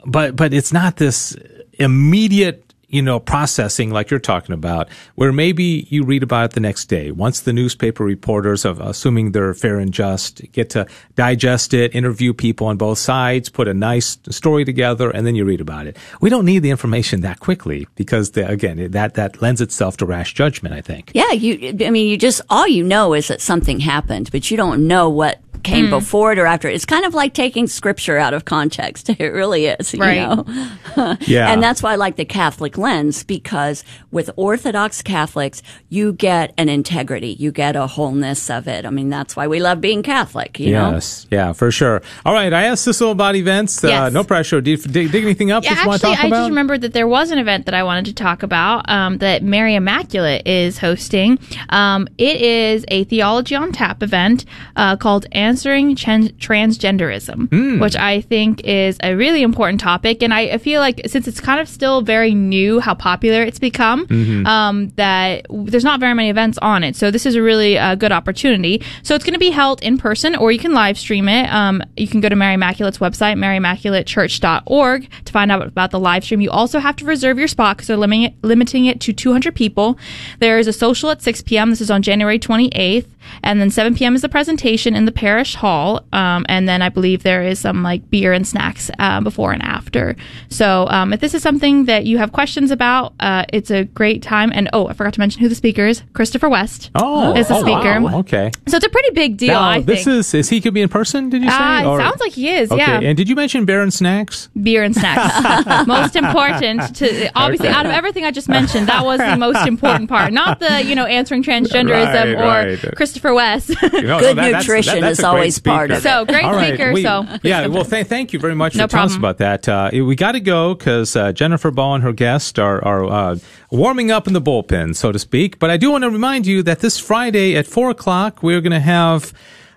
but, 0.06 0.36
but 0.36 0.54
it's 0.54 0.72
not 0.72 0.98
this 0.98 1.36
immediate 1.80 2.66
you 2.96 3.02
know, 3.02 3.20
processing 3.20 3.90
like 3.90 4.10
you're 4.10 4.20
talking 4.20 4.54
about, 4.54 4.88
where 5.16 5.34
maybe 5.34 5.86
you 5.90 6.04
read 6.04 6.24
about 6.24 6.46
it 6.46 6.52
the 6.52 6.60
next 6.60 6.86
day. 6.86 7.12
Once 7.12 7.42
the 7.42 7.52
newspaper 7.52 8.04
reporters, 8.04 8.64
assuming 8.64 9.32
they're 9.32 9.54
fair 9.54 9.80
and 9.80 9.94
just, 9.94 10.50
get 10.52 10.70
to 10.70 10.88
digest 11.16 11.74
it, 11.74 11.94
interview 11.96 12.34
people 12.34 12.68
on 12.68 12.78
both 12.78 12.98
sides, 12.98 13.50
put 13.50 13.68
a 13.68 13.74
nice 13.74 14.18
story 14.30 14.64
together, 14.64 15.10
and 15.10 15.26
then 15.26 15.36
you 15.36 15.44
read 15.44 15.62
about 15.62 15.88
it. 15.88 15.98
We 16.22 16.30
don't 16.30 16.46
need 16.46 16.60
the 16.60 16.70
information 16.70 17.22
that 17.22 17.40
quickly 17.40 17.88
because, 17.96 18.32
the, 18.32 18.48
again, 18.48 18.92
that 18.92 19.16
that 19.16 19.42
lends 19.42 19.62
itself 19.62 19.98
to 19.98 20.06
rash 20.06 20.34
judgment. 20.34 20.74
I 20.76 20.82
think. 20.82 21.12
Yeah, 21.14 21.32
you. 21.32 21.76
I 21.86 21.90
mean, 21.90 22.08
you 22.08 22.18
just 22.18 22.42
all 22.50 22.68
you 22.68 22.84
know 22.84 23.14
is 23.14 23.28
that 23.28 23.42
something 23.42 23.80
happened, 23.80 24.32
but 24.32 24.50
you 24.50 24.58
don't 24.58 24.88
know 24.88 25.10
what 25.10 25.42
came 25.65 25.88
mm. 25.88 25.89
before 25.89 26.32
it 26.32 26.39
or 26.39 26.45
after 26.45 26.69
it. 26.69 26.75
It's 26.75 26.86
kind 26.86 27.04
of 27.06 27.13
like 27.13 27.34
taking 27.34 27.67
scripture 27.67 28.17
out 28.17 28.34
of 28.34 28.45
context. 28.45 29.10
It 29.25 29.30
really 29.30 29.67
is, 29.67 29.95
right. 29.95 30.15
you 30.15 30.21
know? 30.21 31.17
yeah. 31.21 31.51
And 31.51 31.63
that's 31.63 31.82
why 31.82 31.93
I 31.93 31.95
like 31.95 32.17
the 32.17 32.25
Catholic 32.25 32.78
lens 32.78 33.23
because 33.23 33.84
with 34.12 34.30
Orthodox 34.36 35.01
Catholics, 35.01 35.63
you 35.89 36.12
get 36.12 36.54
an 36.58 36.67
integrity. 36.67 37.30
You 37.39 37.51
get 37.51 37.78
a 37.78 37.88
wholeness 37.88 38.49
of 38.49 38.67
it. 38.67 38.86
I 38.86 38.89
mean, 38.89 39.10
that's 39.10 39.36
why 39.36 39.47
we 39.47 39.62
love 39.62 39.80
being 39.80 40.04
Catholic, 40.04 40.60
you 40.60 40.71
yes. 40.71 41.25
know? 41.32 41.38
Yeah, 41.38 41.54
for 41.54 41.71
sure. 41.71 42.01
All 42.25 42.34
right. 42.34 42.51
I 42.51 42.63
asked 42.63 42.86
Sissel 42.86 43.12
about 43.12 43.36
events. 43.36 43.84
Uh, 43.84 43.88
yes. 43.88 44.01
Uh, 44.01 44.10
no 44.10 44.23
pressure. 44.25 44.60
Dig, 44.60 44.82
dig, 44.84 45.12
dig 45.12 45.23
anything 45.23 45.49
up 45.49 45.63
yeah, 45.63 45.69
that 45.69 45.75
you 45.75 45.80
actually, 45.80 45.89
want 45.89 46.01
to 46.01 46.08
talk 46.08 46.19
about? 46.19 46.38
I 46.38 46.39
just 46.41 46.49
remembered 46.49 46.82
that 46.82 46.93
there 46.93 47.08
was 47.08 47.32
an 47.32 47.39
event 47.39 47.65
that 47.65 47.73
I 47.73 47.84
wanted 47.84 48.06
to 48.06 48.13
talk 48.13 48.43
about 48.43 48.88
um, 48.89 49.17
that 49.19 49.43
Mary 49.43 49.75
Immaculate 49.75 50.45
is 50.45 50.78
hosting. 50.78 51.39
Um, 51.69 52.08
it 52.17 52.41
is 52.41 52.86
a 52.89 53.06
Theology 53.06 53.56
on 53.56 53.71
Tap 53.71 54.04
event 54.04 54.45
uh, 54.75 54.97
called 54.97 55.25
Answering 55.56 55.96
Transgenderism, 55.96 57.48
mm. 57.48 57.80
which 57.80 57.96
I 57.96 58.20
think 58.20 58.62
is 58.65 58.98
a 59.02 59.15
really 59.15 59.41
important 59.41 59.80
topic. 59.80 60.22
And 60.22 60.34
I, 60.34 60.41
I, 60.41 60.58
feel 60.58 60.82
like 60.82 61.00
since 61.08 61.30
it's 61.30 61.39
kind 61.39 61.62
of 61.62 61.70
still 61.70 62.02
very 62.02 62.36
new 62.36 62.82
how 62.82 62.94
popular 62.94 63.41
it's 63.41 63.58
become, 63.58 64.06
mm-hmm. 64.06 64.46
um, 64.46 64.89
that 64.98 65.46
there's 65.50 65.86
not 65.86 66.02
very 66.02 66.13
many 66.13 66.30
events 66.30 66.58
on 66.58 66.84
it. 66.84 66.98
So 66.98 67.10
this 67.10 67.26
is 67.26 67.36
a 67.36 67.41
really 67.41 67.78
uh, 67.78 67.96
good 67.96 68.12
opportunity. 68.12 68.84
So 69.02 69.15
it's 69.15 69.24
going 69.24 69.32
to 69.32 69.39
be 69.39 69.50
held 69.50 69.82
in 69.82 69.98
person 69.98 70.36
or 70.36 70.52
you 70.52 70.60
can 70.60 70.74
live 70.74 70.98
stream 70.98 71.30
it. 71.30 71.50
Um, 71.54 71.82
you 71.96 72.10
can 72.10 72.20
go 72.20 72.28
to 72.28 72.36
Mary 72.36 72.56
Immaculate's 72.56 72.98
website, 72.98 73.38
maryimmaculatechurch.org 73.38 75.10
to 75.24 75.32
find 75.32 75.54
out 75.54 75.65
about 75.65 75.91
the 75.91 76.02
live 76.02 76.26
stream. 76.26 76.41
You 76.41 76.52
also 76.52 76.80
have 76.80 76.98
to 76.98 77.06
reserve 77.06 77.39
your 77.39 77.48
spot 77.48 77.78
because 77.78 77.88
they're 77.88 77.96
limiting 77.96 78.24
it, 78.24 78.34
limiting 78.41 78.88
it 78.88 79.00
to 79.00 79.13
200 79.13 79.56
people. 79.56 79.98
There 80.39 80.60
is 80.60 80.68
a 80.68 80.74
social 80.74 81.12
at 81.12 81.22
6 81.22 81.44
p.m. 81.44 81.70
This 81.70 81.80
is 81.80 81.89
on 81.89 82.02
January 82.02 82.39
28th. 82.39 83.08
And 83.44 83.60
then 83.60 83.70
7 83.70 83.96
p.m. 83.96 84.15
is 84.15 84.22
the 84.22 84.30
presentation 84.30 84.96
in 84.96 85.06
the 85.06 85.12
parish 85.12 85.44
hall. 85.53 86.03
Um, 86.13 86.45
and 86.49 86.67
then 86.67 86.81
I 86.81 86.89
believe 86.89 87.21
there 87.21 87.43
is 87.43 87.60
some 87.60 87.84
like 87.84 88.10
beer 88.10 88.34
and 88.34 88.47
snacks 88.47 88.89
uh, 88.97 89.21
before 89.21 89.51
and 89.51 89.62
after. 89.62 90.15
So 90.49 90.88
um, 90.89 91.13
if 91.13 91.19
this 91.19 91.36
is 91.36 91.43
something 91.43 91.86
that 91.86 92.05
you 92.05 92.17
have 92.17 92.31
questions 92.31 92.71
about, 92.71 93.13
uh, 93.19 93.45
it's 93.53 93.69
a 93.69 93.84
great 93.84 94.23
time. 94.23 94.51
And 94.53 94.69
oh, 94.73 94.88
I 94.88 94.93
forgot 94.93 95.13
to 95.13 95.19
mention 95.19 95.41
who 95.41 95.49
the 95.49 95.55
speaker 95.55 95.86
is. 95.86 96.01
Christopher 96.13 96.49
West 96.49 96.89
oh, 96.95 97.36
is 97.36 97.49
the 97.49 97.58
oh, 97.58 97.62
speaker. 97.62 98.01
Wow. 98.01 98.19
Okay. 98.19 98.49
So 98.67 98.77
it's 98.77 98.86
a 98.86 98.89
pretty 98.89 99.12
big 99.12 99.38
deal. 99.38 99.53
Now, 99.53 99.79
this 99.79 100.08
is 100.08 100.34
is 100.34 100.49
he 100.49 100.62
could 100.62 100.73
be 100.73 100.81
in 100.81 100.89
person? 100.89 101.29
Did 101.29 101.43
you 101.43 101.49
say? 101.49 101.55
Uh, 101.55 101.89
or? 101.89 101.99
sounds 101.99 102.19
like 102.19 102.31
he 102.31 102.49
is. 102.49 102.71
Okay. 102.71 102.81
Yeah. 102.81 102.99
And 103.01 103.17
did 103.17 103.29
you 103.29 103.36
mention 103.36 103.65
beer 103.65 103.81
and 103.81 103.93
snacks? 103.93 104.49
Beer 104.62 104.84
and 104.84 104.95
snacks. 104.95 105.86
most 105.88 106.15
important 106.15 106.95
to 106.95 107.31
obviously 107.36 107.67
okay. 107.67 107.77
out 107.77 107.86
of 107.86 107.91
everything 107.91 108.23
I 108.23 108.31
just 108.31 108.49
mentioned, 108.49 108.88
that 108.88 109.03
was 109.03 109.19
the 109.19 109.38
most 109.38 109.67
important 109.67 110.10
part. 110.10 110.34
Not 110.34 110.60
the 110.60 110.84
you 110.84 110.95
know 110.95 111.05
answering 111.05 111.43
transgenderism 111.43 112.36
right, 112.36 112.75
or 112.75 112.88
right. 112.88 112.95
Christopher 112.95 113.34
West. 113.34 113.69
know, 113.81 113.89
Good 113.89 114.03
no, 114.03 114.34
that, 114.34 114.60
nutrition 114.60 115.01
that's, 115.01 115.01
that, 115.01 115.01
that's 115.01 115.19
is 115.19 115.25
always 115.36 115.60
part 115.60 115.91
of 115.91 115.98
it. 115.98 116.02
So 116.02 116.26
great 116.26 116.43
right, 116.43 116.74
speaker. 116.76 116.93
We, 116.93 117.04
so 117.04 117.26
yeah, 117.43 117.67
well, 117.67 117.86
th- 117.86 118.08
thank 118.08 118.34
you 118.34 118.39
very 118.39 118.56
much 118.56 118.74
for 118.74 118.80
no 118.80 118.88
telling 118.88 119.06
us 119.06 119.15
about 119.15 119.38
that. 119.38 119.67
Uh, 119.67 119.89
we 119.93 120.15
got 120.15 120.34
to 120.34 120.39
go 120.39 120.74
because 120.76 121.15
uh, 121.15 121.32
Jennifer 121.32 121.71
Ball 121.71 121.95
and 121.95 122.04
her 122.04 122.13
guest 122.13 122.60
are 122.60 122.84
are 122.84 123.06
uh, 123.06 123.38
warming 123.71 124.12
up 124.12 124.28
in 124.28 124.34
the 124.34 124.41
bullpen, 124.41 124.95
so 124.95 125.12
to 125.12 125.19
speak. 125.19 125.60
But 125.60 125.69
I 125.69 125.78
do 125.78 125.91
want 125.91 126.04
to 126.04 126.10
remind 126.10 126.45
you 126.45 126.63
that 126.63 126.80
this 126.80 127.00
Friday 127.00 127.56
at 127.56 127.67
four 127.67 127.89
o'clock 127.89 128.43
we're 128.43 128.62
going 128.62 128.71
to 128.71 128.80
have. 128.80 129.34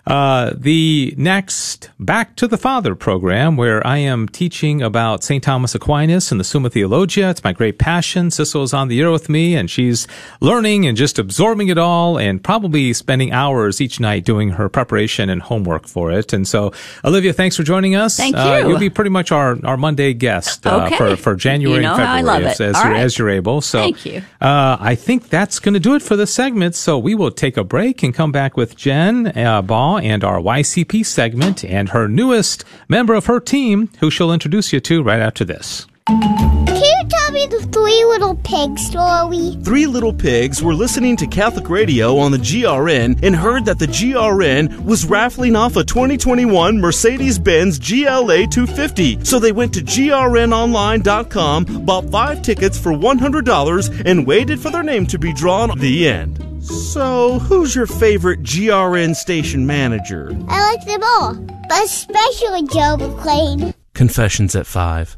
Uh, 0.09 0.53
the 0.57 1.13
next 1.17 1.91
Back 1.99 2.35
to 2.37 2.47
the 2.47 2.57
Father 2.57 2.95
program, 2.95 3.57
where 3.57 3.85
I 3.85 3.97
am 3.97 4.27
teaching 4.27 4.81
about 4.81 5.23
St. 5.23 5.43
Thomas 5.43 5.75
Aquinas 5.75 6.31
and 6.31 6.39
the 6.39 6.43
Summa 6.43 6.71
Theologia. 6.71 7.29
It's 7.29 7.43
my 7.43 7.53
great 7.53 7.77
passion. 7.77 8.31
Sissel 8.31 8.63
is 8.63 8.73
on 8.73 8.87
the 8.87 8.99
air 8.99 9.11
with 9.11 9.29
me, 9.29 9.55
and 9.55 9.69
she's 9.69 10.07
learning 10.41 10.87
and 10.87 10.97
just 10.97 11.19
absorbing 11.19 11.67
it 11.67 11.77
all 11.77 12.17
and 12.17 12.43
probably 12.43 12.91
spending 12.93 13.31
hours 13.31 13.81
each 13.81 13.99
night 13.99 14.25
doing 14.25 14.49
her 14.49 14.67
preparation 14.67 15.29
and 15.29 15.43
homework 15.43 15.87
for 15.87 16.11
it. 16.11 16.33
And 16.33 16.47
so, 16.47 16.73
Olivia, 17.05 17.31
thanks 17.31 17.55
for 17.55 17.61
joining 17.61 17.95
us. 17.95 18.17
Thank 18.17 18.35
uh, 18.35 18.39
you. 18.39 18.49
Uh, 18.49 18.67
you'll 18.69 18.79
be 18.79 18.89
pretty 18.89 19.11
much 19.11 19.31
our, 19.31 19.63
our 19.63 19.77
Monday 19.77 20.15
guest 20.15 20.65
uh, 20.65 20.85
okay. 20.85 20.97
for, 20.97 21.15
for 21.17 21.35
January 21.35 21.75
you 21.75 21.81
know 21.83 21.93
and 21.93 22.25
February 22.25 22.45
as, 22.45 22.61
as, 22.61 22.75
you're, 22.75 22.91
right. 22.91 22.99
as, 22.99 23.17
you're, 23.19 23.29
able. 23.29 23.61
So, 23.61 23.79
Thank 23.79 24.07
you. 24.07 24.23
Uh, 24.41 24.77
I 24.79 24.95
think 24.95 25.29
that's 25.29 25.59
going 25.59 25.75
to 25.75 25.79
do 25.79 25.93
it 25.93 26.01
for 26.01 26.15
this 26.15 26.33
segment. 26.33 26.73
So 26.73 26.97
we 26.97 27.13
will 27.13 27.29
take 27.29 27.57
a 27.57 27.63
break 27.63 28.01
and 28.01 28.11
come 28.11 28.31
back 28.31 28.57
with 28.57 28.75
Jen 28.75 29.37
uh, 29.37 29.61
Ball 29.61 29.98
and 29.99 30.23
our 30.23 30.39
our 30.39 30.59
YCP 30.59 31.05
segment 31.05 31.65
and 31.65 31.89
her 31.89 32.07
newest 32.07 32.63
member 32.87 33.13
of 33.13 33.25
her 33.25 33.39
team, 33.39 33.89
who 33.99 34.09
she'll 34.09 34.31
introduce 34.31 34.71
you 34.71 34.79
to 34.79 35.03
right 35.03 35.19
after 35.19 35.43
this. 35.43 35.85
Can 36.07 36.75
you 36.75 37.07
tell 37.09 37.31
me 37.31 37.45
the 37.47 37.67
Three 37.71 38.03
Little 38.05 38.35
Pigs 38.35 38.85
story? 38.85 39.57
Three 39.63 39.85
little 39.85 40.13
pigs 40.13 40.63
were 40.63 40.73
listening 40.73 41.15
to 41.17 41.27
Catholic 41.27 41.69
radio 41.69 42.17
on 42.17 42.31
the 42.31 42.37
GRN 42.37 43.21
and 43.21 43.35
heard 43.35 43.65
that 43.65 43.79
the 43.79 43.85
GRN 43.85 44.85
was 44.85 45.05
raffling 45.05 45.55
off 45.55 45.75
a 45.75 45.83
2021 45.83 46.79
Mercedes 46.79 47.37
Benz 47.37 47.77
GLA 47.77 48.47
250. 48.47 49.23
So 49.23 49.39
they 49.39 49.51
went 49.51 49.73
to 49.75 49.81
grnonline.com, 49.81 51.85
bought 51.85 52.09
five 52.09 52.41
tickets 52.41 52.79
for 52.79 52.91
$100, 52.91 54.05
and 54.05 54.25
waited 54.25 54.59
for 54.59 54.71
their 54.71 54.83
name 54.83 55.05
to 55.07 55.19
be 55.19 55.33
drawn. 55.33 55.77
The 55.77 56.07
end. 56.07 56.48
So, 56.61 57.39
who's 57.39 57.75
your 57.75 57.87
favorite 57.87 58.41
GRN 58.43 59.15
station 59.15 59.65
manager? 59.65 60.31
I 60.47 60.73
like 60.75 60.85
them 60.85 61.01
all, 61.03 61.33
but 61.67 61.85
especially 61.85 62.63
Joe 62.63 62.97
McClain. 62.97 63.73
Confessions 63.93 64.55
at 64.55 64.67
5. 64.67 65.17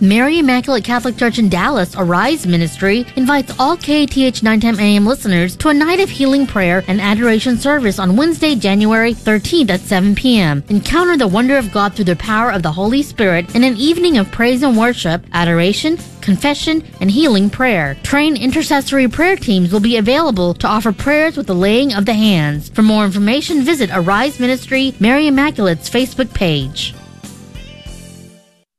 Mary 0.00 0.38
Immaculate 0.38 0.84
Catholic 0.84 1.16
Church 1.16 1.40
in 1.40 1.48
Dallas, 1.48 1.96
Arise 1.96 2.46
Ministry, 2.46 3.04
invites 3.16 3.52
all 3.58 3.76
KATH 3.76 4.44
910 4.44 4.78
AM 4.78 5.04
listeners 5.04 5.56
to 5.56 5.70
a 5.70 5.74
night 5.74 5.98
of 5.98 6.08
healing 6.08 6.46
prayer 6.46 6.84
and 6.86 7.00
adoration 7.00 7.58
service 7.58 7.98
on 7.98 8.14
Wednesday, 8.14 8.54
January 8.54 9.12
13th 9.12 9.70
at 9.70 9.80
7 9.80 10.14
p.m. 10.14 10.62
Encounter 10.68 11.16
the 11.16 11.26
wonder 11.26 11.56
of 11.58 11.72
God 11.72 11.94
through 11.94 12.04
the 12.04 12.14
power 12.14 12.52
of 12.52 12.62
the 12.62 12.70
Holy 12.70 13.02
Spirit 13.02 13.56
in 13.56 13.64
an 13.64 13.76
evening 13.76 14.18
of 14.18 14.30
praise 14.30 14.62
and 14.62 14.76
worship, 14.76 15.24
adoration, 15.32 15.98
confession, 16.20 16.84
and 17.00 17.10
healing 17.10 17.50
prayer. 17.50 17.96
Trained 18.04 18.38
intercessory 18.38 19.08
prayer 19.08 19.34
teams 19.34 19.72
will 19.72 19.80
be 19.80 19.96
available 19.96 20.54
to 20.54 20.68
offer 20.68 20.92
prayers 20.92 21.36
with 21.36 21.48
the 21.48 21.54
laying 21.54 21.92
of 21.92 22.06
the 22.06 22.14
hands. 22.14 22.68
For 22.68 22.82
more 22.82 23.04
information, 23.04 23.62
visit 23.62 23.90
Arise 23.92 24.38
Ministry, 24.38 24.94
Mary 25.00 25.26
Immaculate's 25.26 25.90
Facebook 25.90 26.32
page. 26.34 26.94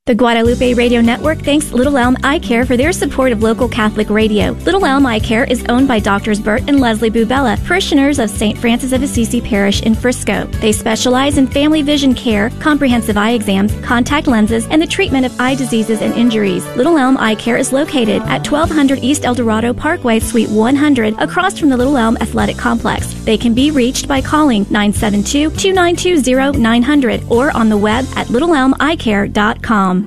The 0.10 0.16
Guadalupe 0.16 0.74
Radio 0.74 1.02
Network 1.02 1.38
thanks 1.38 1.72
Little 1.72 1.96
Elm 1.96 2.18
Eye 2.24 2.40
Care 2.40 2.66
for 2.66 2.76
their 2.76 2.92
support 2.92 3.32
of 3.32 3.44
local 3.44 3.70
Catholic 3.70 4.10
radio. 4.10 4.54
Little 4.54 4.84
Elm 4.84 5.06
Eye 5.06 5.20
Care 5.20 5.44
is 5.44 5.64
owned 5.70 5.88
by 5.88 6.00
Doctors 6.00 6.40
Bert 6.40 6.64
and 6.68 6.80
Leslie 6.80 7.12
Bubella, 7.12 7.64
parishioners 7.68 8.18
of 8.18 8.32
St. 8.32 8.58
Francis 8.58 8.92
of 8.92 9.04
Assisi 9.04 9.40
Parish 9.40 9.84
in 9.84 9.94
Frisco. 9.94 10.46
They 10.62 10.72
specialize 10.72 11.38
in 11.38 11.46
family 11.46 11.84
vision 11.84 12.16
care, 12.16 12.50
comprehensive 12.60 13.18
eye 13.18 13.34
exams, 13.34 13.72
contact 13.82 14.26
lenses, 14.26 14.66
and 14.72 14.82
the 14.82 14.88
treatment 14.88 15.28
of 15.28 15.40
eye 15.40 15.54
diseases 15.54 16.02
and 16.02 16.16
injuries. 16.16 16.66
Little 16.76 16.98
Elm 16.98 17.16
Eye 17.16 17.36
Care 17.36 17.58
is 17.58 17.72
located 17.72 18.24
at 18.24 18.50
1200 18.52 19.04
East 19.04 19.26
El 19.26 19.36
Dorado 19.36 19.76
Parkway, 19.76 20.18
Suite 20.18 20.50
100, 20.50 21.20
across 21.20 21.60
from 21.60 21.70
the 21.70 21.78
Little 21.78 21.98
Elm 21.98 22.18
Athletic 22.18 22.58
Complex. 22.58 23.14
They 23.26 23.38
can 23.38 23.54
be 23.54 23.70
reached 23.70 24.08
by 24.08 24.22
calling 24.22 24.66
972 24.72 25.52
292 25.52 26.60
900 26.60 27.24
or 27.30 27.56
on 27.56 27.70
the 27.70 27.78
web 27.78 28.06
at 28.16 28.26
littleelmeyecare.com. 28.26 29.99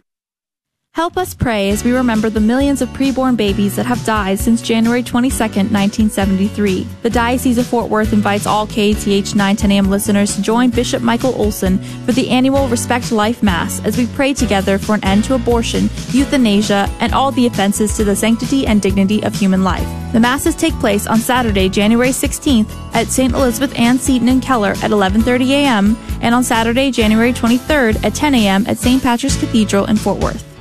Help 0.95 1.17
us 1.17 1.33
pray 1.33 1.71
as 1.71 1.85
we 1.85 1.93
remember 1.93 2.29
the 2.29 2.39
millions 2.39 2.83
of 2.83 2.89
preborn 2.91 3.35
babies 3.35 3.77
that 3.77 3.87
have 3.87 4.05
died 4.05 4.39
since 4.39 4.61
January 4.61 5.03
22, 5.03 5.39
1973. 5.39 6.87
The 7.01 7.09
Diocese 7.09 7.57
of 7.57 7.67
Fort 7.67 7.89
Worth 7.89 8.13
invites 8.13 8.47
all 8.47 8.67
KATH 8.67 9.07
910 9.07 9.73
AM 9.73 9.89
listeners 9.89 10.37
to 10.37 10.43
join 10.43 10.69
Bishop 10.69 11.01
Michael 11.01 11.35
Olson 11.35 11.79
for 12.05 12.13
the 12.13 12.29
annual 12.29 12.69
Respect 12.69 13.11
Life 13.11 13.43
Mass 13.43 13.83
as 13.87 13.97
we 13.97 14.07
pray 14.09 14.35
together 14.35 14.77
for 14.77 14.95
an 14.95 15.03
end 15.03 15.25
to 15.25 15.35
abortion, 15.35 15.85
euthanasia, 16.11 16.91
and 17.01 17.15
all 17.15 17.33
the 17.33 17.47
offenses 17.47 17.97
to 17.97 18.05
the 18.05 18.15
sanctity 18.15 18.67
and 18.67 18.83
dignity 18.83 19.25
of 19.25 19.35
human 19.35 19.65
life. 19.65 19.89
The 20.13 20.21
Masses 20.21 20.55
take 20.55 20.75
place 20.75 21.07
on 21.07 21.21
Saturday, 21.21 21.71
January 21.71 22.11
16th 22.11 22.71
at 22.95 23.07
St. 23.07 23.33
Elizabeth 23.33 23.75
Ann 23.79 23.99
Seton 23.99 24.29
and 24.29 24.43
Keller 24.43 24.73
at 24.83 24.91
11:30 24.91 25.49
a.m. 25.53 25.97
and 26.21 26.35
on 26.35 26.45
Saturday, 26.45 26.91
January 26.91 27.33
23rd 27.33 28.05
at 28.05 28.15
10 28.15 28.35
a.m. 28.35 28.67
at 28.67 28.77
St. 28.77 29.03
Patrick's 29.03 29.39
Cathedral 29.39 29.87
in 29.87 29.97
Fort 29.97 30.19
Worth. 30.19 30.52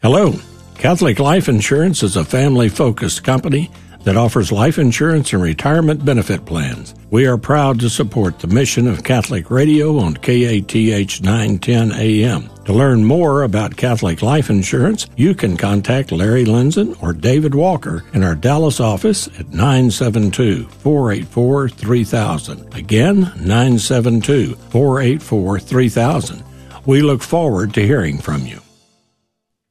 Hello. 0.00 0.32
Catholic 0.76 1.18
Life 1.18 1.48
Insurance 1.48 2.04
is 2.04 2.14
a 2.14 2.24
family 2.24 2.68
focused 2.68 3.24
company 3.24 3.68
that 4.04 4.16
offers 4.16 4.52
life 4.52 4.78
insurance 4.78 5.32
and 5.32 5.42
retirement 5.42 6.04
benefit 6.04 6.46
plans. 6.46 6.94
We 7.10 7.26
are 7.26 7.36
proud 7.36 7.80
to 7.80 7.90
support 7.90 8.38
the 8.38 8.46
mission 8.46 8.86
of 8.86 9.02
Catholic 9.02 9.50
Radio 9.50 9.98
on 9.98 10.14
KATH 10.14 11.20
910 11.20 11.90
AM. 11.90 12.48
To 12.66 12.72
learn 12.72 13.04
more 13.04 13.42
about 13.42 13.76
Catholic 13.76 14.22
Life 14.22 14.50
Insurance, 14.50 15.08
you 15.16 15.34
can 15.34 15.56
contact 15.56 16.12
Larry 16.12 16.44
Lenzen 16.44 16.96
or 17.02 17.12
David 17.12 17.56
Walker 17.56 18.04
in 18.12 18.22
our 18.22 18.36
Dallas 18.36 18.78
office 18.78 19.26
at 19.40 19.48
972 19.48 20.68
484 20.68 21.70
3000. 21.70 22.74
Again, 22.76 23.32
972 23.40 24.54
484 24.54 25.58
3000. 25.58 26.44
We 26.86 27.02
look 27.02 27.20
forward 27.20 27.74
to 27.74 27.84
hearing 27.84 28.18
from 28.18 28.46
you. 28.46 28.60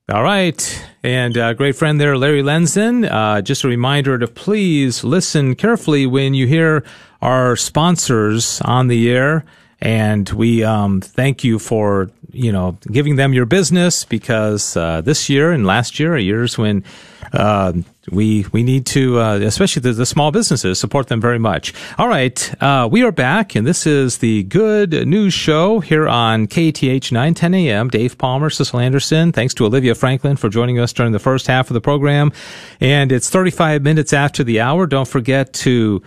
All 0.10 0.24
right. 0.24 0.88
And 1.04 1.38
uh, 1.38 1.54
great 1.54 1.76
friend 1.76 2.00
there, 2.00 2.18
Larry 2.18 2.42
Lenzen. 2.42 3.12
Uh, 3.12 3.42
just 3.42 3.66
a 3.66 3.68
reminder 3.68 4.18
to 4.18 4.26
please 4.26 5.04
listen 5.04 5.54
carefully 5.54 6.06
when 6.06 6.34
you 6.34 6.48
hear 6.48 6.86
our 7.22 7.58
sponsors 7.58 8.62
on 8.62 8.88
the 8.88 9.12
air. 9.12 9.44
And 9.82 10.30
we 10.30 10.64
um, 10.64 11.02
thank 11.02 11.44
you 11.44 11.60
for, 11.60 12.10
you 12.32 12.54
know, 12.54 12.78
giving 12.90 13.18
them 13.18 13.34
your 13.34 13.46
business 13.46 14.06
because 14.06 14.78
uh, 14.78 15.02
this 15.02 15.28
year 15.28 15.52
and 15.52 15.68
last 15.68 16.00
year 16.00 16.14
are 16.14 16.18
years 16.18 16.58
when 16.58 16.86
uh, 17.34 17.74
we 18.12 18.46
we 18.52 18.64
need 18.64 18.86
to, 18.88 19.20
uh, 19.20 19.40
especially 19.40 19.82
the, 19.82 19.94
the, 19.94 20.06
small 20.06 20.32
businesses, 20.32 20.80
support 20.80 21.08
them 21.08 21.20
very 21.20 21.40
much. 21.40 21.74
All 21.98 22.08
right, 22.08 22.54
uh, 22.62 22.88
we 22.90 23.04
are 23.04 23.12
back, 23.12 23.56
and 23.56 23.68
this 23.68 23.86
is 23.86 24.20
the 24.20 24.44
Good 24.44 25.08
News 25.08 25.34
Show 25.34 25.80
here 25.80 26.08
on 26.08 26.48
KATH 26.48 27.12
910 27.12 27.54
AM. 27.54 27.90
Dave 27.90 28.18
Palmer, 28.18 28.50
Sissel 28.50 28.80
Anderson. 28.80 29.32
Thanks 29.32 29.54
to 29.56 29.66
Olivia 29.66 29.96
Franklin 29.96 30.38
for 30.38 30.50
joining 30.50 30.80
us 30.80 30.94
during 30.94 31.12
the 31.12 31.20
first 31.20 31.48
half 31.48 31.70
of 31.70 31.74
the 31.74 31.82
program. 31.82 32.32
And 32.80 33.12
it's 33.12 33.30
35 33.30 33.82
minutes 33.82 34.14
after 34.14 34.44
the 34.44 34.62
hour. 34.62 34.88
Don't 34.88 35.08
forget 35.08 35.54
to 35.54 36.02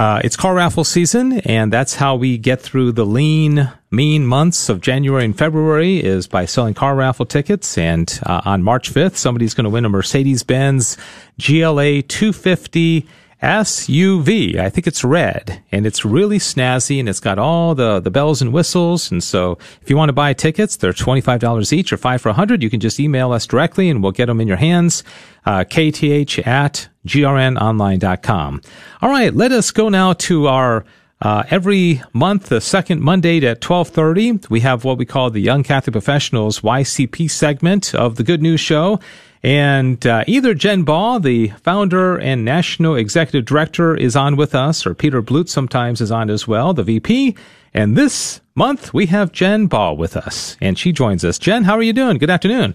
uh, 0.00 0.18
it's 0.24 0.34
car 0.34 0.54
raffle 0.54 0.82
season, 0.82 1.40
and 1.40 1.70
that's 1.70 1.94
how 1.94 2.16
we 2.16 2.38
get 2.38 2.58
through 2.58 2.90
the 2.90 3.04
lean, 3.04 3.70
mean 3.90 4.26
months 4.26 4.70
of 4.70 4.80
January 4.80 5.26
and 5.26 5.36
February 5.36 6.02
is 6.02 6.26
by 6.26 6.46
selling 6.46 6.72
car 6.72 6.96
raffle 6.96 7.26
tickets. 7.26 7.76
And 7.76 8.18
uh, 8.24 8.40
on 8.46 8.62
March 8.62 8.90
5th, 8.90 9.16
somebody's 9.16 9.52
going 9.52 9.64
to 9.64 9.70
win 9.70 9.84
a 9.84 9.90
Mercedes-Benz 9.90 10.96
GLA 11.38 12.00
250 12.00 13.06
SUV. 13.42 14.56
I 14.56 14.68
think 14.68 14.86
it's 14.86 15.02
red 15.02 15.62
and 15.72 15.86
it's 15.86 16.04
really 16.04 16.38
snazzy 16.38 17.00
and 17.00 17.08
it's 17.08 17.20
got 17.20 17.38
all 17.38 17.74
the, 17.74 18.00
the 18.00 18.10
bells 18.10 18.42
and 18.42 18.52
whistles. 18.52 19.10
And 19.10 19.22
so 19.22 19.58
if 19.80 19.88
you 19.88 19.96
want 19.96 20.10
to 20.10 20.14
buy 20.14 20.32
tickets, 20.32 20.76
they're 20.76 20.92
$25 20.92 21.72
each 21.72 21.92
or 21.92 21.96
five 21.96 22.20
for 22.20 22.28
a 22.28 22.34
hundred. 22.34 22.62
You 22.62 22.70
can 22.70 22.80
just 22.80 23.00
email 23.00 23.32
us 23.32 23.46
directly 23.46 23.88
and 23.88 24.02
we'll 24.02 24.12
get 24.12 24.26
them 24.26 24.40
in 24.40 24.48
your 24.48 24.58
hands. 24.58 25.02
Uh, 25.46 25.64
KATH 25.64 26.46
at 26.46 26.88
grnonline.com. 27.06 28.60
All 29.00 29.10
right. 29.10 29.34
Let 29.34 29.52
us 29.52 29.70
go 29.70 29.88
now 29.88 30.12
to 30.12 30.46
our 30.48 30.84
uh, 31.22 31.42
every 31.50 32.02
month, 32.14 32.48
the 32.48 32.62
second 32.62 33.02
Monday 33.02 33.36
at 33.38 33.62
1230, 33.62 34.48
we 34.48 34.60
have 34.60 34.84
what 34.84 34.96
we 34.96 35.04
call 35.04 35.30
the 35.30 35.40
Young 35.40 35.62
Catholic 35.62 35.92
Professionals 35.92 36.60
YCP 36.60 37.30
segment 37.30 37.94
of 37.94 38.16
the 38.16 38.22
Good 38.22 38.40
News 38.40 38.60
Show. 38.60 39.00
And 39.42 40.06
uh, 40.06 40.24
either 40.26 40.52
Jen 40.54 40.82
Ball, 40.82 41.18
the 41.18 41.48
founder 41.62 42.18
and 42.18 42.44
national 42.44 42.94
executive 42.96 43.46
director, 43.46 43.96
is 43.96 44.14
on 44.14 44.36
with 44.36 44.54
us, 44.54 44.86
or 44.86 44.94
Peter 44.94 45.22
Blute 45.22 45.48
sometimes 45.48 46.00
is 46.00 46.10
on 46.10 46.28
as 46.28 46.46
well, 46.46 46.74
the 46.74 46.82
VP. 46.82 47.36
And 47.72 47.96
this 47.96 48.40
month 48.54 48.92
we 48.92 49.06
have 49.06 49.32
Jen 49.32 49.66
Ball 49.66 49.96
with 49.96 50.16
us, 50.16 50.56
and 50.60 50.78
she 50.78 50.92
joins 50.92 51.24
us. 51.24 51.38
Jen, 51.38 51.64
how 51.64 51.74
are 51.74 51.82
you 51.82 51.92
doing? 51.92 52.18
Good 52.18 52.30
afternoon. 52.30 52.74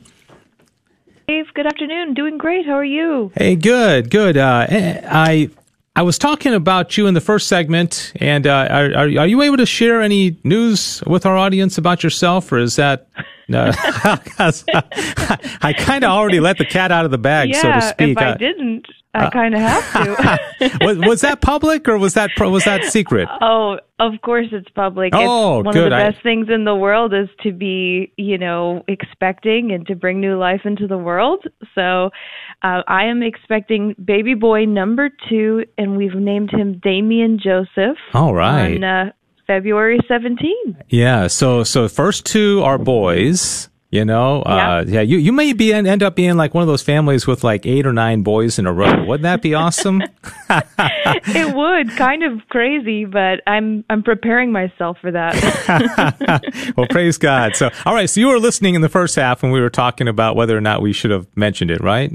Dave, 1.27 1.53
good 1.53 1.65
afternoon. 1.65 2.13
Doing 2.13 2.37
great. 2.37 2.65
How 2.65 2.73
are 2.73 2.85
you? 2.85 3.31
Hey, 3.35 3.55
good, 3.55 4.09
good. 4.09 4.37
Uh, 4.37 4.67
I 4.69 5.49
I 5.97 6.01
was 6.01 6.17
talking 6.17 6.53
about 6.53 6.97
you 6.97 7.07
in 7.07 7.13
the 7.13 7.21
first 7.21 7.47
segment, 7.47 8.11
and 8.17 8.45
uh, 8.45 8.67
are, 8.69 8.93
are, 8.93 9.19
are 9.19 9.27
you 9.27 9.41
able 9.41 9.55
to 9.55 9.65
share 9.65 10.01
any 10.01 10.37
news 10.43 11.01
with 11.07 11.25
our 11.25 11.37
audience 11.37 11.77
about 11.77 12.03
yourself, 12.03 12.51
or 12.51 12.57
is 12.57 12.75
that? 12.75 13.07
No, 13.47 13.71
I 13.77 15.73
kind 15.77 16.03
of 16.03 16.09
already 16.09 16.41
let 16.41 16.57
the 16.57 16.65
cat 16.65 16.91
out 16.91 17.05
of 17.05 17.11
the 17.11 17.17
bag, 17.17 17.49
yeah, 17.49 17.61
so 17.61 17.71
to 17.71 17.81
speak. 17.81 18.17
If 18.17 18.23
I 18.23 18.35
didn't, 18.35 18.87
I 19.13 19.25
uh, 19.25 19.29
kind 19.29 19.53
of 19.53 19.61
have 19.61 19.93
to. 19.93 20.77
was, 20.85 20.97
was, 20.97 21.21
that 21.21 21.41
public 21.41 21.87
or 21.87 21.97
was 21.97 22.15
that 22.15 22.31
was 22.37 22.65
that 22.65 22.83
secret? 22.85 23.29
Oh, 23.41 23.77
of 23.99 24.13
course 24.21 24.47
it's 24.51 24.69
public. 24.69 25.13
Oh, 25.15 25.59
it's 25.59 25.65
one 25.65 25.73
good. 25.73 25.93
of 25.93 25.97
the 25.97 26.11
best 26.11 26.17
I... 26.19 26.23
things 26.23 26.47
in 26.49 26.65
the 26.65 26.75
world 26.75 27.13
is 27.13 27.29
to 27.43 27.53
be, 27.53 28.11
you 28.17 28.37
know, 28.37 28.83
expecting 28.87 29.71
and 29.71 29.87
to 29.87 29.95
bring 29.95 30.19
new 30.19 30.37
life 30.37 30.61
into 30.65 30.87
the 30.87 30.97
world. 30.97 31.45
So, 31.75 32.09
uh, 32.65 32.81
I 32.87 33.05
am 33.05 33.21
expecting 33.21 33.95
baby 34.03 34.33
boy 34.33 34.65
number 34.65 35.11
two, 35.29 35.65
and 35.77 35.95
we've 35.95 36.15
named 36.15 36.49
him 36.49 36.79
Damien 36.79 37.39
Joseph. 37.41 37.97
All 38.13 38.33
right. 38.33 38.77
On 38.77 38.83
uh, 38.83 39.11
February 39.45 39.99
17th. 40.09 40.81
Yeah. 40.89 41.27
So 41.27 41.63
so 41.63 41.87
first 41.87 42.25
two 42.25 42.63
are 42.63 42.79
boys. 42.79 43.69
You 43.91 44.03
know, 44.03 44.41
uh, 44.41 44.83
yeah. 44.85 45.01
You 45.01 45.17
you 45.17 45.31
may 45.31 45.53
be 45.53 45.71
end 45.71 46.03
up 46.03 46.15
being 46.15 46.35
like 46.35 46.53
one 46.53 46.63
of 46.63 46.67
those 46.67 46.81
families 46.81 47.25
with 47.27 47.45
like 47.45 47.65
eight 47.65 47.85
or 47.85 47.93
nine 47.93 48.23
boys 48.23 48.59
in 48.59 48.65
a 48.65 48.73
row. 48.73 49.05
Wouldn't 49.05 49.21
that 49.21 49.41
be 49.41 49.53
awesome? 49.53 50.01
it 50.49 51.55
would, 51.55 51.95
kind 51.95 52.23
of 52.23 52.45
crazy, 52.49 53.05
but 53.05 53.41
I'm 53.47 53.85
I'm 53.89 54.03
preparing 54.03 54.51
myself 54.51 54.97
for 54.99 55.11
that. 55.11 56.73
well, 56.75 56.87
praise 56.87 57.17
God. 57.17 57.55
So, 57.55 57.69
all 57.85 57.93
right. 57.93 58.09
So 58.09 58.19
you 58.19 58.27
were 58.27 58.39
listening 58.39 58.75
in 58.75 58.81
the 58.81 58.89
first 58.89 59.15
half 59.15 59.43
when 59.43 59.53
we 59.53 59.61
were 59.61 59.69
talking 59.69 60.09
about 60.09 60.35
whether 60.35 60.57
or 60.57 60.61
not 60.61 60.81
we 60.81 60.91
should 60.91 61.11
have 61.11 61.27
mentioned 61.37 61.71
it, 61.71 61.81
right? 61.81 62.11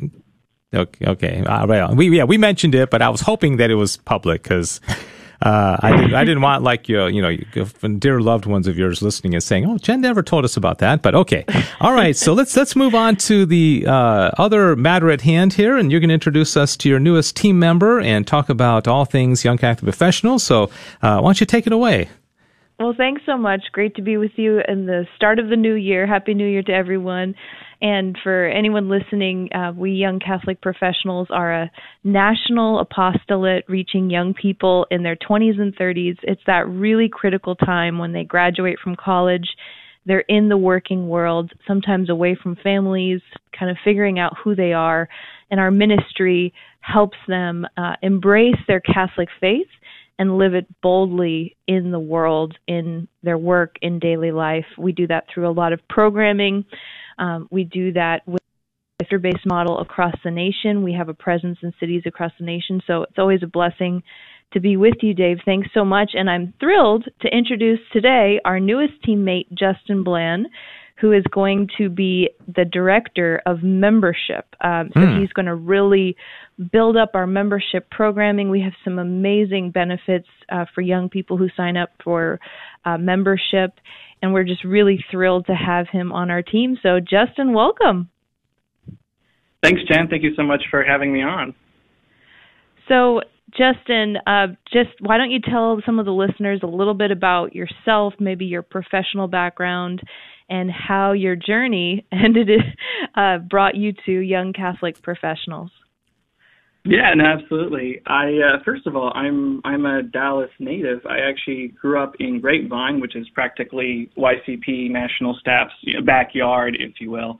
Okay. 0.73 1.07
Okay. 1.07 1.43
Uh. 1.45 1.95
We 1.95 2.17
yeah 2.17 2.25
we 2.25 2.39
mentioned 2.39 2.75
it, 2.75 2.91
but 2.91 3.03
I 3.03 3.09
was 3.09 3.21
hoping 3.21 3.57
that 3.57 3.71
it 3.71 3.75
was 3.75 3.97
public 3.97 4.43
because 4.43 4.81
uh, 5.43 5.77
I 5.81 5.97
didn't, 5.97 6.15
I 6.15 6.25
didn't 6.25 6.43
want 6.43 6.63
like 6.63 6.89
your, 6.89 7.09
you 7.09 7.23
know, 7.23 7.35
dear 7.99 8.21
loved 8.21 8.45
ones 8.45 8.67
of 8.67 8.77
yours 8.77 9.01
listening 9.01 9.35
and 9.35 9.43
saying, 9.43 9.65
"Oh, 9.65 9.79
Jen 9.79 10.01
never 10.01 10.23
told 10.23 10.45
us 10.45 10.57
about 10.57 10.79
that." 10.79 11.01
But 11.01 11.15
okay, 11.15 11.45
all 11.81 11.93
right. 11.93 12.15
So 12.15 12.35
let's 12.35 12.55
let's 12.57 12.77
move 12.77 12.95
on 12.95 13.17
to 13.17 13.47
the 13.47 13.87
uh, 13.89 14.31
other 14.37 14.77
matter 14.77 15.11
at 15.11 15.23
hand 15.23 15.55
here, 15.55 15.77
and 15.79 15.91
you're 15.91 16.01
going 16.01 16.09
to 16.09 16.15
introduce 16.15 16.57
us 16.57 16.77
to 16.79 16.89
your 16.89 16.99
newest 16.99 17.37
team 17.37 17.59
member 17.59 18.01
and 18.01 18.27
talk 18.27 18.51
about 18.51 18.87
all 18.87 19.07
things 19.07 19.45
young 19.45 19.57
Catholic 19.57 19.85
professionals. 19.85 20.43
So 20.43 20.65
uh, 21.03 21.21
why 21.21 21.29
don't 21.29 21.41
you 21.41 21.47
take 21.47 21.67
it 21.67 21.73
away? 21.73 22.11
Well, 22.79 22.95
thanks 22.97 23.23
so 23.27 23.37
much. 23.37 23.63
Great 23.73 23.95
to 23.97 24.03
be 24.03 24.17
with 24.19 24.33
you 24.37 24.61
in 24.69 24.87
the 24.87 25.07
start 25.17 25.39
of 25.39 25.49
the 25.49 25.57
new 25.57 25.75
year. 25.75 26.07
Happy 26.07 26.33
New 26.33 26.47
Year 26.47 26.63
to 26.63 26.73
everyone. 26.73 27.35
And 27.83 28.17
for 28.23 28.47
anyone 28.47 28.91
listening, 28.91 29.49
uh, 29.55 29.73
we 29.75 29.93
Young 29.93 30.21
Catholic 30.21 30.61
Professionals 30.61 31.29
are 31.31 31.63
a 31.63 31.71
national 32.05 32.79
apostolate 32.81 33.65
reaching 33.69 34.11
young 34.11 34.35
people 34.35 34.87
in 34.91 35.03
their 35.03 35.17
20s 35.17 35.59
and 35.59 35.75
30s. 35.75 36.19
It's 36.23 36.43
that 36.47 36.69
really 36.69 37.09
critical 37.09 37.55
time 37.55 37.99
when 37.99 38.13
they 38.13 38.25
graduate 38.25 38.79
from 38.83 38.97
college. 38.97 39.49
They're 40.05 40.25
in 40.29 40.49
the 40.49 40.59
working 40.59 41.09
world, 41.09 41.53
sometimes 41.67 42.11
away 42.11 42.37
from 42.43 42.57
families, 42.63 43.21
kind 43.59 43.71
of 43.71 43.79
figuring 43.83 44.19
out 44.19 44.37
who 44.43 44.55
they 44.55 44.73
are. 44.73 45.09
And 45.51 45.59
our 45.59 45.71
ministry 45.71 46.53
helps 46.81 47.19
them 47.29 47.67
uh, 47.77 47.95
embrace 48.03 48.57
their 48.67 48.81
Catholic 48.81 49.29
faith 49.41 49.69
and 50.19 50.37
live 50.37 50.53
it 50.53 50.67
boldly 50.83 51.57
in 51.67 51.93
the 51.93 51.99
world, 51.99 52.55
in 52.67 53.09
their 53.23 53.39
work, 53.39 53.77
in 53.81 53.99
daily 53.99 54.33
life. 54.33 54.67
We 54.77 54.93
do 54.93 55.07
that 55.07 55.25
through 55.33 55.49
a 55.49 55.53
lot 55.53 55.73
of 55.73 55.81
programming. 55.89 56.67
Um, 57.19 57.49
we 57.51 57.65
do 57.65 57.93
that 57.93 58.27
with 58.27 58.41
a 59.13 59.19
based 59.19 59.47
model 59.47 59.79
across 59.81 60.15
the 60.23 60.31
nation. 60.31 60.83
We 60.85 60.93
have 60.93 61.09
a 61.09 61.15
presence 61.15 61.59
in 61.63 61.73
cities 61.81 62.03
across 62.07 62.33
the 62.39 62.45
nation, 62.45 62.81
so 62.87 63.03
it's 63.03 63.19
always 63.19 63.43
a 63.43 63.47
blessing 63.47 64.03
to 64.53 64.61
be 64.61 64.77
with 64.77 64.95
you, 65.03 65.15
Dave. 65.15 65.39
Thanks 65.45 65.69
so 65.73 65.85
much. 65.85 66.11
And 66.15 66.29
I'm 66.29 66.55
thrilled 66.61 67.07
to 67.23 67.29
introduce 67.29 67.81
today 67.93 68.41
our 68.45 68.61
newest 68.61 68.95
teammate, 69.07 69.47
Justin 69.53 70.03
Bland, 70.05 70.49
who 71.01 71.13
is 71.13 71.25
going 71.31 71.69
to 71.79 71.89
be 71.89 72.29
the 72.47 72.65
director 72.65 73.41
of 73.47 73.63
membership. 73.63 74.45
Um, 74.61 74.91
so 74.93 75.01
Hmm. 75.01 75.21
he's 75.21 75.33
going 75.33 75.47
to 75.47 75.55
really 75.55 76.15
build 76.73 76.97
up 76.97 77.13
our 77.15 77.27
membership 77.27 77.89
programming. 77.91 78.51
We 78.51 78.61
have 78.61 78.75
some 78.85 78.99
amazing 78.99 79.71
benefits 79.71 80.29
uh, 80.51 80.67
for 80.75 80.83
young 80.83 81.09
people 81.09 81.39
who 81.39 81.49
sign 81.57 81.79
up 81.79 81.91
for 82.05 82.39
uh, 82.85 82.99
membership. 82.99 83.73
And 84.23 84.33
we're 84.33 84.45
just 84.45 84.65
really 84.65 85.03
thrilled 85.11 85.47
to 85.47 85.55
have 85.55 85.87
him 85.91 86.13
on 86.13 86.31
our 86.31 86.43
team. 86.43 86.77
So, 86.83 87.01
Justin, 87.01 87.55
welcome. 87.55 88.11
Thanks, 89.63 89.81
Jen. 89.91 90.09
Thank 90.09 90.23
you 90.23 90.35
so 90.37 90.43
much 90.43 90.63
for 90.71 90.83
having 90.85 91.13
me 91.13 91.23
on. 91.23 91.55
So, 92.89 93.21
Justin, 93.51 94.17
uh, 94.27 94.49
just 94.73 94.91
why 95.01 95.17
don't 95.17 95.31
you 95.31 95.41
tell 95.41 95.81
some 95.85 95.99
of 95.99 96.07
the 96.07 96.13
listeners 96.13 96.61
a 96.63 96.67
little 96.67 96.95
bit 96.95 97.11
about 97.11 97.55
yourself, 97.55 98.15
maybe 98.19 98.47
your 98.47 98.63
professional 98.63 99.29
background, 99.29 100.03
and 100.49 100.71
how 100.71 101.13
your 101.13 101.37
journey 101.37 102.07
ended 102.13 102.49
uh, 103.15 103.39
brought 103.39 103.75
you 103.75 103.93
to 104.07 104.13
young 104.13 104.53
Catholic 104.53 105.01
professionals? 105.03 105.71
Yeah, 106.85 107.13
no, 107.15 107.25
absolutely. 107.27 108.01
I 108.07 108.39
uh, 108.39 108.63
first 108.65 108.87
of 108.87 108.97
all, 108.97 109.13
I'm 109.15 109.61
I'm 109.65 109.85
a 109.85 110.03
Dallas 110.03 110.51
native. 110.59 111.05
I 111.05 111.19
actually 111.19 111.69
grew 111.81 112.03
up 112.03 112.15
in 112.21 112.41
Grapevine, 112.41 113.01
which 113.01 113.15
is 113.15 113.29
practically 113.35 114.11
YCP 114.17 114.91
National 114.91 115.37
Staff's 115.41 115.75
you 115.83 115.95
know, 115.99 116.05
backyard, 116.05 116.77
if 116.81 116.95
you 116.99 117.11
will. 117.11 117.39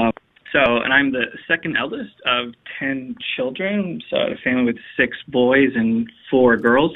Uh, 0.00 0.10
so, 0.52 0.78
and 0.82 0.92
I'm 0.92 1.12
the 1.12 1.26
second 1.46 1.76
eldest 1.76 2.14
of 2.26 2.52
ten 2.80 3.14
children. 3.36 4.00
So, 4.10 4.16
a 4.16 4.36
family 4.42 4.64
with 4.64 4.78
six 4.96 5.16
boys 5.28 5.70
and 5.76 6.10
four 6.30 6.56
girls. 6.56 6.92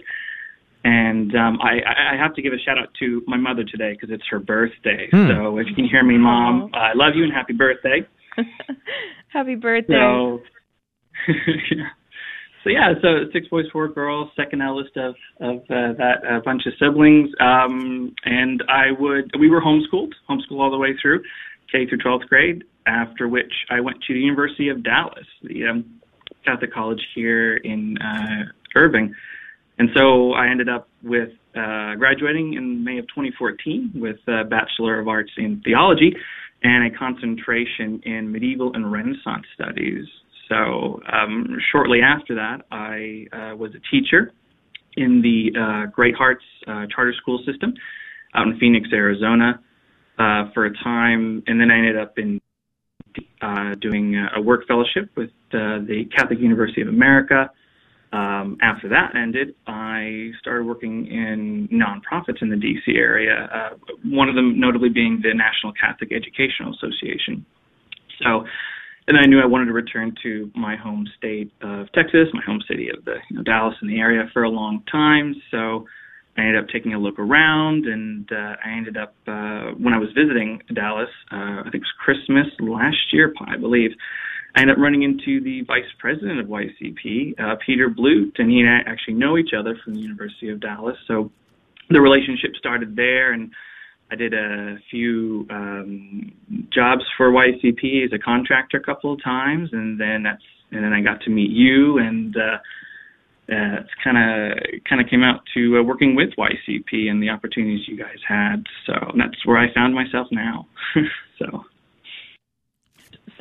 And 0.85 1.37
um, 1.37 1.61
I, 1.63 1.79
I 2.13 2.17
have 2.17 2.35
to 2.35 2.43
give 2.43 2.53
a 2.53 2.59
shout 2.59 2.77
out 2.77 2.89
to 2.99 3.23
my 3.29 3.37
mother 3.37 3.63
today 3.63 3.93
because 3.93 4.11
it's 4.11 4.27
her 4.31 4.41
birthday. 4.41 5.07
Hmm. 5.13 5.29
So, 5.29 5.59
if 5.59 5.69
you 5.69 5.77
can 5.77 5.85
hear 5.85 6.03
me, 6.03 6.19
Mom, 6.19 6.73
I 6.75 6.93
love 6.95 7.13
you 7.15 7.23
and 7.23 7.33
happy 7.33 7.53
birthday. 7.53 8.05
Happy 9.29 9.55
birthday. 9.55 9.95
So, 9.95 10.43
so 12.65 12.71
yeah, 12.71 12.95
so 13.01 13.31
six 13.33 13.49
boys, 13.49 13.67
four 13.73 13.89
girls, 13.89 14.31
second 14.37 14.63
eldest 14.63 14.97
of 14.97 15.15
of 15.41 15.57
uh, 15.63 15.93
that 15.99 16.19
uh, 16.29 16.41
bunch 16.45 16.63
of 16.67 16.73
siblings, 16.79 17.31
um, 17.41 18.15
and 18.25 18.63
I 18.69 18.93
would 18.99 19.31
we 19.39 19.49
were 19.49 19.61
homeschooled, 19.61 20.13
homeschooled 20.29 20.61
all 20.61 20.71
the 20.71 20.79
way 20.79 20.95
through 21.01 21.23
K 21.71 21.87
through 21.87 21.99
twelfth 21.99 22.27
grade. 22.29 22.65
After 22.87 23.29
which 23.29 23.53
I 23.71 23.81
went 23.81 24.03
to 24.09 24.15
the 24.15 24.21
University 24.21 24.69
of 24.69 24.83
Dallas, 24.83 25.27
the 25.43 25.67
um, 25.69 26.01
Catholic 26.45 26.75
college 26.75 27.01
here 27.15 27.57
in 27.59 27.97
uh, 27.99 28.51
Irving, 28.75 29.15
and 29.79 29.89
so 29.97 30.33
I 30.33 30.49
ended 30.49 30.69
up 30.69 30.89
with 31.05 31.31
uh, 31.55 31.95
graduating 31.97 32.55
in 32.55 32.83
May 32.83 32.99
of 32.99 33.07
2014 33.09 33.93
with 33.95 34.17
a 34.27 34.45
Bachelor 34.45 34.99
of 34.99 35.09
Arts 35.09 35.31
in 35.37 35.61
Theology 35.65 36.15
and 36.63 36.93
a 36.93 36.97
concentration 36.97 38.01
in 38.05 38.31
medieval 38.31 38.73
and 38.75 38.91
Renaissance 38.91 39.45
studies. 39.55 40.07
So 40.53 41.01
um, 41.11 41.57
shortly 41.71 42.01
after 42.03 42.35
that, 42.35 42.67
I 42.71 43.27
uh, 43.33 43.57
was 43.57 43.71
a 43.75 43.81
teacher 43.91 44.33
in 44.97 45.23
the 45.23 45.59
uh, 45.59 45.91
Great 45.91 46.15
Hearts 46.15 46.45
uh, 46.67 46.85
Charter 46.95 47.15
School 47.23 47.43
System 47.47 47.73
out 48.35 48.47
in 48.47 48.59
Phoenix, 48.59 48.89
Arizona, 48.93 49.61
uh, 50.19 50.51
for 50.53 50.67
a 50.67 50.75
time, 50.85 51.43
and 51.47 51.59
then 51.59 51.71
I 51.71 51.79
ended 51.79 51.99
up 51.99 52.19
in 52.19 52.41
uh, 53.41 53.75
doing 53.81 54.15
a 54.37 54.41
work 54.41 54.67
fellowship 54.69 55.11
with 55.17 55.31
uh, 55.53 55.81
the 55.89 56.05
Catholic 56.15 56.39
University 56.39 56.83
of 56.83 56.89
America. 56.89 57.51
Um, 58.13 58.59
after 58.61 58.91
that 58.91 59.17
ended, 59.17 59.55
I 59.67 60.33
started 60.39 60.67
working 60.67 61.07
in 61.07 61.67
nonprofits 61.73 62.43
in 62.43 62.51
the 62.51 62.57
DC 62.57 62.95
area, 62.95 63.49
uh, 63.53 63.77
one 64.05 64.29
of 64.29 64.35
them 64.35 64.61
notably 64.61 64.91
being 64.91 65.21
the 65.23 65.33
National 65.33 65.73
Catholic 65.73 66.13
Educational 66.13 66.75
Association. 66.75 67.47
So, 68.23 68.45
and 69.09 69.19
I 69.19 69.27
knew 69.27 69.41
I 69.41 69.47
wanted 69.47 69.67
to 69.67 69.73
return 69.73 70.15
to 70.23 70.51
my 70.55 70.77
home 70.77 71.09
state 71.17 71.53
of 71.61 71.91
Texas, 71.93 72.29
my 72.33 72.43
home 72.45 72.63
city 72.69 72.89
of 72.89 73.05
the 73.05 73.17
you 73.29 73.37
know, 73.37 73.43
Dallas 73.43 73.75
and 73.81 73.91
the 73.91 74.01
area 74.01 74.29
for 74.33 74.45
a 74.45 74.51
long 74.51 74.83
time. 74.91 75.35
So, 75.51 75.87
I 76.37 76.41
ended 76.41 76.65
up 76.65 76.69
taking 76.71 76.95
a 76.95 76.99
look 76.99 77.19
around, 77.19 77.85
and 77.85 78.31
uh, 78.33 78.57
I 78.65 78.71
ended 78.71 78.97
up 78.97 79.15
uh, 79.27 79.73
when 79.77 79.93
I 79.93 79.99
was 79.99 80.09
visiting 80.17 80.63
Dallas. 80.73 81.11
Uh, 81.31 81.61
I 81.61 81.63
think 81.65 81.75
it 81.75 81.81
was 81.83 81.93
Christmas 82.03 82.47
last 82.59 83.13
year, 83.13 83.35
I 83.47 83.59
believe. 83.59 83.91
I 84.55 84.63
ended 84.63 84.77
up 84.77 84.83
running 84.83 85.03
into 85.03 85.43
the 85.43 85.63
vice 85.63 85.91
president 85.99 86.41
of 86.41 86.47
YCP, 86.47 87.39
uh, 87.39 87.57
Peter 87.65 87.91
Blute, 87.91 88.39
and 88.39 88.51
he 88.51 88.61
and 88.61 88.69
I 88.69 88.91
actually 88.91 89.15
know 89.15 89.37
each 89.37 89.53
other 89.59 89.77
from 89.83 89.95
the 89.95 90.01
University 90.01 90.49
of 90.49 90.61
Dallas. 90.61 90.97
So 91.07 91.31
the 91.91 92.01
relationship 92.01 92.57
started 92.57 92.97
there, 92.97 93.33
and 93.33 93.51
I 94.13 94.15
did 94.15 94.35
a 94.35 94.77
few 94.91 95.47
um, 95.49 96.33
jobs 96.71 97.03
for 97.17 97.33
YCP 97.33 98.05
as 98.05 98.13
a 98.13 98.19
contractor 98.19 98.77
a 98.77 98.83
couple 98.83 99.15
of 99.15 99.25
times, 99.25 99.71
and 99.73 99.99
then 99.99 100.23
that's 100.25 100.43
and 100.71 100.85
then 100.85 100.93
I 100.93 101.01
got 101.01 101.23
to 101.23 101.31
meet 101.31 101.51
you, 101.51 101.99
and 101.99 102.37
uh, 102.37 102.59
uh, 103.53 103.81
it's 103.81 103.91
kind 104.05 104.19
of 104.19 104.59
kind 104.87 105.01
of 105.01 105.09
came 105.09 105.23
out 105.23 105.41
to 105.55 105.79
uh, 105.79 105.83
working 105.83 106.15
with 106.15 106.29
YCP 106.37 107.09
and 107.09 107.23
the 107.23 107.31
opportunities 107.31 107.89
you 107.89 107.97
guys 107.97 108.19
had. 108.29 108.65
So 108.87 108.93
that's 109.17 109.47
where 109.47 109.57
I 109.57 109.73
found 109.73 109.95
myself 109.95 110.27
now. 110.31 110.67
so. 111.39 111.65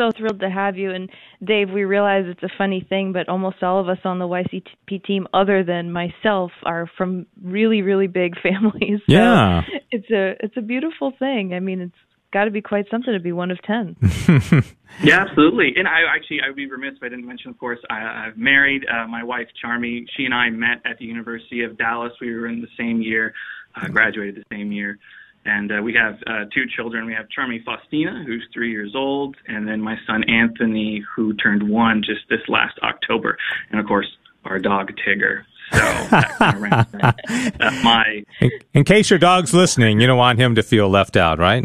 So 0.02 0.12
thrilled 0.18 0.40
to 0.40 0.50
have 0.50 0.78
you. 0.78 0.92
And 0.92 1.10
Dave, 1.44 1.70
we 1.70 1.84
realize 1.84 2.26
it's 2.28 2.44
a 2.44 2.50
funny 2.58 2.86
thing, 2.88 3.14
but 3.14 3.30
almost 3.30 3.62
all 3.62 3.80
of 3.80 3.88
us 3.90 4.00
on 4.04 4.20
the 4.20 4.26
YCP 4.28 5.04
team, 5.06 5.28
other 5.34 5.64
than 5.64 5.92
myself, 5.92 6.52
are 6.64 6.90
from 6.98 7.26
really, 7.42 7.82
really 7.82 8.08
big 8.08 8.34
families. 8.44 9.00
So 9.08 9.14
Yeah. 9.14 9.62
it's 9.92 10.10
a 10.10 10.36
it's 10.44 10.58
a 10.58 10.62
beautiful 10.62 11.14
thing. 11.20 11.54
I 11.54 11.60
mean, 11.60 11.82
it's 11.82 11.96
got 12.34 12.46
to 12.46 12.52
be 12.52 12.62
quite 12.62 12.86
something 12.90 13.14
to 13.14 13.20
be 13.20 13.32
one 13.32 13.52
of 13.52 13.60
ten. 13.64 13.96
Yeah, 15.02 15.22
absolutely. 15.22 15.74
And 15.78 15.88
I 15.88 16.02
actually, 16.14 16.40
I 16.44 16.48
would 16.48 16.58
be 16.58 16.70
remiss 16.70 16.96
if 16.98 17.02
I 17.04 17.08
didn't 17.08 17.26
mention, 17.26 17.50
of 17.50 17.58
course, 17.58 17.80
I, 17.90 18.28
I've 18.28 18.38
married 18.38 18.86
uh, 18.94 19.08
my 19.08 19.24
wife, 19.24 19.48
Charmy. 19.64 20.06
She 20.18 20.26
and 20.26 20.34
I 20.34 20.50
met 20.50 20.82
at 20.86 20.98
the 21.00 21.06
University 21.06 21.64
of 21.64 21.78
Dallas. 21.78 22.12
We 22.20 22.34
were 22.36 22.48
in 22.48 22.60
the 22.62 22.68
same 22.78 23.02
year, 23.02 23.34
uh, 23.76 23.88
graduated 23.88 24.36
the 24.36 24.44
same 24.56 24.70
year. 24.74 25.00
And 25.46 25.72
uh, 25.72 25.82
we 25.82 25.94
have 25.94 26.20
uh, 26.28 26.46
two 26.54 26.66
children. 26.76 27.06
We 27.06 27.14
have 27.14 27.26
Charmy 27.36 27.64
Faustina, 27.64 28.24
who's 28.26 28.48
three 28.54 28.72
years 28.72 28.94
old, 28.96 29.36
and 29.48 29.68
then 29.68 29.82
my 29.82 29.98
son 30.06 30.24
Anthony, 30.30 31.04
who 31.16 31.34
turned 31.34 31.68
one 31.68 32.04
just 32.04 32.22
this 32.30 32.42
last 32.48 32.78
October. 32.84 33.38
And 33.72 33.80
of 33.80 33.88
course, 33.88 34.08
our 34.46 34.60
dog 34.60 34.92
Tigger. 35.06 35.44
So 35.72 35.78
that 36.12 36.36
kind 36.38 36.56
of 36.56 36.62
rounds 36.62 36.96
out, 37.02 37.20
uh, 37.60 37.72
my 37.84 38.24
In, 38.40 38.52
in 38.74 38.84
case 38.84 39.10
your 39.10 39.20
dog's 39.20 39.54
listening, 39.54 40.00
you 40.00 40.08
don't 40.08 40.18
want 40.18 40.38
him 40.40 40.56
to 40.56 40.64
feel 40.64 40.90
left 40.90 41.18
out, 41.18 41.40
right? 41.40 41.64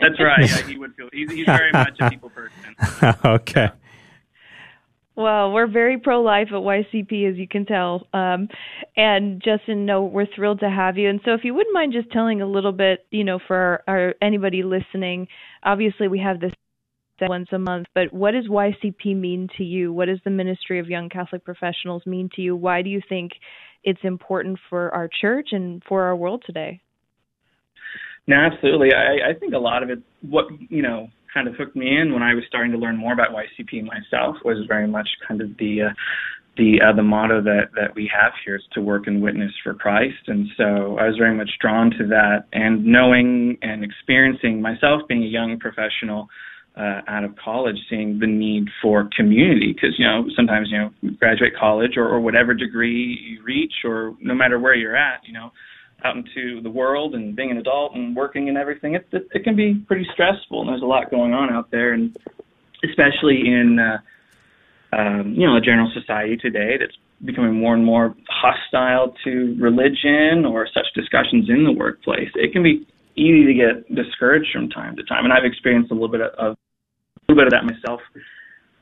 that's 0.00 0.20
right. 0.20 0.48
Yeah, 0.48 0.66
he 0.66 0.78
would 0.78 0.94
feel 0.94 1.08
he's, 1.12 1.30
he's 1.30 1.46
very 1.46 1.72
much 1.72 1.96
a 2.00 2.10
people 2.10 2.30
person. 2.30 3.18
okay. 3.24 3.70
Well, 5.16 5.52
we're 5.52 5.66
very 5.66 5.98
pro 5.98 6.20
life 6.20 6.48
at 6.48 6.54
YCP, 6.54 7.30
as 7.30 7.38
you 7.38 7.48
can 7.48 7.64
tell. 7.64 8.06
Um, 8.12 8.48
and 8.96 9.42
Justin, 9.42 9.86
no, 9.86 10.04
we're 10.04 10.26
thrilled 10.34 10.60
to 10.60 10.68
have 10.68 10.98
you. 10.98 11.08
And 11.08 11.20
so, 11.24 11.32
if 11.32 11.40
you 11.42 11.54
wouldn't 11.54 11.72
mind 11.72 11.94
just 11.94 12.12
telling 12.12 12.42
a 12.42 12.46
little 12.46 12.72
bit, 12.72 13.06
you 13.10 13.24
know, 13.24 13.38
for 13.46 13.56
our, 13.56 13.82
our 13.86 14.14
anybody 14.20 14.62
listening, 14.62 15.28
obviously 15.62 16.08
we 16.08 16.18
have 16.18 16.38
this 16.38 16.52
once 17.22 17.48
a 17.52 17.58
month, 17.58 17.86
but 17.94 18.12
what 18.12 18.32
does 18.32 18.46
YCP 18.46 19.16
mean 19.16 19.48
to 19.56 19.64
you? 19.64 19.90
What 19.90 20.06
does 20.06 20.18
the 20.24 20.30
Ministry 20.30 20.78
of 20.78 20.88
Young 20.88 21.08
Catholic 21.08 21.44
Professionals 21.44 22.02
mean 22.04 22.28
to 22.36 22.42
you? 22.42 22.54
Why 22.54 22.82
do 22.82 22.90
you 22.90 23.00
think 23.08 23.32
it's 23.84 24.00
important 24.02 24.58
for 24.68 24.94
our 24.94 25.08
church 25.20 25.48
and 25.52 25.82
for 25.88 26.02
our 26.02 26.14
world 26.14 26.42
today? 26.44 26.82
No, 28.26 28.36
absolutely. 28.36 28.88
I, 28.92 29.30
I 29.30 29.38
think 29.38 29.54
a 29.54 29.58
lot 29.58 29.82
of 29.82 29.88
it, 29.88 30.00
what 30.20 30.46
you 30.68 30.82
know, 30.82 31.08
kind 31.32 31.48
of 31.48 31.54
hooked 31.54 31.76
me 31.76 31.96
in 31.96 32.12
when 32.12 32.22
I 32.22 32.34
was 32.34 32.44
starting 32.48 32.72
to 32.72 32.78
learn 32.78 32.96
more 32.96 33.12
about 33.12 33.28
YCP 33.30 33.84
myself 33.84 34.36
was 34.44 34.58
very 34.68 34.86
much 34.86 35.08
kind 35.26 35.40
of 35.40 35.56
the 35.58 35.82
uh, 35.82 35.94
the 36.56 36.80
uh, 36.80 36.94
the 36.94 37.02
motto 37.02 37.42
that 37.42 37.68
that 37.74 37.94
we 37.94 38.10
have 38.12 38.32
here 38.44 38.56
is 38.56 38.62
to 38.72 38.80
work 38.80 39.06
and 39.06 39.22
witness 39.22 39.52
for 39.62 39.74
Christ, 39.74 40.28
and 40.28 40.46
so 40.56 40.96
I 40.98 41.06
was 41.06 41.16
very 41.18 41.34
much 41.34 41.50
drawn 41.60 41.90
to 41.92 42.06
that, 42.08 42.44
and 42.52 42.84
knowing 42.84 43.58
and 43.62 43.84
experiencing 43.84 44.60
myself 44.60 45.02
being 45.08 45.22
a 45.22 45.26
young 45.26 45.58
professional. 45.58 46.28
Uh, 46.78 47.00
out 47.08 47.24
of 47.24 47.34
college, 47.42 47.76
seeing 47.88 48.18
the 48.18 48.26
need 48.26 48.68
for 48.82 49.08
community, 49.16 49.72
because 49.72 49.98
you 49.98 50.04
know 50.04 50.26
sometimes 50.36 50.68
you 50.70 50.76
know 50.76 50.90
graduate 51.18 51.54
college 51.58 51.92
or, 51.96 52.06
or 52.06 52.20
whatever 52.20 52.52
degree 52.52 53.18
you 53.18 53.42
reach, 53.42 53.72
or 53.82 54.12
no 54.20 54.34
matter 54.34 54.58
where 54.58 54.74
you're 54.74 54.94
at, 54.94 55.20
you 55.24 55.32
know, 55.32 55.50
out 56.06 56.16
into 56.16 56.60
the 56.62 56.70
world 56.70 57.14
and 57.14 57.34
being 57.34 57.50
an 57.50 57.58
adult 57.58 57.94
and 57.94 58.14
working 58.14 58.48
and 58.48 58.56
everything, 58.56 58.94
it, 58.94 59.06
it, 59.12 59.28
it 59.32 59.44
can 59.44 59.56
be 59.56 59.74
pretty 59.74 60.06
stressful. 60.12 60.60
And 60.60 60.68
there's 60.68 60.82
a 60.82 60.86
lot 60.86 61.10
going 61.10 61.34
on 61.34 61.52
out 61.52 61.70
there, 61.70 61.92
and 61.92 62.16
especially 62.84 63.40
in 63.46 63.78
uh, 63.78 63.98
um, 64.96 65.34
you 65.36 65.46
know 65.46 65.56
a 65.56 65.60
general 65.60 65.90
society 65.92 66.36
today 66.36 66.76
that's 66.78 66.96
becoming 67.24 67.58
more 67.58 67.74
and 67.74 67.84
more 67.84 68.14
hostile 68.28 69.14
to 69.24 69.56
religion 69.58 70.44
or 70.44 70.68
such 70.72 70.86
discussions 70.94 71.48
in 71.48 71.64
the 71.64 71.72
workplace. 71.72 72.30
It 72.34 72.52
can 72.52 72.62
be 72.62 72.86
easy 73.16 73.46
to 73.46 73.54
get 73.54 73.94
discouraged 73.94 74.52
from 74.52 74.68
time 74.68 74.96
to 74.96 75.02
time, 75.02 75.24
and 75.24 75.32
I've 75.32 75.44
experienced 75.44 75.90
a 75.90 75.94
little 75.94 76.10
bit 76.10 76.20
of, 76.20 76.30
a 76.38 76.56
little 77.32 77.44
bit 77.44 77.46
of 77.46 77.52
that 77.52 77.64
myself. 77.64 78.00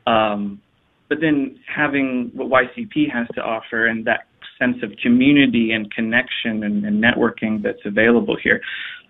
Um, 0.07 0.61
but 1.09 1.21
then 1.21 1.61
having 1.73 2.31
what 2.35 2.49
YCP 2.49 3.11
has 3.13 3.29
to 3.35 3.41
offer 3.41 3.87
and 3.87 4.05
that 4.07 4.27
sense 4.59 4.77
of 4.83 4.91
community 5.03 5.73
and 5.73 5.93
connection 5.93 6.65
and, 6.65 6.85
and 6.85 7.03
networking 7.03 7.63
that's 7.63 7.85
available 7.85 8.37
here, 8.43 8.61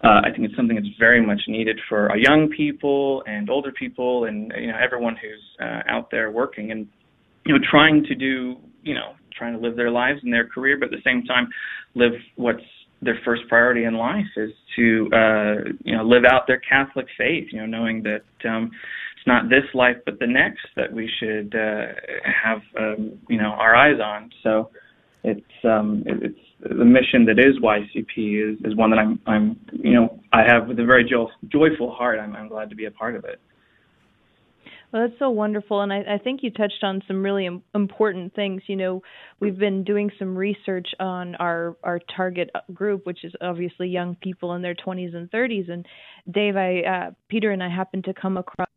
uh, 0.03 0.21
I 0.25 0.31
think 0.31 0.45
it's 0.45 0.57
something 0.57 0.77
that's 0.77 0.89
very 0.99 1.25
much 1.25 1.41
needed 1.49 1.81
for 1.89 2.11
our 2.11 2.19
young 2.19 2.49
people 2.49 3.23
and 3.27 3.49
older 3.49 3.73
people 3.73 4.27
and 4.27 4.53
you 4.59 4.69
know 4.69 4.79
everyone 4.83 5.17
who's 5.17 5.43
uh, 5.61 5.81
out 5.89 6.11
there 6.11 6.31
working 6.31 6.73
and 6.73 6.87
you 7.47 7.55
know 7.55 7.65
trying 7.71 8.05
to 8.05 8.15
do 8.15 8.57
you 8.83 8.95
know 8.95 9.15
trying 9.37 9.55
to 9.55 9.59
live 9.59 9.77
their 9.77 9.91
lives 9.91 10.21
and 10.23 10.33
their 10.33 10.47
career, 10.47 10.79
but 10.79 10.87
at 10.87 10.91
the 10.93 11.03
same 11.05 11.25
time 11.25 11.49
live 11.95 12.13
what's 12.37 12.63
their 13.03 13.19
first 13.25 13.43
priority 13.49 13.85
in 13.85 13.95
life 13.95 14.27
is 14.37 14.51
to 14.77 15.09
uh, 15.13 15.55
you 15.85 15.97
know 15.97 16.05
live 16.05 16.25
out 16.25 16.47
their 16.47 16.61
Catholic 16.61 17.07
faith. 17.17 17.49
You 17.51 17.61
know, 17.61 17.67
knowing 17.67 18.03
that 18.05 18.49
um, 18.49 18.71
it's 19.17 19.27
not 19.27 19.49
this 19.49 19.65
life 19.75 19.97
but 20.05 20.19
the 20.19 20.27
next 20.27 20.67
that 20.77 20.93
we 20.93 21.11
should 21.19 21.55
uh, 21.55 21.87
have 22.43 22.61
um, 22.79 23.19
you 23.29 23.39
know 23.39 23.51
our 23.51 23.75
eyes 23.75 24.01
on. 24.03 24.31
So 24.43 24.71
it's 25.25 25.65
um, 25.65 26.05
it's 26.07 26.39
the 26.61 26.85
mission 26.85 27.25
that 27.25 27.39
is 27.39 27.57
YCP 27.63 28.53
is, 28.53 28.59
is 28.65 28.77
one 28.77 28.91
that 28.91 28.99
I'm 28.99 29.19
I'm 29.27 29.59
you 29.73 29.95
know 29.95 30.21
I 30.33 30.43
have 30.47 30.69
with 30.69 30.79
a 30.79 30.85
very 30.85 31.05
jo- 31.05 31.31
joyful 31.49 31.91
heart. 31.93 32.21
I'm, 32.21 32.37
I'm 32.37 32.49
glad 32.49 32.69
to 32.71 32.77
be 32.77 32.85
a 32.85 32.91
part 32.91 33.17
of 33.17 33.25
it. 33.25 33.41
Well, 34.93 35.09
that's 35.09 35.19
so 35.19 35.31
wonderful, 35.31 35.81
and 35.81 35.93
I, 35.93 36.03
I 36.15 36.19
think 36.19 36.43
you 36.43 36.51
touched 36.51 36.85
on 36.85 37.03
some 37.09 37.23
really 37.25 37.47
Im- 37.47 37.63
important 37.75 38.35
things. 38.35 38.63
You 38.67 38.77
know, 38.77 39.03
we've 39.41 39.59
been 39.59 39.83
doing 39.83 40.11
some 40.19 40.37
research 40.37 40.89
on 41.01 41.35
our 41.37 41.77
our 41.83 42.01
target 42.15 42.51
group, 42.75 43.07
which 43.07 43.25
is 43.25 43.33
obviously 43.41 43.89
young 43.89 44.17
people 44.17 44.53
in 44.55 44.63
their 44.63 44.75
20s 44.75 45.17
and 45.17 45.31
30s. 45.31 45.71
And 45.71 45.87
Dave, 46.31 46.57
I 46.57 46.81
uh, 46.83 47.11
Peter 47.29 47.51
and 47.51 47.63
I 47.63 47.71
happened 47.71 48.05
to 48.05 48.15
come 48.15 48.37
across 48.37 48.69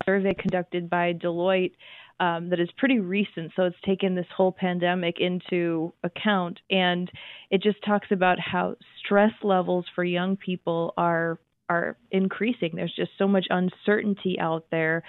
a 0.00 0.04
survey 0.04 0.32
conducted 0.32 0.88
by 0.88 1.12
Deloitte 1.12 1.72
um, 2.20 2.50
that 2.50 2.60
is 2.60 2.68
pretty 2.76 2.98
recent, 2.98 3.52
so 3.54 3.64
it's 3.64 3.76
taken 3.84 4.14
this 4.14 4.26
whole 4.36 4.52
pandemic 4.52 5.16
into 5.20 5.92
account, 6.02 6.58
and 6.70 7.10
it 7.50 7.62
just 7.62 7.82
talks 7.84 8.08
about 8.10 8.38
how 8.40 8.76
stress 9.04 9.32
levels 9.42 9.86
for 9.94 10.04
young 10.04 10.36
people 10.36 10.94
are 10.96 11.38
are 11.68 11.96
increasing. 12.10 12.72
There's 12.74 12.94
just 12.96 13.10
so 13.18 13.28
much 13.28 13.46
uncertainty 13.50 14.38
out 14.40 14.66
there. 14.70 15.02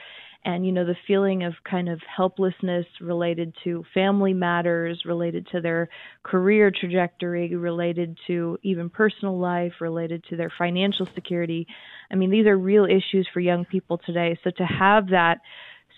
And 0.45 0.65
you 0.65 0.71
know 0.71 0.85
the 0.85 0.95
feeling 1.05 1.43
of 1.43 1.53
kind 1.69 1.89
of 1.89 1.99
helplessness 2.15 2.85
related 3.01 3.53
to 3.65 3.83
family 3.93 4.33
matters 4.33 5.01
related 5.05 5.47
to 5.51 5.59
their 5.59 5.89
career 6.23 6.71
trajectory 6.71 7.53
related 7.55 8.17
to 8.27 8.57
even 8.63 8.89
personal 8.89 9.37
life 9.37 9.73
related 9.81 10.23
to 10.29 10.37
their 10.37 10.51
financial 10.57 11.07
security. 11.13 11.67
I 12.09 12.15
mean 12.15 12.31
these 12.31 12.45
are 12.45 12.57
real 12.57 12.85
issues 12.85 13.27
for 13.33 13.41
young 13.41 13.65
people 13.65 13.97
today. 13.97 14.39
So 14.43 14.51
to 14.51 14.63
have 14.63 15.09
that 15.09 15.39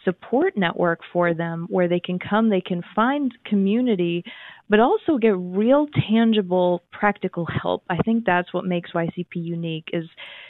support 0.04 0.58
network 0.58 0.99
for 1.12 1.34
them 1.34 1.68
where 1.70 1.88
they 1.88 1.99
can 1.99 2.20
come, 2.20 2.49
they 2.49 2.62
can 2.62 2.84
find 2.95 3.34
community, 3.45 4.24
but 4.70 4.80
also 4.80 5.18
get 5.18 5.36
real 5.38 5.88
tangible 6.10 6.84
practical 6.91 7.45
help. 7.45 7.84
I 7.89 7.97
think 7.97 8.26
that's 8.26 8.54
what 8.54 8.66
makes 8.66 8.91
YCP 8.91 9.36
unique 9.36 9.89
is, 9.93 10.06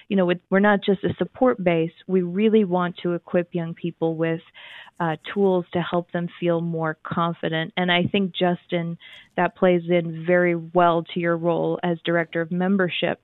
you 0.07 0.15
know, 0.15 0.31
we're 0.49 0.59
not 0.59 0.83
just 0.83 1.03
a 1.03 1.13
support 1.17 1.63
base. 1.63 1.91
We 2.07 2.21
really 2.21 2.63
want 2.63 2.97
to 3.03 3.13
equip 3.13 3.53
young 3.53 3.73
people 3.73 4.15
with 4.15 4.41
uh, 4.99 5.15
tools 5.33 5.65
to 5.73 5.81
help 5.81 6.11
them 6.11 6.27
feel 6.39 6.61
more 6.61 6.97
confident. 7.03 7.73
And 7.75 7.91
I 7.91 8.03
think 8.11 8.33
Justin, 8.35 8.97
that 9.35 9.55
plays 9.55 9.81
in 9.89 10.25
very 10.27 10.55
well 10.55 11.03
to 11.13 11.19
your 11.19 11.37
role 11.37 11.79
as 11.83 11.97
director 12.05 12.41
of 12.41 12.51
membership. 12.51 13.19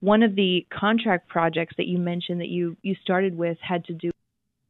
One 0.00 0.22
of 0.22 0.34
the 0.34 0.66
contract 0.72 1.28
projects 1.28 1.74
that 1.76 1.86
you 1.86 1.98
mentioned 1.98 2.40
that 2.40 2.48
you 2.48 2.76
you 2.82 2.96
started 3.02 3.36
with 3.36 3.58
had 3.60 3.84
to 3.84 3.92
do 3.92 4.10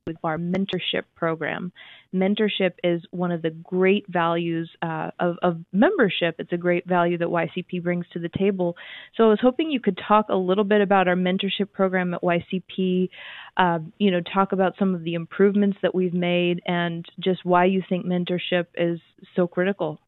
with 0.07 0.17
our 0.25 0.39
mentorship 0.39 1.03
program. 1.15 1.73
Mentorship 2.15 2.73
is 2.83 3.03
one 3.11 3.31
of 3.31 3.43
the 3.43 3.51
great 3.51 4.05
values 4.09 4.71
uh, 4.83 5.11
of, 5.21 5.37
of, 5.43 5.59
membership. 5.73 6.37
It's 6.39 6.53
a 6.53 6.57
great 6.57 6.87
value 6.87 7.19
that 7.19 7.29
YCP 7.29 7.83
brings 7.83 8.07
to 8.13 8.19
the 8.19 8.31
table. 8.37 8.77
So 9.17 9.25
I 9.25 9.29
was 9.29 9.39
hoping 9.41 9.71
you 9.71 9.81
could 9.81 9.99
talk 10.09 10.27
a 10.29 10.37
little 10.37 10.65
bit 10.65 10.81
about 10.81 11.07
our 11.07 11.15
mentorship 11.15 11.73
program 11.73 12.15
at 12.15 12.23
YCP. 12.23 13.11
Uh, 13.57 13.79
you 13.99 14.11
know, 14.11 14.21
talk 14.21 14.53
about 14.53 14.75
some 14.79 14.95
of 14.95 15.05
the 15.05 15.15
improvements 15.15 15.79
that 15.83 15.95
we've 15.95 16.15
made 16.15 16.61
and 16.67 17.05
just 17.21 17.45
why 17.45 17.67
you 17.67 17.83
think 17.89 18.07
mentorship 18.07 18.67
is 18.77 18.99
so 19.37 19.47
critical. 19.47 20.01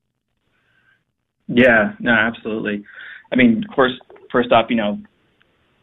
Yeah, 1.48 1.92
no, 2.00 2.12
absolutely. 2.12 2.84
I 3.30 3.36
mean, 3.36 3.62
of 3.68 3.74
course, 3.74 3.92
first 4.30 4.52
off, 4.52 4.66
you 4.70 4.76
know, 4.76 4.98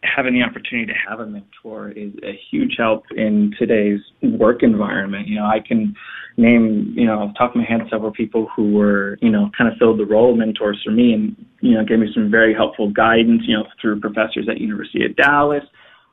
having 0.04 0.34
the 0.34 0.44
opportunity 0.44 0.86
to 0.92 0.98
have 0.98 1.20
a 1.20 1.26
mentor 1.26 1.90
is 1.90 2.14
a 2.24 2.40
huge 2.50 2.76
help 2.78 3.06
in 3.16 3.54
today's 3.58 4.00
work 4.22 4.64
environment. 4.64 5.28
You 5.28 5.36
know, 5.36 5.46
I 5.46 5.60
can 5.60 5.96
name, 6.38 6.94
you 6.96 7.06
know, 7.06 7.20
off 7.20 7.34
the 7.34 7.38
top 7.38 7.52
of 7.52 7.58
my 7.58 7.66
head 7.66 7.82
several 7.90 8.12
people 8.12 8.48
who 8.56 8.72
were, 8.72 9.18
you 9.22 9.30
know, 9.30 9.52
kind 9.58 9.72
of 9.72 9.78
filled 9.78 10.00
the 10.00 10.06
role 10.06 10.32
of 10.32 10.38
mentors 10.38 10.82
for 10.84 10.92
me 10.92 11.14
and, 11.14 11.36
you 11.60 11.74
know, 11.74 11.84
gave 11.84 12.00
me 12.00 12.10
some 12.14 12.32
very 12.32 12.54
helpful 12.54 12.90
guidance, 12.90 13.44
you 13.46 13.58
know, 13.58 13.66
through 13.82 14.00
professors 14.00 14.48
at 14.50 14.60
University 14.60 15.06
of 15.06 15.16
Dallas 15.16 15.64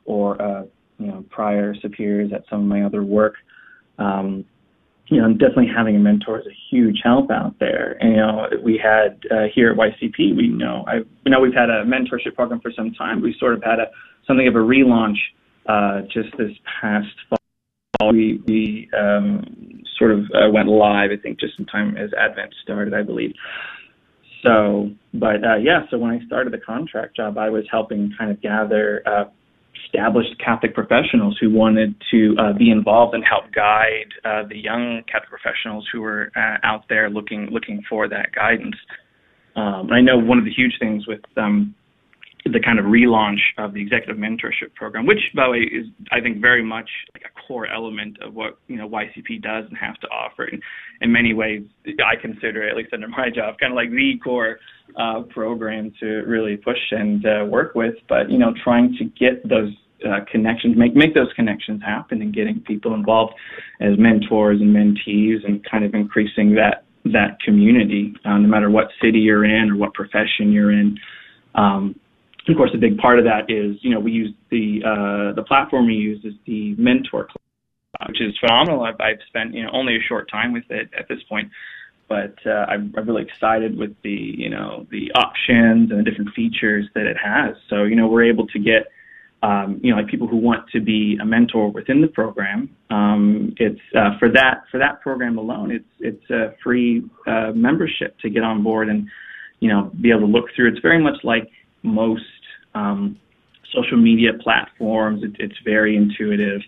or, 0.05 0.41
uh, 0.41 0.63
you 0.99 1.07
know, 1.07 1.23
prior 1.29 1.73
superiors 1.75 2.31
at 2.33 2.43
some 2.49 2.61
of 2.61 2.65
my 2.65 2.83
other 2.83 3.03
work. 3.03 3.35
Um, 3.99 4.45
you 5.09 5.21
know, 5.21 5.31
definitely 5.31 5.69
having 5.73 5.95
a 5.95 5.99
mentor 5.99 6.39
is 6.39 6.45
a 6.47 6.55
huge 6.69 6.99
help 7.03 7.31
out 7.31 7.57
there. 7.59 7.97
And, 8.01 8.11
you 8.11 8.17
know, 8.17 8.47
we 8.63 8.77
had 8.81 9.19
uh, 9.31 9.45
here 9.53 9.71
at 9.71 9.77
YCP, 9.77 10.35
we 10.35 10.49
know 10.49 10.83
I 10.87 10.99
we 11.23 11.31
know 11.31 11.39
we've 11.39 11.53
had 11.53 11.69
a 11.69 11.85
mentorship 11.85 12.35
program 12.35 12.59
for 12.59 12.71
some 12.75 12.93
time. 12.93 13.21
We 13.21 13.35
sort 13.39 13.53
of 13.53 13.63
had 13.63 13.79
a 13.79 13.87
something 14.27 14.47
of 14.47 14.55
a 14.55 14.59
relaunch 14.59 15.17
uh, 15.67 16.01
just 16.11 16.35
this 16.37 16.51
past 16.81 17.07
fall. 17.29 18.11
We 18.11 18.41
we 18.45 18.89
um, 18.97 19.83
sort 19.97 20.11
of 20.11 20.25
uh, 20.33 20.49
went 20.51 20.67
live, 20.67 21.11
I 21.11 21.21
think, 21.21 21.39
just 21.39 21.57
in 21.57 21.65
time 21.65 21.95
as 21.97 22.09
Advent 22.19 22.53
started, 22.63 22.93
I 22.93 23.03
believe. 23.03 23.33
So, 24.43 24.91
but 25.13 25.43
uh, 25.43 25.55
yeah, 25.55 25.81
so 25.89 25.97
when 25.97 26.11
I 26.11 26.25
started 26.25 26.53
the 26.53 26.59
contract 26.59 27.15
job, 27.15 27.37
I 27.37 27.49
was 27.49 27.63
helping 27.71 28.13
kind 28.17 28.29
of 28.29 28.41
gather 28.41 29.01
uh, 29.05 29.25
established 29.85 30.35
Catholic 30.43 30.73
professionals 30.73 31.37
who 31.39 31.49
wanted 31.49 31.95
to 32.11 32.35
uh, 32.39 32.53
be 32.53 32.71
involved 32.71 33.13
and 33.13 33.23
help 33.23 33.51
guide 33.53 34.09
uh, 34.25 34.43
the 34.47 34.57
young 34.57 35.03
Catholic 35.11 35.29
professionals 35.29 35.87
who 35.91 36.01
were 36.01 36.31
uh, 36.35 36.57
out 36.63 36.85
there 36.89 37.09
looking 37.09 37.47
looking 37.51 37.83
for 37.89 38.07
that 38.07 38.31
guidance. 38.33 38.75
Um, 39.55 39.89
I 39.91 40.01
know 40.01 40.17
one 40.17 40.37
of 40.37 40.45
the 40.45 40.53
huge 40.53 40.73
things 40.79 41.07
with 41.07 41.21
um, 41.35 41.73
the 42.51 42.59
kind 42.59 42.79
of 42.79 42.85
relaunch 42.85 43.39
of 43.57 43.73
the 43.73 43.81
executive 43.81 44.17
mentorship 44.17 44.73
program, 44.75 45.05
which, 45.05 45.19
by 45.35 45.45
the 45.45 45.51
way, 45.51 45.59
is 45.59 45.85
I 46.11 46.21
think 46.21 46.41
very 46.41 46.63
much 46.63 46.89
like 47.13 47.23
a 47.25 47.47
core 47.47 47.67
element 47.67 48.17
of 48.21 48.33
what 48.33 48.57
you 48.67 48.77
know 48.77 48.89
YCP 48.89 49.41
does 49.41 49.65
and 49.69 49.77
has 49.77 49.95
to 50.01 50.07
offer. 50.07 50.45
And 50.45 50.61
in 51.01 51.11
many 51.11 51.33
ways, 51.33 51.63
I 51.85 52.15
consider, 52.21 52.67
at 52.67 52.75
least 52.75 52.93
under 52.93 53.07
my 53.07 53.29
job, 53.29 53.55
kind 53.59 53.71
of 53.71 53.75
like 53.75 53.91
the 53.91 54.19
core 54.23 54.59
uh, 54.95 55.21
program 55.29 55.93
to 55.99 56.23
really 56.27 56.57
push 56.57 56.79
and 56.91 57.25
uh, 57.25 57.45
work 57.45 57.75
with. 57.75 57.95
But 58.09 58.29
you 58.29 58.37
know, 58.37 58.53
trying 58.63 58.95
to 58.97 59.05
get 59.05 59.47
those 59.47 59.73
uh, 60.07 60.19
connections, 60.31 60.75
make 60.77 60.95
make 60.95 61.13
those 61.13 61.31
connections 61.35 61.81
happen, 61.83 62.21
and 62.21 62.33
getting 62.33 62.59
people 62.61 62.93
involved 62.93 63.33
as 63.81 63.97
mentors 63.97 64.61
and 64.61 64.75
mentees, 64.75 65.45
and 65.45 65.65
kind 65.69 65.83
of 65.83 65.93
increasing 65.93 66.55
that 66.55 66.83
that 67.05 67.39
community, 67.43 68.13
uh, 68.25 68.37
no 68.37 68.47
matter 68.47 68.69
what 68.69 68.87
city 69.01 69.19
you're 69.19 69.45
in 69.45 69.71
or 69.71 69.77
what 69.77 69.93
profession 69.93 70.51
you're 70.51 70.71
in. 70.71 70.97
Um, 71.55 71.99
of 72.53 72.57
course, 72.57 72.71
a 72.73 72.77
big 72.77 72.97
part 72.97 73.19
of 73.19 73.25
that 73.25 73.49
is, 73.49 73.77
you 73.81 73.89
know, 73.89 73.99
we 73.99 74.11
use 74.11 74.33
the 74.49 74.81
uh, 74.85 75.33
the 75.33 75.43
platform 75.43 75.87
we 75.87 75.95
use 75.95 76.23
is 76.23 76.33
the 76.45 76.75
MentorCloud, 76.75 78.07
which 78.07 78.21
is 78.21 78.37
phenomenal. 78.39 78.83
I've, 78.83 78.99
I've 78.99 79.19
spent, 79.27 79.53
you 79.53 79.63
know, 79.63 79.69
only 79.73 79.95
a 79.95 80.01
short 80.07 80.29
time 80.29 80.53
with 80.53 80.63
it 80.69 80.89
at 80.97 81.07
this 81.07 81.21
point, 81.27 81.49
but 82.07 82.35
uh, 82.45 82.65
I'm, 82.69 82.93
I'm 82.95 83.05
really 83.05 83.23
excited 83.23 83.77
with 83.77 83.95
the, 84.03 84.11
you 84.43 84.49
know, 84.49 84.87
the 84.91 85.11
options 85.15 85.91
and 85.91 85.99
the 85.99 86.03
different 86.03 86.31
features 86.35 86.85
that 86.95 87.05
it 87.05 87.17
has. 87.17 87.55
So, 87.69 87.83
you 87.83 87.95
know, 87.95 88.07
we're 88.07 88.25
able 88.25 88.47
to 88.47 88.59
get, 88.59 88.87
um, 89.43 89.79
you 89.83 89.91
know, 89.91 89.97
like 90.01 90.07
people 90.07 90.27
who 90.27 90.37
want 90.37 90.69
to 90.69 90.79
be 90.79 91.17
a 91.21 91.25
mentor 91.25 91.71
within 91.71 92.01
the 92.01 92.07
program. 92.07 92.69
Um, 92.89 93.53
it's 93.57 93.81
uh, 93.95 94.17
for 94.19 94.29
that 94.29 94.63
for 94.71 94.77
that 94.79 95.01
program 95.01 95.37
alone. 95.37 95.71
It's 95.71 95.91
it's 95.99 96.29
a 96.29 96.55
free 96.63 97.03
uh, 97.25 97.51
membership 97.53 98.17
to 98.19 98.29
get 98.29 98.43
on 98.43 98.63
board 98.63 98.89
and, 98.89 99.07
you 99.59 99.69
know, 99.69 99.91
be 100.01 100.11
able 100.11 100.21
to 100.21 100.27
look 100.27 100.45
through. 100.55 100.69
It's 100.69 100.79
very 100.79 101.01
much 101.01 101.23
like 101.23 101.49
most 101.83 102.23
um, 102.77 103.19
social 103.73 103.97
media 103.97 104.31
platforms. 104.33 105.23
It, 105.23 105.35
it's 105.39 105.59
very 105.63 105.95
intuitive. 105.95 106.61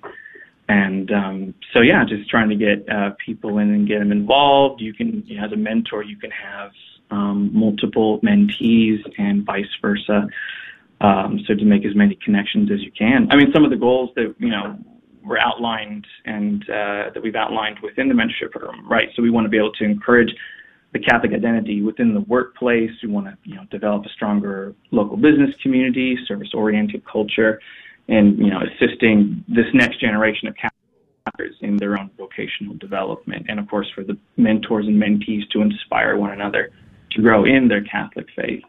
And 0.68 1.12
um, 1.12 1.54
so, 1.74 1.82
yeah, 1.82 2.04
just 2.08 2.30
trying 2.30 2.50
to 2.50 2.56
get 2.56 2.88
uh, 2.90 3.12
people 3.26 3.58
in 3.58 3.74
and 3.74 3.88
get 3.88 4.00
them 4.00 4.12
involved. 4.12 4.82
You 4.82 4.94
can, 4.94 5.24
you 5.26 5.38
know, 5.38 5.46
as 5.46 5.52
a 5.52 5.58
mentor, 5.58 6.04
you 6.04 6.18
can 6.18 6.32
have 6.32 6.72
um, 7.12 7.50
multiple 7.54 8.20
mentees 8.22 9.00
and 9.18 9.46
vice 9.46 9.74
versa. 9.82 10.28
Um, 11.02 11.40
so 11.48 11.56
to 11.56 11.66
make 11.66 11.86
as 11.86 11.96
many 11.96 12.16
connections 12.24 12.70
as 12.72 12.82
you 12.82 12.92
can. 12.92 13.32
I 13.32 13.38
mean, 13.38 13.52
some 13.54 13.64
of 13.64 13.72
the 13.72 13.78
goals 13.78 14.10
that 14.16 14.36
you 14.38 14.50
know 14.50 14.78
were 15.24 15.40
outlined 15.40 16.06
and 16.26 16.62
uh, 16.64 17.10
that 17.14 17.22
we've 17.24 17.36
outlined 17.36 17.80
within 17.82 18.10
the 18.10 18.14
mentorship 18.14 18.52
program, 18.52 18.86
right? 18.88 19.08
So 19.16 19.22
we 19.24 19.30
want 19.30 19.46
to 19.46 19.50
be 19.50 19.58
able 19.58 19.72
to 19.74 19.86
encourage 19.86 20.36
the 20.92 21.00
Catholic 21.00 21.34
identity 21.34 21.82
within 21.82 22.14
the 22.14 22.22
workplace. 22.22 22.92
We 23.04 23.10
want 23.10 23.28
to, 23.28 23.38
you 23.44 23.56
know, 23.56 23.66
develop 23.70 24.06
a 24.06 24.10
stronger 24.10 24.74
local 24.92 25.18
business 25.18 25.56
community, 25.62 26.18
service-oriented 26.28 27.04
culture, 27.06 27.60
and 28.08 28.38
you 28.40 28.50
know, 28.50 28.62
assisting 28.62 29.44
this 29.48 29.68
next 29.74 30.00
generation 30.00 30.48
of 30.48 30.56
Catholics 30.56 31.56
in 31.62 31.78
their 31.78 32.00
own 32.00 32.10
vocational 32.18 32.76
development, 32.76 33.46
and 33.50 33.60
of 33.60 33.70
course 33.70 33.88
for 33.94 34.04
the 34.04 34.18
mentors 34.38 34.88
and 34.88 35.02
mentees 35.02 35.48
to 35.52 35.62
inspire 35.62 36.18
one 36.18 36.32
another 36.32 36.72
to 37.12 37.22
grow 37.22 37.46
in 37.46 37.68
their 37.68 37.84
Catholic 37.84 38.28
faith. 38.36 38.64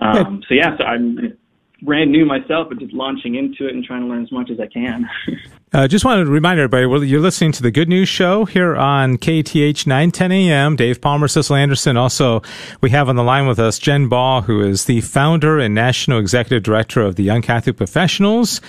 Um, 0.00 0.42
so 0.48 0.54
yeah, 0.54 0.76
so 0.76 0.84
I'm 0.84 1.36
brand 1.82 2.10
new 2.10 2.24
myself, 2.24 2.68
but 2.68 2.78
just 2.78 2.92
launching 2.92 3.34
into 3.34 3.66
it 3.66 3.74
and 3.74 3.84
trying 3.84 4.02
to 4.02 4.06
learn 4.06 4.22
as 4.22 4.32
much 4.32 4.50
as 4.50 4.58
I 4.60 4.66
can. 4.66 5.08
uh, 5.72 5.88
just 5.88 6.04
wanted 6.04 6.24
to 6.24 6.30
remind 6.30 6.58
everybody, 6.58 6.86
well, 6.86 7.02
you're 7.02 7.20
listening 7.20 7.52
to 7.52 7.62
the 7.62 7.70
Good 7.70 7.88
News 7.88 8.08
Show 8.08 8.44
here 8.44 8.76
on 8.76 9.18
KATH 9.18 9.86
910 9.86 10.32
AM. 10.32 10.76
Dave 10.76 11.00
Palmer, 11.00 11.26
Sissel 11.26 11.56
Anderson. 11.56 11.96
Also, 11.96 12.42
we 12.80 12.90
have 12.90 13.08
on 13.08 13.16
the 13.16 13.24
line 13.24 13.46
with 13.46 13.58
us 13.58 13.78
Jen 13.78 14.08
Ball, 14.08 14.42
who 14.42 14.62
is 14.62 14.84
the 14.84 15.00
founder 15.00 15.58
and 15.58 15.74
national 15.74 16.18
executive 16.18 16.62
director 16.62 17.00
of 17.00 17.16
the 17.16 17.24
Young 17.24 17.42
Catholic 17.42 17.76
Professionals. 17.76 18.60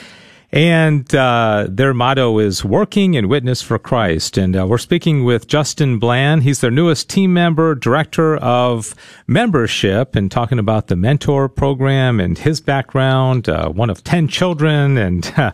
And 0.54 1.14
uh, 1.16 1.66
their 1.68 1.96
motto 1.96 2.38
is 2.38 2.64
working 2.64 3.18
and 3.18 3.28
witness 3.28 3.64
for 3.64 3.80
Christ. 3.80 4.38
And 4.38 4.56
uh, 4.56 4.68
we're 4.68 4.78
speaking 4.78 5.24
with 5.24 5.48
Justin 5.48 5.98
Bland. 5.98 6.44
He's 6.44 6.62
their 6.62 6.70
newest 6.70 7.10
team 7.10 7.34
member, 7.34 7.74
director 7.74 8.38
of 8.38 8.94
membership, 9.26 10.16
and 10.16 10.30
talking 10.30 10.60
about 10.60 10.90
the 10.90 10.96
mentor 10.96 11.50
program 11.50 12.20
and 12.20 12.38
his 12.38 12.62
background, 12.62 13.50
uh, 13.50 13.70
one 13.70 13.90
of 13.90 14.04
10 14.04 14.28
children, 14.28 14.96
and, 14.96 15.34
uh, 15.38 15.52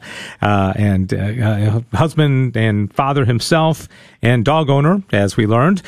and 0.76 1.14
uh, 1.14 1.80
husband 1.94 2.58
and 2.58 2.94
father 2.94 3.24
himself, 3.24 3.88
and 4.22 4.44
dog 4.44 4.70
owner, 4.70 5.02
as 5.14 5.38
we 5.38 5.48
learned. 5.48 5.82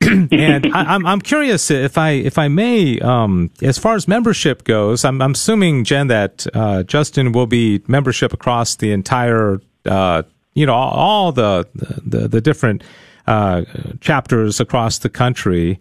and 0.32 0.66
I, 0.66 0.80
am 0.80 0.88
I'm, 0.88 1.06
I'm 1.06 1.20
curious 1.20 1.70
if 1.70 1.98
I 1.98 2.10
if 2.10 2.38
I 2.38 2.48
may, 2.48 2.98
um, 3.00 3.50
as 3.60 3.78
far 3.78 3.96
as 3.96 4.08
membership 4.08 4.64
goes, 4.64 5.04
I'm, 5.04 5.20
I'm 5.20 5.32
assuming 5.32 5.84
Jen 5.84 6.06
that 6.06 6.46
uh, 6.54 6.84
Justin 6.84 7.32
will 7.32 7.46
be 7.46 7.82
membership 7.86 8.32
across 8.32 8.76
the 8.76 8.92
entire, 8.92 9.60
uh, 9.84 10.22
you 10.54 10.64
know, 10.64 10.72
all, 10.72 10.90
all 10.90 11.32
the, 11.32 11.68
the 11.74 12.28
the 12.28 12.40
different 12.40 12.82
uh, 13.26 13.64
chapters 14.00 14.58
across 14.58 14.98
the 14.98 15.10
country. 15.10 15.78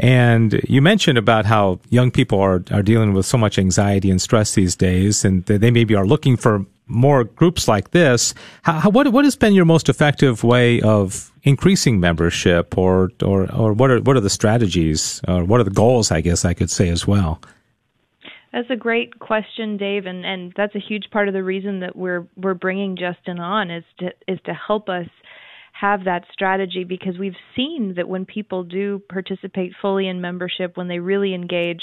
And 0.00 0.60
you 0.66 0.82
mentioned 0.82 1.18
about 1.18 1.44
how 1.44 1.78
young 1.90 2.10
people 2.10 2.40
are, 2.40 2.64
are 2.72 2.82
dealing 2.82 3.12
with 3.12 3.26
so 3.26 3.36
much 3.38 3.58
anxiety 3.58 4.10
and 4.10 4.20
stress 4.20 4.54
these 4.54 4.74
days, 4.74 5.24
and 5.24 5.44
they 5.44 5.70
maybe 5.70 5.94
are 5.94 6.06
looking 6.06 6.36
for 6.36 6.64
more 6.90 7.24
groups 7.24 7.68
like 7.68 7.90
this. 7.92 8.34
How, 8.62 8.90
what 8.90 9.08
what 9.12 9.24
has 9.24 9.36
been 9.36 9.54
your 9.54 9.64
most 9.64 9.88
effective 9.88 10.44
way 10.44 10.80
of 10.80 11.32
increasing 11.42 12.00
membership, 12.00 12.76
or 12.76 13.10
or 13.22 13.50
or 13.54 13.72
what 13.72 13.90
are 13.90 14.00
what 14.00 14.16
are 14.16 14.20
the 14.20 14.30
strategies, 14.30 15.20
or 15.26 15.44
what 15.44 15.60
are 15.60 15.64
the 15.64 15.70
goals? 15.70 16.10
I 16.10 16.20
guess 16.20 16.44
I 16.44 16.54
could 16.54 16.70
say 16.70 16.88
as 16.88 17.06
well. 17.06 17.40
That's 18.52 18.70
a 18.70 18.76
great 18.76 19.20
question, 19.20 19.76
Dave, 19.76 20.06
and, 20.06 20.26
and 20.26 20.52
that's 20.56 20.74
a 20.74 20.80
huge 20.80 21.04
part 21.12 21.28
of 21.28 21.34
the 21.34 21.44
reason 21.44 21.80
that 21.80 21.94
we're 21.94 22.26
we're 22.36 22.54
bringing 22.54 22.96
Justin 22.96 23.38
on 23.38 23.70
is 23.70 23.84
to 24.00 24.10
is 24.26 24.40
to 24.46 24.52
help 24.52 24.88
us 24.88 25.06
have 25.80 26.04
that 26.04 26.24
strategy 26.32 26.84
because 26.84 27.16
we've 27.18 27.36
seen 27.56 27.94
that 27.96 28.08
when 28.08 28.26
people 28.26 28.64
do 28.64 29.00
participate 29.08 29.72
fully 29.80 30.08
in 30.08 30.20
membership, 30.20 30.76
when 30.76 30.88
they 30.88 30.98
really 30.98 31.32
engage, 31.32 31.80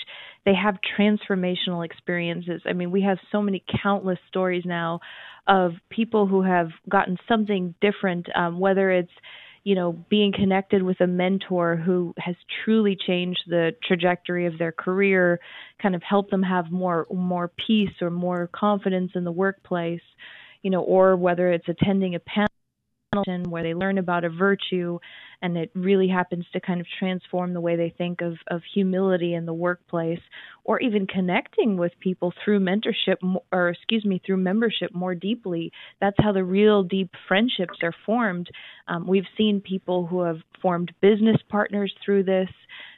they 0.47 0.55
have 0.55 0.77
transformational 0.97 1.85
experiences. 1.85 2.61
I 2.65 2.71
mean, 2.71 2.89
we 2.89 3.01
have 3.01 3.17
so 3.33 3.41
many 3.41 3.61
countless 3.83 4.17
stories 4.29 4.63
now 4.65 5.01
of 5.45 5.73
people 5.89 6.25
who 6.25 6.41
have 6.41 6.69
gotten 6.87 7.17
something 7.27 7.75
different, 7.81 8.27
um, 8.33 8.57
whether 8.57 8.89
it's 8.89 9.11
you 9.65 9.75
know 9.75 9.91
being 10.09 10.31
connected 10.31 10.81
with 10.81 11.01
a 11.01 11.07
mentor 11.07 11.75
who 11.75 12.13
has 12.17 12.35
truly 12.63 12.95
changed 12.95 13.41
the 13.47 13.71
trajectory 13.85 14.45
of 14.45 14.57
their 14.57 14.71
career 14.71 15.41
kind 15.81 15.93
of 15.93 16.01
help 16.01 16.29
them 16.29 16.43
have 16.43 16.71
more 16.71 17.05
more 17.11 17.51
peace 17.67 18.01
or 18.01 18.09
more 18.09 18.49
confidence 18.53 19.11
in 19.15 19.25
the 19.25 19.31
workplace 19.31 19.99
you 20.61 20.69
know 20.69 20.79
or 20.79 21.17
whether 21.17 21.51
it's 21.51 21.67
attending 21.67 22.15
a 22.15 22.19
panel 22.19 22.47
where 23.49 23.63
they 23.63 23.73
learn 23.73 23.97
about 23.97 24.23
a 24.23 24.29
virtue 24.29 24.99
and 25.41 25.57
it 25.57 25.71
really 25.75 26.07
happens 26.07 26.45
to 26.53 26.59
kind 26.59 26.79
of 26.79 26.87
transform 26.99 27.53
the 27.53 27.61
way 27.61 27.75
they 27.75 27.93
think 27.97 28.21
of, 28.21 28.33
of 28.47 28.61
humility 28.73 29.33
in 29.33 29.45
the 29.45 29.53
workplace 29.53 30.19
or 30.63 30.79
even 30.79 31.07
connecting 31.07 31.77
with 31.77 31.91
people 31.99 32.33
through 32.43 32.59
mentorship 32.59 33.17
or 33.51 33.69
excuse 33.69 34.05
me 34.05 34.21
through 34.25 34.37
membership 34.37 34.93
more 34.93 35.15
deeply 35.15 35.71
that's 36.01 36.17
how 36.19 36.31
the 36.31 36.43
real 36.43 36.83
deep 36.83 37.11
friendships 37.27 37.79
are 37.83 37.93
formed 38.05 38.49
um, 38.87 39.07
we've 39.07 39.23
seen 39.37 39.61
people 39.61 40.07
who 40.07 40.21
have 40.21 40.37
formed 40.61 40.91
business 41.01 41.37
partners 41.49 41.93
through 42.03 42.23
this 42.23 42.49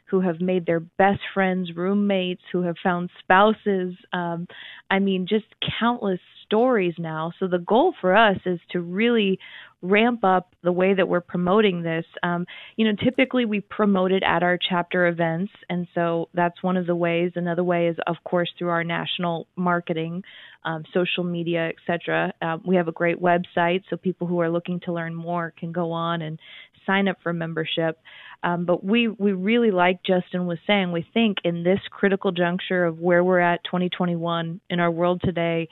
who 0.10 0.22
have 0.22 0.42
made 0.42 0.66
their 0.66 0.80
best 0.80 1.20
friends 1.34 1.72
roommates, 1.76 2.42
who 2.52 2.64
have 2.64 2.76
found 2.84 3.10
spouses. 3.20 3.94
Um, 4.12 4.48
I 4.90 5.00
mean, 5.00 5.28
just 5.30 5.46
countless 5.80 6.20
stories 6.50 6.96
now. 6.98 7.32
So 7.40 7.48
the 7.48 7.60
goal 7.60 7.94
for 8.02 8.16
us 8.16 8.38
is 8.46 8.60
to 8.72 8.82
really 8.82 9.40
ramp 9.82 10.24
up 10.24 10.54
the 10.64 10.72
way 10.72 10.94
that 10.94 11.08
we're 11.08 11.22
promoting 11.22 11.84
this. 11.84 12.06
Um, 12.22 12.46
you 12.76 12.86
know, 12.86 12.98
typically 13.02 13.46
we 13.46 13.62
promote 13.62 14.12
it 14.12 14.24
at 14.24 14.44
our 14.44 14.58
chapter 14.58 15.08
events, 15.08 15.52
and 15.70 15.88
so 15.96 16.28
that's 16.34 16.62
one 16.62 16.76
of 16.76 16.86
the 16.86 16.96
ways. 16.96 17.32
Another 17.36 17.64
way 17.64 17.88
is, 17.88 17.98
of 18.08 18.18
course, 18.26 18.50
through 18.58 18.70
our 18.70 18.84
national 18.84 19.48
marketing, 19.56 20.24
um, 20.66 20.84
social 20.94 21.24
media, 21.24 21.70
etc. 21.70 22.34
Um, 22.42 22.64
we 22.66 22.76
have 22.76 22.88
a 22.88 22.94
great 22.94 23.22
website, 23.22 23.84
so 23.90 23.96
people 23.96 24.28
who 24.28 24.42
are 24.42 24.50
looking 24.50 24.82
to 24.82 24.92
learn 24.92 25.16
more 25.16 25.54
can 25.58 25.72
go 25.72 25.92
on 25.92 26.22
and 26.22 26.40
sign 26.86 27.08
up 27.08 27.18
for 27.24 27.32
membership. 27.32 28.00
Um, 28.42 28.66
but 28.66 28.84
we 28.84 29.08
we 29.08 29.34
really 29.34 29.72
like 29.72 30.02
Justin 30.04 30.46
was 30.46 30.60
saying. 30.66 30.92
We 30.92 31.06
think 31.14 31.38
in 31.44 31.64
this 31.64 31.80
critical 31.90 32.32
juncture 32.32 32.86
of 32.86 33.00
where 33.00 33.24
we're 33.24 33.40
at 33.40 33.64
2021 33.66 34.62
in 34.70 34.80
our 34.80 34.92
world 34.92 35.22
today. 35.24 35.68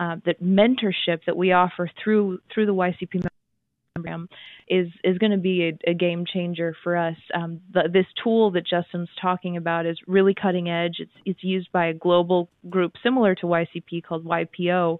Uh, 0.00 0.16
that 0.24 0.42
mentorship 0.42 1.20
that 1.26 1.36
we 1.36 1.52
offer 1.52 1.90
through 2.02 2.38
through 2.54 2.66
the 2.66 2.74
YCP 2.74 3.26
program 3.98 4.28
is 4.68 4.88
is 5.02 5.18
going 5.18 5.32
to 5.32 5.38
be 5.38 5.70
a, 5.70 5.90
a, 5.90 5.94
game 5.94 6.24
changer 6.32 6.74
for 6.84 6.96
us. 6.96 7.16
Um, 7.34 7.60
the, 7.72 7.88
this 7.92 8.06
tool 8.22 8.50
that 8.52 8.66
Justin's 8.66 9.08
talking 9.20 9.56
about 9.56 9.86
is 9.86 9.98
really 10.06 10.34
cutting 10.34 10.68
edge. 10.68 10.96
It's 11.00 11.12
it's 11.24 11.42
used 11.42 11.70
by 11.72 11.86
a 11.86 11.94
global 11.94 12.48
group 12.68 12.92
similar 13.02 13.34
to 13.36 13.46
YCP 13.46 14.04
called 14.04 14.24
YPO, 14.24 14.98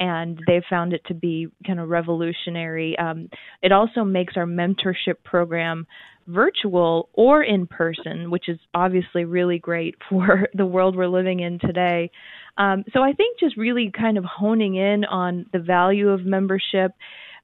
and 0.00 0.40
they've 0.46 0.64
found 0.68 0.94
it 0.94 1.02
to 1.06 1.14
be 1.14 1.48
kind 1.64 1.78
of 1.78 1.88
revolutionary. 1.88 2.98
Um, 2.98 3.28
it 3.62 3.70
also 3.70 4.02
makes 4.02 4.34
our 4.36 4.46
mentorship 4.46 5.22
program 5.22 5.86
virtual 6.26 7.08
or 7.12 7.42
in 7.42 7.66
person, 7.66 8.30
which 8.30 8.48
is 8.48 8.58
obviously 8.74 9.24
really 9.24 9.58
great 9.58 9.94
for 10.08 10.48
the 10.54 10.66
world 10.66 10.96
we're 10.96 11.06
living 11.06 11.40
in 11.40 11.58
today. 11.58 12.10
Um, 12.56 12.84
so 12.92 13.00
I 13.00 13.12
think 13.12 13.38
just 13.38 13.56
really 13.56 13.92
kind 13.96 14.18
of 14.18 14.24
honing 14.24 14.74
in 14.74 15.04
on 15.04 15.46
the 15.52 15.60
value 15.60 16.08
of 16.08 16.24
membership 16.24 16.92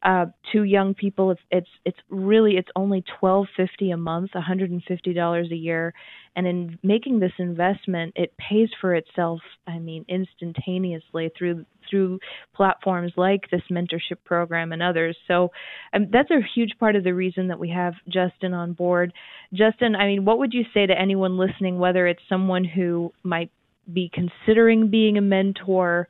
uh, 0.06 0.26
to 0.52 0.62
young 0.62 0.94
people, 0.94 1.32
it's 1.32 1.40
it's 1.50 1.68
it's 1.84 1.98
really 2.08 2.52
it's 2.52 2.68
only 2.76 3.02
twelve 3.18 3.46
fifty 3.56 3.90
a 3.90 3.96
month, 3.96 4.30
one 4.34 4.44
hundred 4.44 4.70
and 4.70 4.80
fifty 4.86 5.12
dollars 5.12 5.48
a 5.50 5.56
year, 5.56 5.92
and 6.36 6.46
in 6.46 6.78
making 6.84 7.18
this 7.18 7.32
investment, 7.38 8.12
it 8.14 8.32
pays 8.38 8.68
for 8.80 8.94
itself. 8.94 9.40
I 9.66 9.80
mean, 9.80 10.04
instantaneously 10.08 11.32
through 11.36 11.66
through 11.90 12.20
platforms 12.54 13.12
like 13.16 13.50
this 13.50 13.62
mentorship 13.68 14.22
program 14.24 14.70
and 14.72 14.80
others. 14.80 15.16
So 15.26 15.50
um, 15.92 16.06
that's 16.12 16.30
a 16.30 16.40
huge 16.54 16.78
part 16.78 16.94
of 16.94 17.02
the 17.02 17.14
reason 17.14 17.48
that 17.48 17.58
we 17.58 17.70
have 17.70 17.94
Justin 18.08 18.54
on 18.54 18.74
board. 18.74 19.12
Justin, 19.52 19.96
I 19.96 20.06
mean, 20.06 20.24
what 20.24 20.38
would 20.38 20.52
you 20.52 20.62
say 20.72 20.86
to 20.86 20.96
anyone 20.96 21.36
listening, 21.36 21.80
whether 21.80 22.06
it's 22.06 22.22
someone 22.28 22.64
who 22.64 23.12
might 23.24 23.50
be 23.92 24.08
considering 24.14 24.88
being 24.88 25.18
a 25.18 25.20
mentor? 25.20 26.06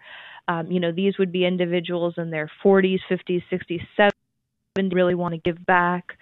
Um, 0.49 0.71
you 0.71 0.81
know, 0.81 0.93
these 0.93 1.19
would 1.19 1.33
be 1.33 1.45
individuals 1.45 2.15
in 2.17 2.31
their 2.31 2.51
40s, 2.65 2.99
50s, 3.11 3.43
60s, 3.51 3.81
70s, 3.99 4.95
really 4.95 5.15
want 5.15 5.35
to 5.35 5.41
give 5.41 5.65
back, 5.65 6.13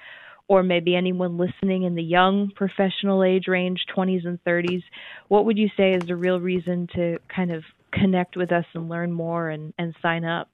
or 0.48 0.62
maybe 0.62 0.94
anyone 0.94 1.36
listening 1.36 1.82
in 1.82 1.94
the 1.94 2.02
young 2.02 2.50
professional 2.54 3.22
age 3.22 3.48
range, 3.48 3.84
20s 3.94 4.26
and 4.26 4.42
30s. 4.44 4.82
What 5.28 5.44
would 5.44 5.58
you 5.58 5.68
say 5.76 5.92
is 5.92 6.06
the 6.06 6.16
real 6.16 6.40
reason 6.40 6.88
to 6.94 7.18
kind 7.34 7.52
of 7.52 7.64
connect 7.92 8.36
with 8.36 8.52
us 8.52 8.64
and 8.74 8.88
learn 8.88 9.12
more 9.12 9.50
and, 9.50 9.72
and 9.78 9.94
sign 10.02 10.24
up? 10.24 10.48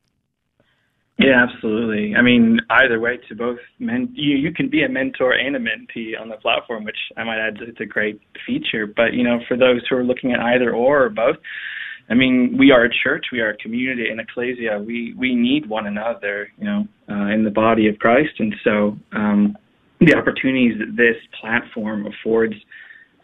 Yeah, 1.21 1.47
absolutely. 1.47 2.15
I 2.17 2.23
mean, 2.23 2.61
either 2.71 2.99
way, 2.99 3.19
to 3.29 3.35
both 3.35 3.59
men, 3.79 4.09
you 4.15 4.39
you 4.39 4.55
can 4.55 4.71
be 4.71 4.85
a 4.85 4.89
mentor 4.89 5.35
and 5.35 5.55
a 5.55 5.59
mentee 5.59 6.19
on 6.19 6.31
the 6.31 6.37
platform, 6.37 6.83
which 6.83 6.97
I 7.19 7.25
might 7.25 7.39
add, 7.39 7.59
it's 7.61 7.81
a 7.81 7.85
great 7.85 8.23
feature. 8.47 8.87
But 8.87 9.13
you 9.13 9.23
know, 9.23 9.39
for 9.47 9.59
those 9.59 9.83
who 9.89 9.97
are 9.97 10.05
looking 10.05 10.33
at 10.33 10.41
either 10.41 10.73
or 10.73 11.05
or 11.05 11.11
both, 11.11 11.37
I 12.11 12.15
mean, 12.15 12.57
we 12.59 12.73
are 12.73 12.85
a 12.85 12.91
church, 13.05 13.27
we 13.33 13.41
are 13.41 13.51
a 13.51 13.57
community, 13.57 14.11
an 14.11 14.19
ecclesia. 14.19 14.79
We 14.85 15.15
we 15.17 15.35
need 15.35 15.69
one 15.69 15.87
another, 15.87 16.49
you 16.59 16.65
know, 16.65 16.89
uh, 17.09 17.27
in 17.29 17.45
the 17.45 17.51
body 17.51 17.89
of 17.89 17.99
Christ, 17.99 18.33
and 18.39 18.55
so 18.65 18.97
um, 19.13 19.57
the 20.01 20.15
opportunities 20.15 20.79
that 20.79 20.97
this 20.97 21.17
platform 21.41 22.07
affords 22.07 22.55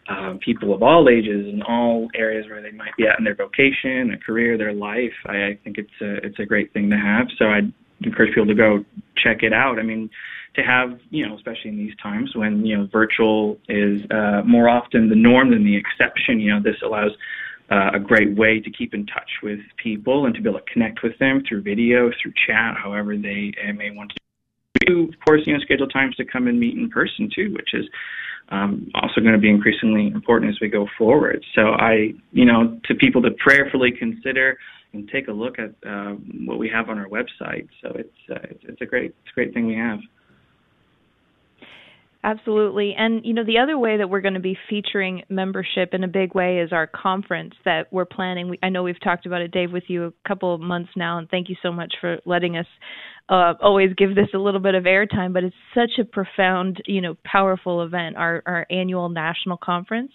uh, 0.09 0.35
people 0.39 0.73
of 0.73 0.81
all 0.81 1.09
ages 1.09 1.45
and 1.51 1.61
all 1.63 2.07
areas 2.15 2.45
where 2.49 2.61
they 2.61 2.71
might 2.71 2.95
be 2.97 3.05
at 3.05 3.19
in 3.19 3.25
their 3.25 3.35
vocation, 3.35 4.07
their 4.07 4.19
career, 4.25 4.57
their 4.57 4.73
life. 4.73 5.13
I, 5.25 5.35
I 5.47 5.59
think 5.63 5.77
it's 5.77 6.01
a 6.01 6.25
it's 6.25 6.39
a 6.39 6.45
great 6.45 6.71
thing 6.71 6.89
to 6.89 6.97
have. 6.97 7.27
So 7.37 7.45
I'd 7.45 7.73
encourage 8.03 8.33
people 8.33 8.47
to 8.47 8.55
go 8.55 8.85
check 9.17 9.43
it 9.43 9.51
out. 9.51 9.79
I 9.79 9.83
mean, 9.83 10.09
to 10.55 10.61
have, 10.63 10.99
you 11.09 11.27
know, 11.27 11.35
especially 11.35 11.71
in 11.71 11.77
these 11.77 11.95
times 12.01 12.35
when, 12.35 12.65
you 12.65 12.77
know, 12.77 12.87
virtual 12.91 13.57
is 13.69 14.01
uh, 14.11 14.41
more 14.45 14.69
often 14.69 15.09
the 15.09 15.15
norm 15.15 15.51
than 15.51 15.63
the 15.63 15.75
exception, 15.75 16.39
you 16.39 16.53
know, 16.53 16.61
this 16.61 16.75
allows 16.83 17.11
uh, 17.69 17.91
a 17.93 17.99
great 17.99 18.35
way 18.35 18.59
to 18.59 18.71
keep 18.71 18.93
in 18.93 19.05
touch 19.05 19.29
with 19.43 19.59
people 19.81 20.25
and 20.25 20.35
to 20.35 20.41
be 20.41 20.49
able 20.49 20.59
to 20.59 20.65
connect 20.71 21.03
with 21.03 21.17
them 21.19 21.43
through 21.47 21.61
video, 21.61 22.09
through 22.21 22.33
chat, 22.47 22.75
however 22.81 23.17
they 23.17 23.53
may 23.75 23.91
want 23.91 24.11
to. 24.11 24.15
Do. 24.85 25.09
Of 25.09 25.19
course, 25.25 25.41
you 25.45 25.53
know, 25.53 25.59
schedule 25.59 25.87
times 25.87 26.15
to 26.15 26.25
come 26.25 26.47
and 26.47 26.59
meet 26.59 26.77
in 26.77 26.89
person 26.89 27.29
too, 27.33 27.51
which 27.53 27.73
is 27.73 27.85
um, 28.49 28.89
also 28.95 29.19
going 29.21 29.33
to 29.33 29.39
be 29.39 29.49
increasingly 29.49 30.07
important 30.07 30.51
as 30.51 30.59
we 30.61 30.69
go 30.69 30.87
forward. 30.97 31.43
So 31.55 31.71
I, 31.71 32.13
you 32.31 32.45
know, 32.45 32.79
to 32.85 32.95
people 32.95 33.21
to 33.23 33.31
prayerfully 33.31 33.91
consider 33.91 34.57
and 34.93 35.09
take 35.09 35.27
a 35.27 35.31
look 35.31 35.59
at 35.59 35.71
uh, 35.87 36.13
what 36.45 36.57
we 36.57 36.69
have 36.69 36.89
on 36.89 36.97
our 36.97 37.07
website. 37.07 37.67
So 37.81 37.91
it's, 37.95 38.17
uh, 38.31 38.39
it's 38.43 38.63
it's 38.63 38.81
a 38.81 38.85
great 38.85 39.13
it's 39.23 39.31
a 39.31 39.35
great 39.35 39.53
thing 39.53 39.67
we 39.67 39.75
have. 39.75 39.99
Absolutely. 42.23 42.93
And 42.97 43.23
you 43.23 43.33
know, 43.33 43.45
the 43.45 43.59
other 43.59 43.77
way 43.77 43.97
that 43.97 44.09
we're 44.09 44.21
going 44.21 44.33
to 44.33 44.39
be 44.39 44.57
featuring 44.69 45.23
membership 45.29 45.93
in 45.93 46.03
a 46.03 46.07
big 46.07 46.33
way 46.33 46.59
is 46.59 46.73
our 46.73 46.87
conference 46.87 47.53
that 47.63 47.91
we're 47.91 48.05
planning. 48.05 48.49
We, 48.49 48.59
I 48.63 48.69
know 48.69 48.83
we've 48.83 49.01
talked 49.01 49.25
about 49.25 49.41
it 49.41 49.51
Dave 49.51 49.71
with 49.71 49.83
you 49.87 50.05
a 50.05 50.27
couple 50.27 50.53
of 50.53 50.59
months 50.59 50.89
now 50.95 51.19
and 51.19 51.29
thank 51.29 51.47
you 51.47 51.55
so 51.61 51.71
much 51.71 51.93
for 52.01 52.17
letting 52.25 52.57
us 52.57 52.65
uh, 53.29 53.53
always 53.61 53.93
give 53.97 54.15
this 54.15 54.29
a 54.33 54.37
little 54.37 54.59
bit 54.59 54.73
of 54.73 54.85
airtime, 54.85 55.33
but 55.33 55.43
it's 55.43 55.55
such 55.75 55.91
a 55.99 56.05
profound, 56.05 56.81
you 56.85 57.01
know, 57.01 57.15
powerful 57.23 57.83
event, 57.83 58.15
our 58.15 58.41
our 58.45 58.65
annual 58.71 59.09
national 59.09 59.57
conference. 59.57 60.11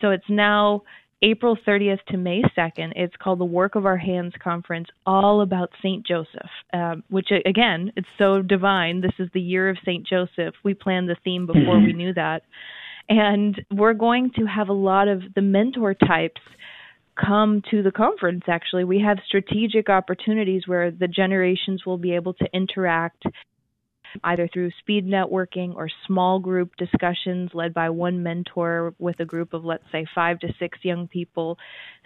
So 0.00 0.10
it's 0.10 0.24
now 0.28 0.82
April 1.22 1.56
30th 1.66 2.02
to 2.08 2.16
May 2.16 2.42
2nd. 2.56 2.92
It's 2.96 3.14
called 3.16 3.38
the 3.38 3.44
Work 3.44 3.76
of 3.76 3.86
Our 3.86 3.96
Hands 3.96 4.32
Conference, 4.42 4.88
all 5.06 5.40
about 5.40 5.70
St. 5.78 6.04
Joseph, 6.04 6.50
um, 6.72 7.04
which, 7.10 7.28
again, 7.46 7.92
it's 7.96 8.08
so 8.18 8.42
divine. 8.42 9.00
This 9.00 9.12
is 9.20 9.28
the 9.32 9.40
year 9.40 9.70
of 9.70 9.76
St. 9.84 10.04
Joseph. 10.06 10.54
We 10.64 10.74
planned 10.74 11.08
the 11.08 11.16
theme 11.22 11.46
before 11.46 11.78
we 11.80 11.92
knew 11.92 12.12
that. 12.14 12.42
And 13.08 13.60
we're 13.70 13.94
going 13.94 14.32
to 14.36 14.46
have 14.46 14.68
a 14.68 14.74
lot 14.74 15.08
of 15.08 15.22
the 15.34 15.42
mentor 15.42 15.94
types 15.94 16.40
come 17.14 17.62
to 17.70 17.82
the 17.82 17.92
conference, 17.92 18.44
actually. 18.48 18.84
We 18.84 19.00
have 19.00 19.18
strategic 19.26 19.88
opportunities 19.88 20.62
where 20.66 20.90
the 20.90 21.08
generations 21.08 21.84
will 21.86 21.98
be 21.98 22.14
able 22.14 22.34
to 22.34 22.46
interact 22.52 23.22
either 24.24 24.48
through 24.52 24.70
speed 24.80 25.06
networking 25.06 25.74
or 25.74 25.88
small 26.06 26.38
group 26.38 26.76
discussions 26.76 27.50
led 27.54 27.74
by 27.74 27.90
one 27.90 28.22
mentor 28.22 28.94
with 28.98 29.18
a 29.20 29.24
group 29.24 29.52
of 29.52 29.64
let's 29.64 29.84
say 29.92 30.06
5 30.14 30.40
to 30.40 30.48
6 30.58 30.78
young 30.82 31.08
people. 31.08 31.58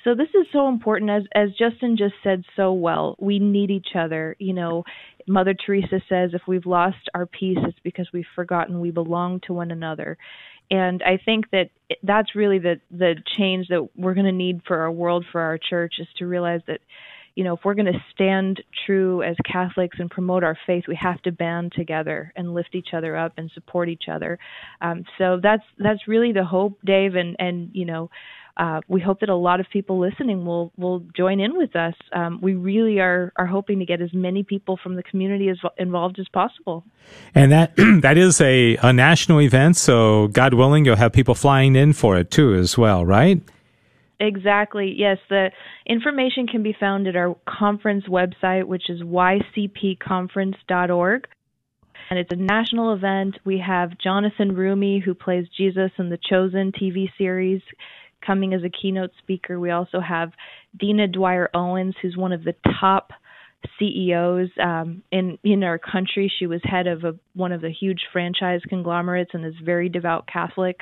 So 0.04 0.14
this 0.14 0.28
is 0.34 0.46
so 0.52 0.68
important 0.68 1.10
as 1.10 1.22
as 1.34 1.50
Justin 1.58 1.96
just 1.96 2.14
said 2.22 2.44
so 2.54 2.72
well. 2.72 3.16
We 3.18 3.38
need 3.38 3.70
each 3.70 3.94
other, 3.94 4.36
you 4.38 4.52
know. 4.52 4.84
Mother 5.28 5.54
Teresa 5.54 6.00
says 6.08 6.30
if 6.34 6.42
we've 6.46 6.66
lost 6.66 7.10
our 7.12 7.26
peace 7.26 7.58
it's 7.62 7.78
because 7.82 8.08
we've 8.12 8.24
forgotten 8.34 8.80
we 8.80 8.90
belong 8.90 9.40
to 9.46 9.52
one 9.52 9.70
another. 9.70 10.16
And 10.70 11.02
I 11.02 11.18
think 11.24 11.50
that 11.50 11.70
that's 12.02 12.34
really 12.34 12.58
the 12.58 12.80
the 12.90 13.16
change 13.36 13.68
that 13.68 13.88
we're 13.96 14.14
going 14.14 14.26
to 14.26 14.32
need 14.32 14.62
for 14.66 14.78
our 14.78 14.90
world 14.90 15.24
for 15.30 15.40
our 15.40 15.58
church 15.58 15.94
is 15.98 16.08
to 16.18 16.26
realize 16.26 16.60
that 16.66 16.80
you 17.36 17.44
know, 17.44 17.54
if 17.54 17.60
we're 17.64 17.74
going 17.74 17.92
to 17.92 18.04
stand 18.12 18.62
true 18.86 19.22
as 19.22 19.36
Catholics 19.50 19.98
and 20.00 20.10
promote 20.10 20.42
our 20.42 20.58
faith, 20.66 20.84
we 20.88 20.98
have 21.00 21.20
to 21.22 21.30
band 21.30 21.72
together 21.76 22.32
and 22.34 22.54
lift 22.54 22.74
each 22.74 22.88
other 22.94 23.14
up 23.14 23.34
and 23.36 23.50
support 23.54 23.90
each 23.90 24.04
other. 24.10 24.38
Um, 24.80 25.04
so 25.18 25.38
that's 25.40 25.62
that's 25.78 26.08
really 26.08 26.32
the 26.32 26.44
hope, 26.44 26.78
Dave, 26.84 27.14
and 27.14 27.36
and 27.38 27.70
you 27.72 27.84
know. 27.84 28.10
Uh, 28.58 28.80
we 28.88 29.02
hope 29.02 29.20
that 29.20 29.28
a 29.28 29.36
lot 29.36 29.60
of 29.60 29.66
people 29.70 30.00
listening 30.00 30.46
will 30.46 30.72
will 30.78 31.00
join 31.14 31.40
in 31.40 31.58
with 31.58 31.76
us. 31.76 31.92
Um, 32.14 32.38
we 32.40 32.54
really 32.54 33.00
are 33.00 33.30
are 33.36 33.44
hoping 33.44 33.80
to 33.80 33.84
get 33.84 34.00
as 34.00 34.14
many 34.14 34.44
people 34.44 34.78
from 34.82 34.96
the 34.96 35.02
community 35.02 35.50
as 35.50 35.58
involved 35.76 36.18
as 36.18 36.26
possible. 36.32 36.82
And 37.34 37.52
that 37.52 37.76
that 37.76 38.16
is 38.16 38.40
a, 38.40 38.76
a 38.76 38.94
national 38.94 39.42
event, 39.42 39.76
so 39.76 40.28
God 40.28 40.54
willing, 40.54 40.86
you'll 40.86 40.96
have 40.96 41.12
people 41.12 41.34
flying 41.34 41.76
in 41.76 41.92
for 41.92 42.16
it 42.16 42.30
too, 42.30 42.54
as 42.54 42.78
well, 42.78 43.04
right? 43.04 43.42
Exactly. 44.18 44.94
Yes, 44.96 45.18
the 45.28 45.50
information 45.86 46.46
can 46.46 46.62
be 46.62 46.74
found 46.78 47.06
at 47.06 47.16
our 47.16 47.36
conference 47.46 48.04
website, 48.08 48.64
which 48.64 48.88
is 48.88 49.02
ycpconference.org. 49.02 51.28
And 52.08 52.18
it's 52.18 52.32
a 52.32 52.36
national 52.36 52.94
event. 52.94 53.36
We 53.44 53.62
have 53.66 53.98
Jonathan 53.98 54.52
Roumie, 54.52 55.02
who 55.02 55.12
plays 55.14 55.44
Jesus 55.56 55.90
in 55.98 56.08
the 56.08 56.18
Chosen 56.30 56.72
TV 56.72 57.10
series, 57.18 57.60
coming 58.24 58.54
as 58.54 58.62
a 58.64 58.70
keynote 58.70 59.10
speaker. 59.18 59.60
We 59.60 59.70
also 59.70 60.00
have 60.00 60.32
Dina 60.78 61.08
Dwyer 61.08 61.50
Owens, 61.52 61.96
who's 62.00 62.16
one 62.16 62.32
of 62.32 62.44
the 62.44 62.54
top 62.80 63.10
CEOs 63.78 64.48
um, 64.62 65.02
in 65.10 65.38
in 65.42 65.64
our 65.64 65.78
country. 65.78 66.32
She 66.38 66.46
was 66.46 66.60
head 66.62 66.86
of 66.86 67.04
a, 67.04 67.14
one 67.34 67.52
of 67.52 67.60
the 67.60 67.70
huge 67.70 68.02
franchise 68.12 68.60
conglomerates 68.68 69.32
and 69.34 69.44
is 69.44 69.54
very 69.64 69.88
devout 69.88 70.28
Catholic. 70.32 70.80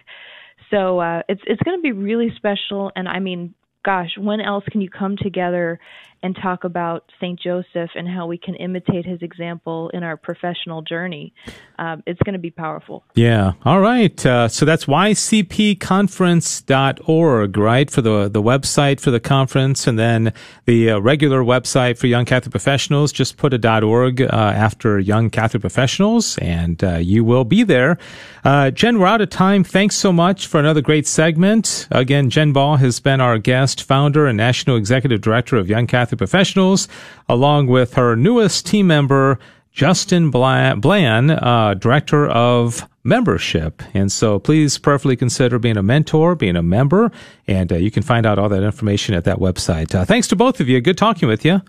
So 0.70 0.98
uh, 1.00 1.22
it's 1.28 1.42
it's 1.46 1.62
going 1.62 1.78
to 1.78 1.82
be 1.82 1.92
really 1.92 2.32
special, 2.36 2.90
and 2.96 3.08
I 3.08 3.20
mean, 3.20 3.54
gosh, 3.84 4.16
when 4.18 4.40
else 4.40 4.64
can 4.70 4.80
you 4.80 4.90
come 4.90 5.16
together 5.16 5.78
and 6.24 6.34
talk 6.42 6.64
about 6.64 7.04
Saint 7.20 7.38
Joseph 7.38 7.90
and 7.94 8.08
how 8.08 8.26
we 8.26 8.38
can 8.38 8.54
imitate 8.54 9.04
his 9.04 9.20
example 9.20 9.90
in 9.90 10.02
our 10.02 10.16
professional 10.16 10.80
journey? 10.80 11.34
Um, 11.78 12.02
it's 12.06 12.18
going 12.24 12.32
to 12.32 12.38
be 12.38 12.50
powerful. 12.50 13.04
Yeah. 13.14 13.52
All 13.64 13.80
right. 13.80 14.24
Uh, 14.24 14.48
so 14.48 14.64
that's 14.64 14.86
ycpconference.org, 14.86 17.58
right, 17.58 17.90
for 17.90 18.00
the 18.00 18.28
the 18.28 18.42
website 18.42 19.00
for 19.00 19.10
the 19.10 19.20
conference, 19.20 19.86
and 19.86 19.98
then 19.98 20.32
the 20.64 20.92
uh, 20.92 20.98
regular 20.98 21.42
website 21.42 21.98
for 21.98 22.06
Young 22.06 22.24
Catholic 22.24 22.52
Professionals. 22.52 23.12
Just 23.12 23.36
put 23.36 23.52
a 23.52 23.84
.org 23.84 24.22
uh, 24.22 24.28
after 24.30 24.98
Young 24.98 25.28
Catholic 25.28 25.60
Professionals, 25.60 26.38
and 26.38 26.82
uh, 26.82 26.96
you 26.96 27.22
will 27.22 27.44
be 27.44 27.64
there. 27.64 27.98
Uh, 28.44 28.70
Jen, 28.70 28.98
we're 28.98 29.06
out 29.06 29.20
of 29.20 29.28
time. 29.28 29.62
Thanks 29.62 29.96
so 29.96 30.10
much 30.10 30.46
for 30.46 30.58
another 30.58 30.80
great 30.80 31.06
segment. 31.06 31.86
Again, 31.90 32.30
Jen 32.30 32.54
Ball 32.54 32.76
has 32.76 33.00
been 33.00 33.20
our 33.20 33.36
guest, 33.36 33.82
founder 33.82 34.26
and 34.26 34.38
national 34.38 34.76
executive 34.76 35.20
director 35.20 35.56
of 35.56 35.68
Young 35.68 35.86
Catholic 35.86 36.13
Professionals, 36.16 36.88
along 37.28 37.66
with 37.66 37.94
her 37.94 38.16
newest 38.16 38.66
team 38.66 38.86
member, 38.86 39.38
Justin 39.72 40.30
Bland, 40.30 41.30
uh, 41.30 41.74
director 41.74 42.28
of 42.28 42.88
membership. 43.02 43.82
And 43.92 44.10
so 44.10 44.38
please 44.38 44.78
prayerfully 44.78 45.16
consider 45.16 45.58
being 45.58 45.76
a 45.76 45.82
mentor, 45.82 46.34
being 46.34 46.56
a 46.56 46.62
member, 46.62 47.12
and 47.46 47.72
uh, 47.72 47.76
you 47.76 47.90
can 47.90 48.02
find 48.02 48.24
out 48.24 48.38
all 48.38 48.48
that 48.48 48.62
information 48.62 49.14
at 49.14 49.24
that 49.24 49.38
website. 49.38 49.94
Uh, 49.94 50.04
thanks 50.04 50.26
to 50.28 50.36
both 50.36 50.60
of 50.60 50.68
you. 50.68 50.80
Good 50.80 50.98
talking 50.98 51.28
with 51.28 51.44
you. 51.44 51.60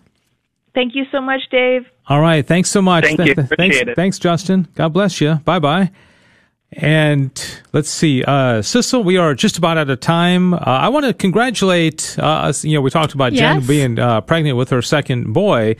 Thank 0.73 0.93
you 0.95 1.05
so 1.11 1.21
much, 1.21 1.41
Dave. 1.49 1.85
All 2.07 2.21
right. 2.21 2.45
Thanks 2.45 2.69
so 2.69 2.81
much. 2.81 3.05
Thank 3.05 3.19
you. 3.19 3.31
Appreciate 3.31 3.57
thanks, 3.57 3.77
it. 3.77 3.95
thanks, 3.95 4.19
Justin. 4.19 4.67
God 4.75 4.89
bless 4.89 5.19
you. 5.21 5.35
Bye 5.45 5.59
bye. 5.59 5.91
And 6.75 7.31
let's 7.71 7.89
see, 7.89 8.23
uh, 8.23 8.61
Sissel, 8.61 9.03
we 9.03 9.17
are 9.17 9.33
just 9.33 9.57
about 9.57 9.77
out 9.77 9.89
of 9.89 9.99
time. 10.01 10.53
Uh, 10.53 10.59
I 10.65 10.89
want 10.89 11.05
to 11.05 11.13
congratulate 11.13 12.17
uh, 12.19 12.25
us. 12.25 12.65
You 12.65 12.75
know, 12.75 12.81
we 12.81 12.89
talked 12.89 13.13
about 13.13 13.31
Jen 13.31 13.65
being 13.65 13.97
uh, 13.97 14.21
pregnant 14.21 14.57
with 14.57 14.69
her 14.71 14.81
second 14.81 15.31
boy. 15.31 15.77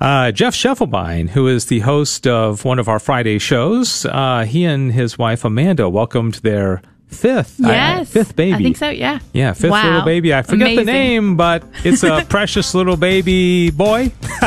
Uh, 0.00 0.30
Jeff 0.30 0.54
Scheffelbein, 0.54 1.30
who 1.30 1.48
is 1.48 1.66
the 1.66 1.80
host 1.80 2.26
of 2.26 2.64
one 2.64 2.78
of 2.78 2.88
our 2.88 3.00
Friday 3.00 3.40
shows, 3.40 4.06
uh, 4.06 4.44
he 4.44 4.64
and 4.64 4.92
his 4.92 5.18
wife 5.18 5.44
Amanda 5.44 5.88
welcomed 5.88 6.34
their 6.34 6.82
fifth, 7.08 7.56
Yes. 7.58 8.10
fifth 8.10 8.36
baby. 8.36 8.54
I 8.54 8.58
think 8.58 8.76
so, 8.76 8.88
yeah. 8.90 9.18
Yeah, 9.32 9.52
fifth 9.52 9.70
Wow. 9.70 9.84
little 9.84 10.02
baby. 10.02 10.32
I 10.34 10.42
forget 10.42 10.76
the 10.76 10.84
name, 10.84 11.36
but 11.36 11.64
it's 11.84 12.02
a 12.02 12.24
precious 12.28 12.74
little 12.74 12.96
baby 12.96 13.70
boy. 13.70 14.12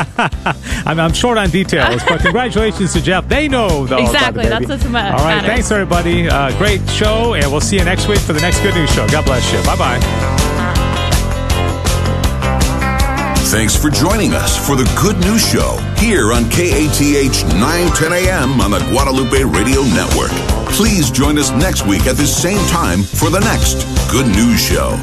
I'm, 0.86 1.00
I'm 1.00 1.14
short 1.14 1.38
on 1.38 1.50
details, 1.50 2.02
but 2.08 2.22
congratulations 2.22 2.94
to 2.94 3.02
Jeff. 3.02 3.28
They 3.28 3.48
know, 3.48 3.86
though. 3.86 3.98
Exactly. 3.98 4.46
That's 4.48 4.68
what's 4.68 4.86
ma- 4.86 5.00
All 5.00 5.12
right. 5.18 5.36
matters. 5.36 5.48
Thanks, 5.50 5.72
everybody. 5.72 6.30
Uh, 6.30 6.58
great 6.58 6.88
show, 6.90 7.34
and 7.34 7.52
we'll 7.52 7.62
see 7.62 7.78
you 7.78 7.84
next 7.84 8.08
week 8.08 8.20
for 8.20 8.34
the 8.34 8.42
next 8.42 8.62
Good 8.62 8.76
News 8.76 8.92
Show. 8.94 9.08
God 9.10 9.26
bless 9.26 9.52
you. 9.52 9.62
Bye 9.64 9.76
bye. 9.78 10.51
Thanks 13.52 13.76
for 13.76 13.90
joining 13.90 14.34
us 14.34 14.56
for 14.66 14.78
the 14.78 14.90
Good 14.96 15.18
News 15.18 15.46
Show 15.46 15.76
here 15.98 16.32
on 16.32 16.50
KATH 16.50 17.44
910 17.60 18.14
AM 18.14 18.62
on 18.62 18.72
the 18.72 18.80
Guadalupe 18.90 19.44
Radio 19.44 19.82
Network. 19.82 20.32
Please 20.72 21.12
join 21.12 21.38
us 21.38 21.52
next 21.52 21.86
week 21.86 22.08
at 22.08 22.16
the 22.16 22.26
same 22.26 22.66
time 22.70 23.04
for 23.04 23.30
the 23.30 23.42
next 23.42 23.84
Good 24.10 24.28
News 24.28 24.58
Show. 24.58 24.96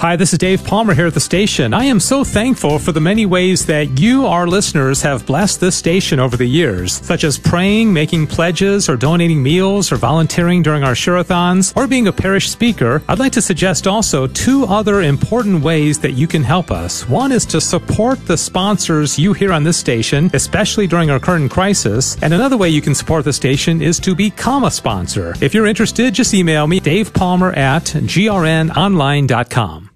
Hi, 0.00 0.16
this 0.16 0.32
is 0.32 0.38
Dave 0.38 0.64
Palmer 0.64 0.94
here 0.94 1.08
at 1.08 1.12
the 1.12 1.20
station. 1.20 1.74
I 1.74 1.84
am 1.84 2.00
so 2.00 2.24
thankful 2.24 2.78
for 2.78 2.90
the 2.90 3.02
many 3.02 3.26
ways 3.26 3.66
that 3.66 4.00
you, 4.00 4.24
our 4.24 4.46
listeners, 4.46 5.02
have 5.02 5.26
blessed 5.26 5.60
this 5.60 5.76
station 5.76 6.18
over 6.18 6.38
the 6.38 6.46
years, 6.46 6.94
such 7.04 7.22
as 7.22 7.38
praying, 7.38 7.92
making 7.92 8.28
pledges, 8.28 8.88
or 8.88 8.96
donating 8.96 9.42
meals, 9.42 9.92
or 9.92 9.96
volunteering 9.96 10.62
during 10.62 10.84
our 10.84 10.94
sharathons, 10.94 11.76
or 11.76 11.86
being 11.86 12.08
a 12.08 12.12
parish 12.14 12.48
speaker. 12.48 13.02
I'd 13.08 13.18
like 13.18 13.32
to 13.32 13.42
suggest 13.42 13.86
also 13.86 14.26
two 14.26 14.64
other 14.64 15.02
important 15.02 15.62
ways 15.62 16.00
that 16.00 16.12
you 16.12 16.26
can 16.26 16.42
help 16.42 16.70
us. 16.70 17.06
One 17.06 17.30
is 17.30 17.44
to 17.44 17.60
support 17.60 18.26
the 18.26 18.38
sponsors 18.38 19.18
you 19.18 19.34
hear 19.34 19.52
on 19.52 19.64
this 19.64 19.76
station, 19.76 20.30
especially 20.32 20.86
during 20.86 21.10
our 21.10 21.20
current 21.20 21.50
crisis. 21.50 22.16
And 22.22 22.32
another 22.32 22.56
way 22.56 22.70
you 22.70 22.80
can 22.80 22.94
support 22.94 23.26
the 23.26 23.34
station 23.34 23.82
is 23.82 24.00
to 24.00 24.14
become 24.14 24.64
a 24.64 24.70
sponsor. 24.70 25.34
If 25.42 25.52
you're 25.52 25.66
interested, 25.66 26.14
just 26.14 26.32
email 26.32 26.66
me, 26.66 26.80
Dave 26.80 27.12
Palmer 27.12 27.52
at 27.52 27.84
grnonline.com. 27.84 29.89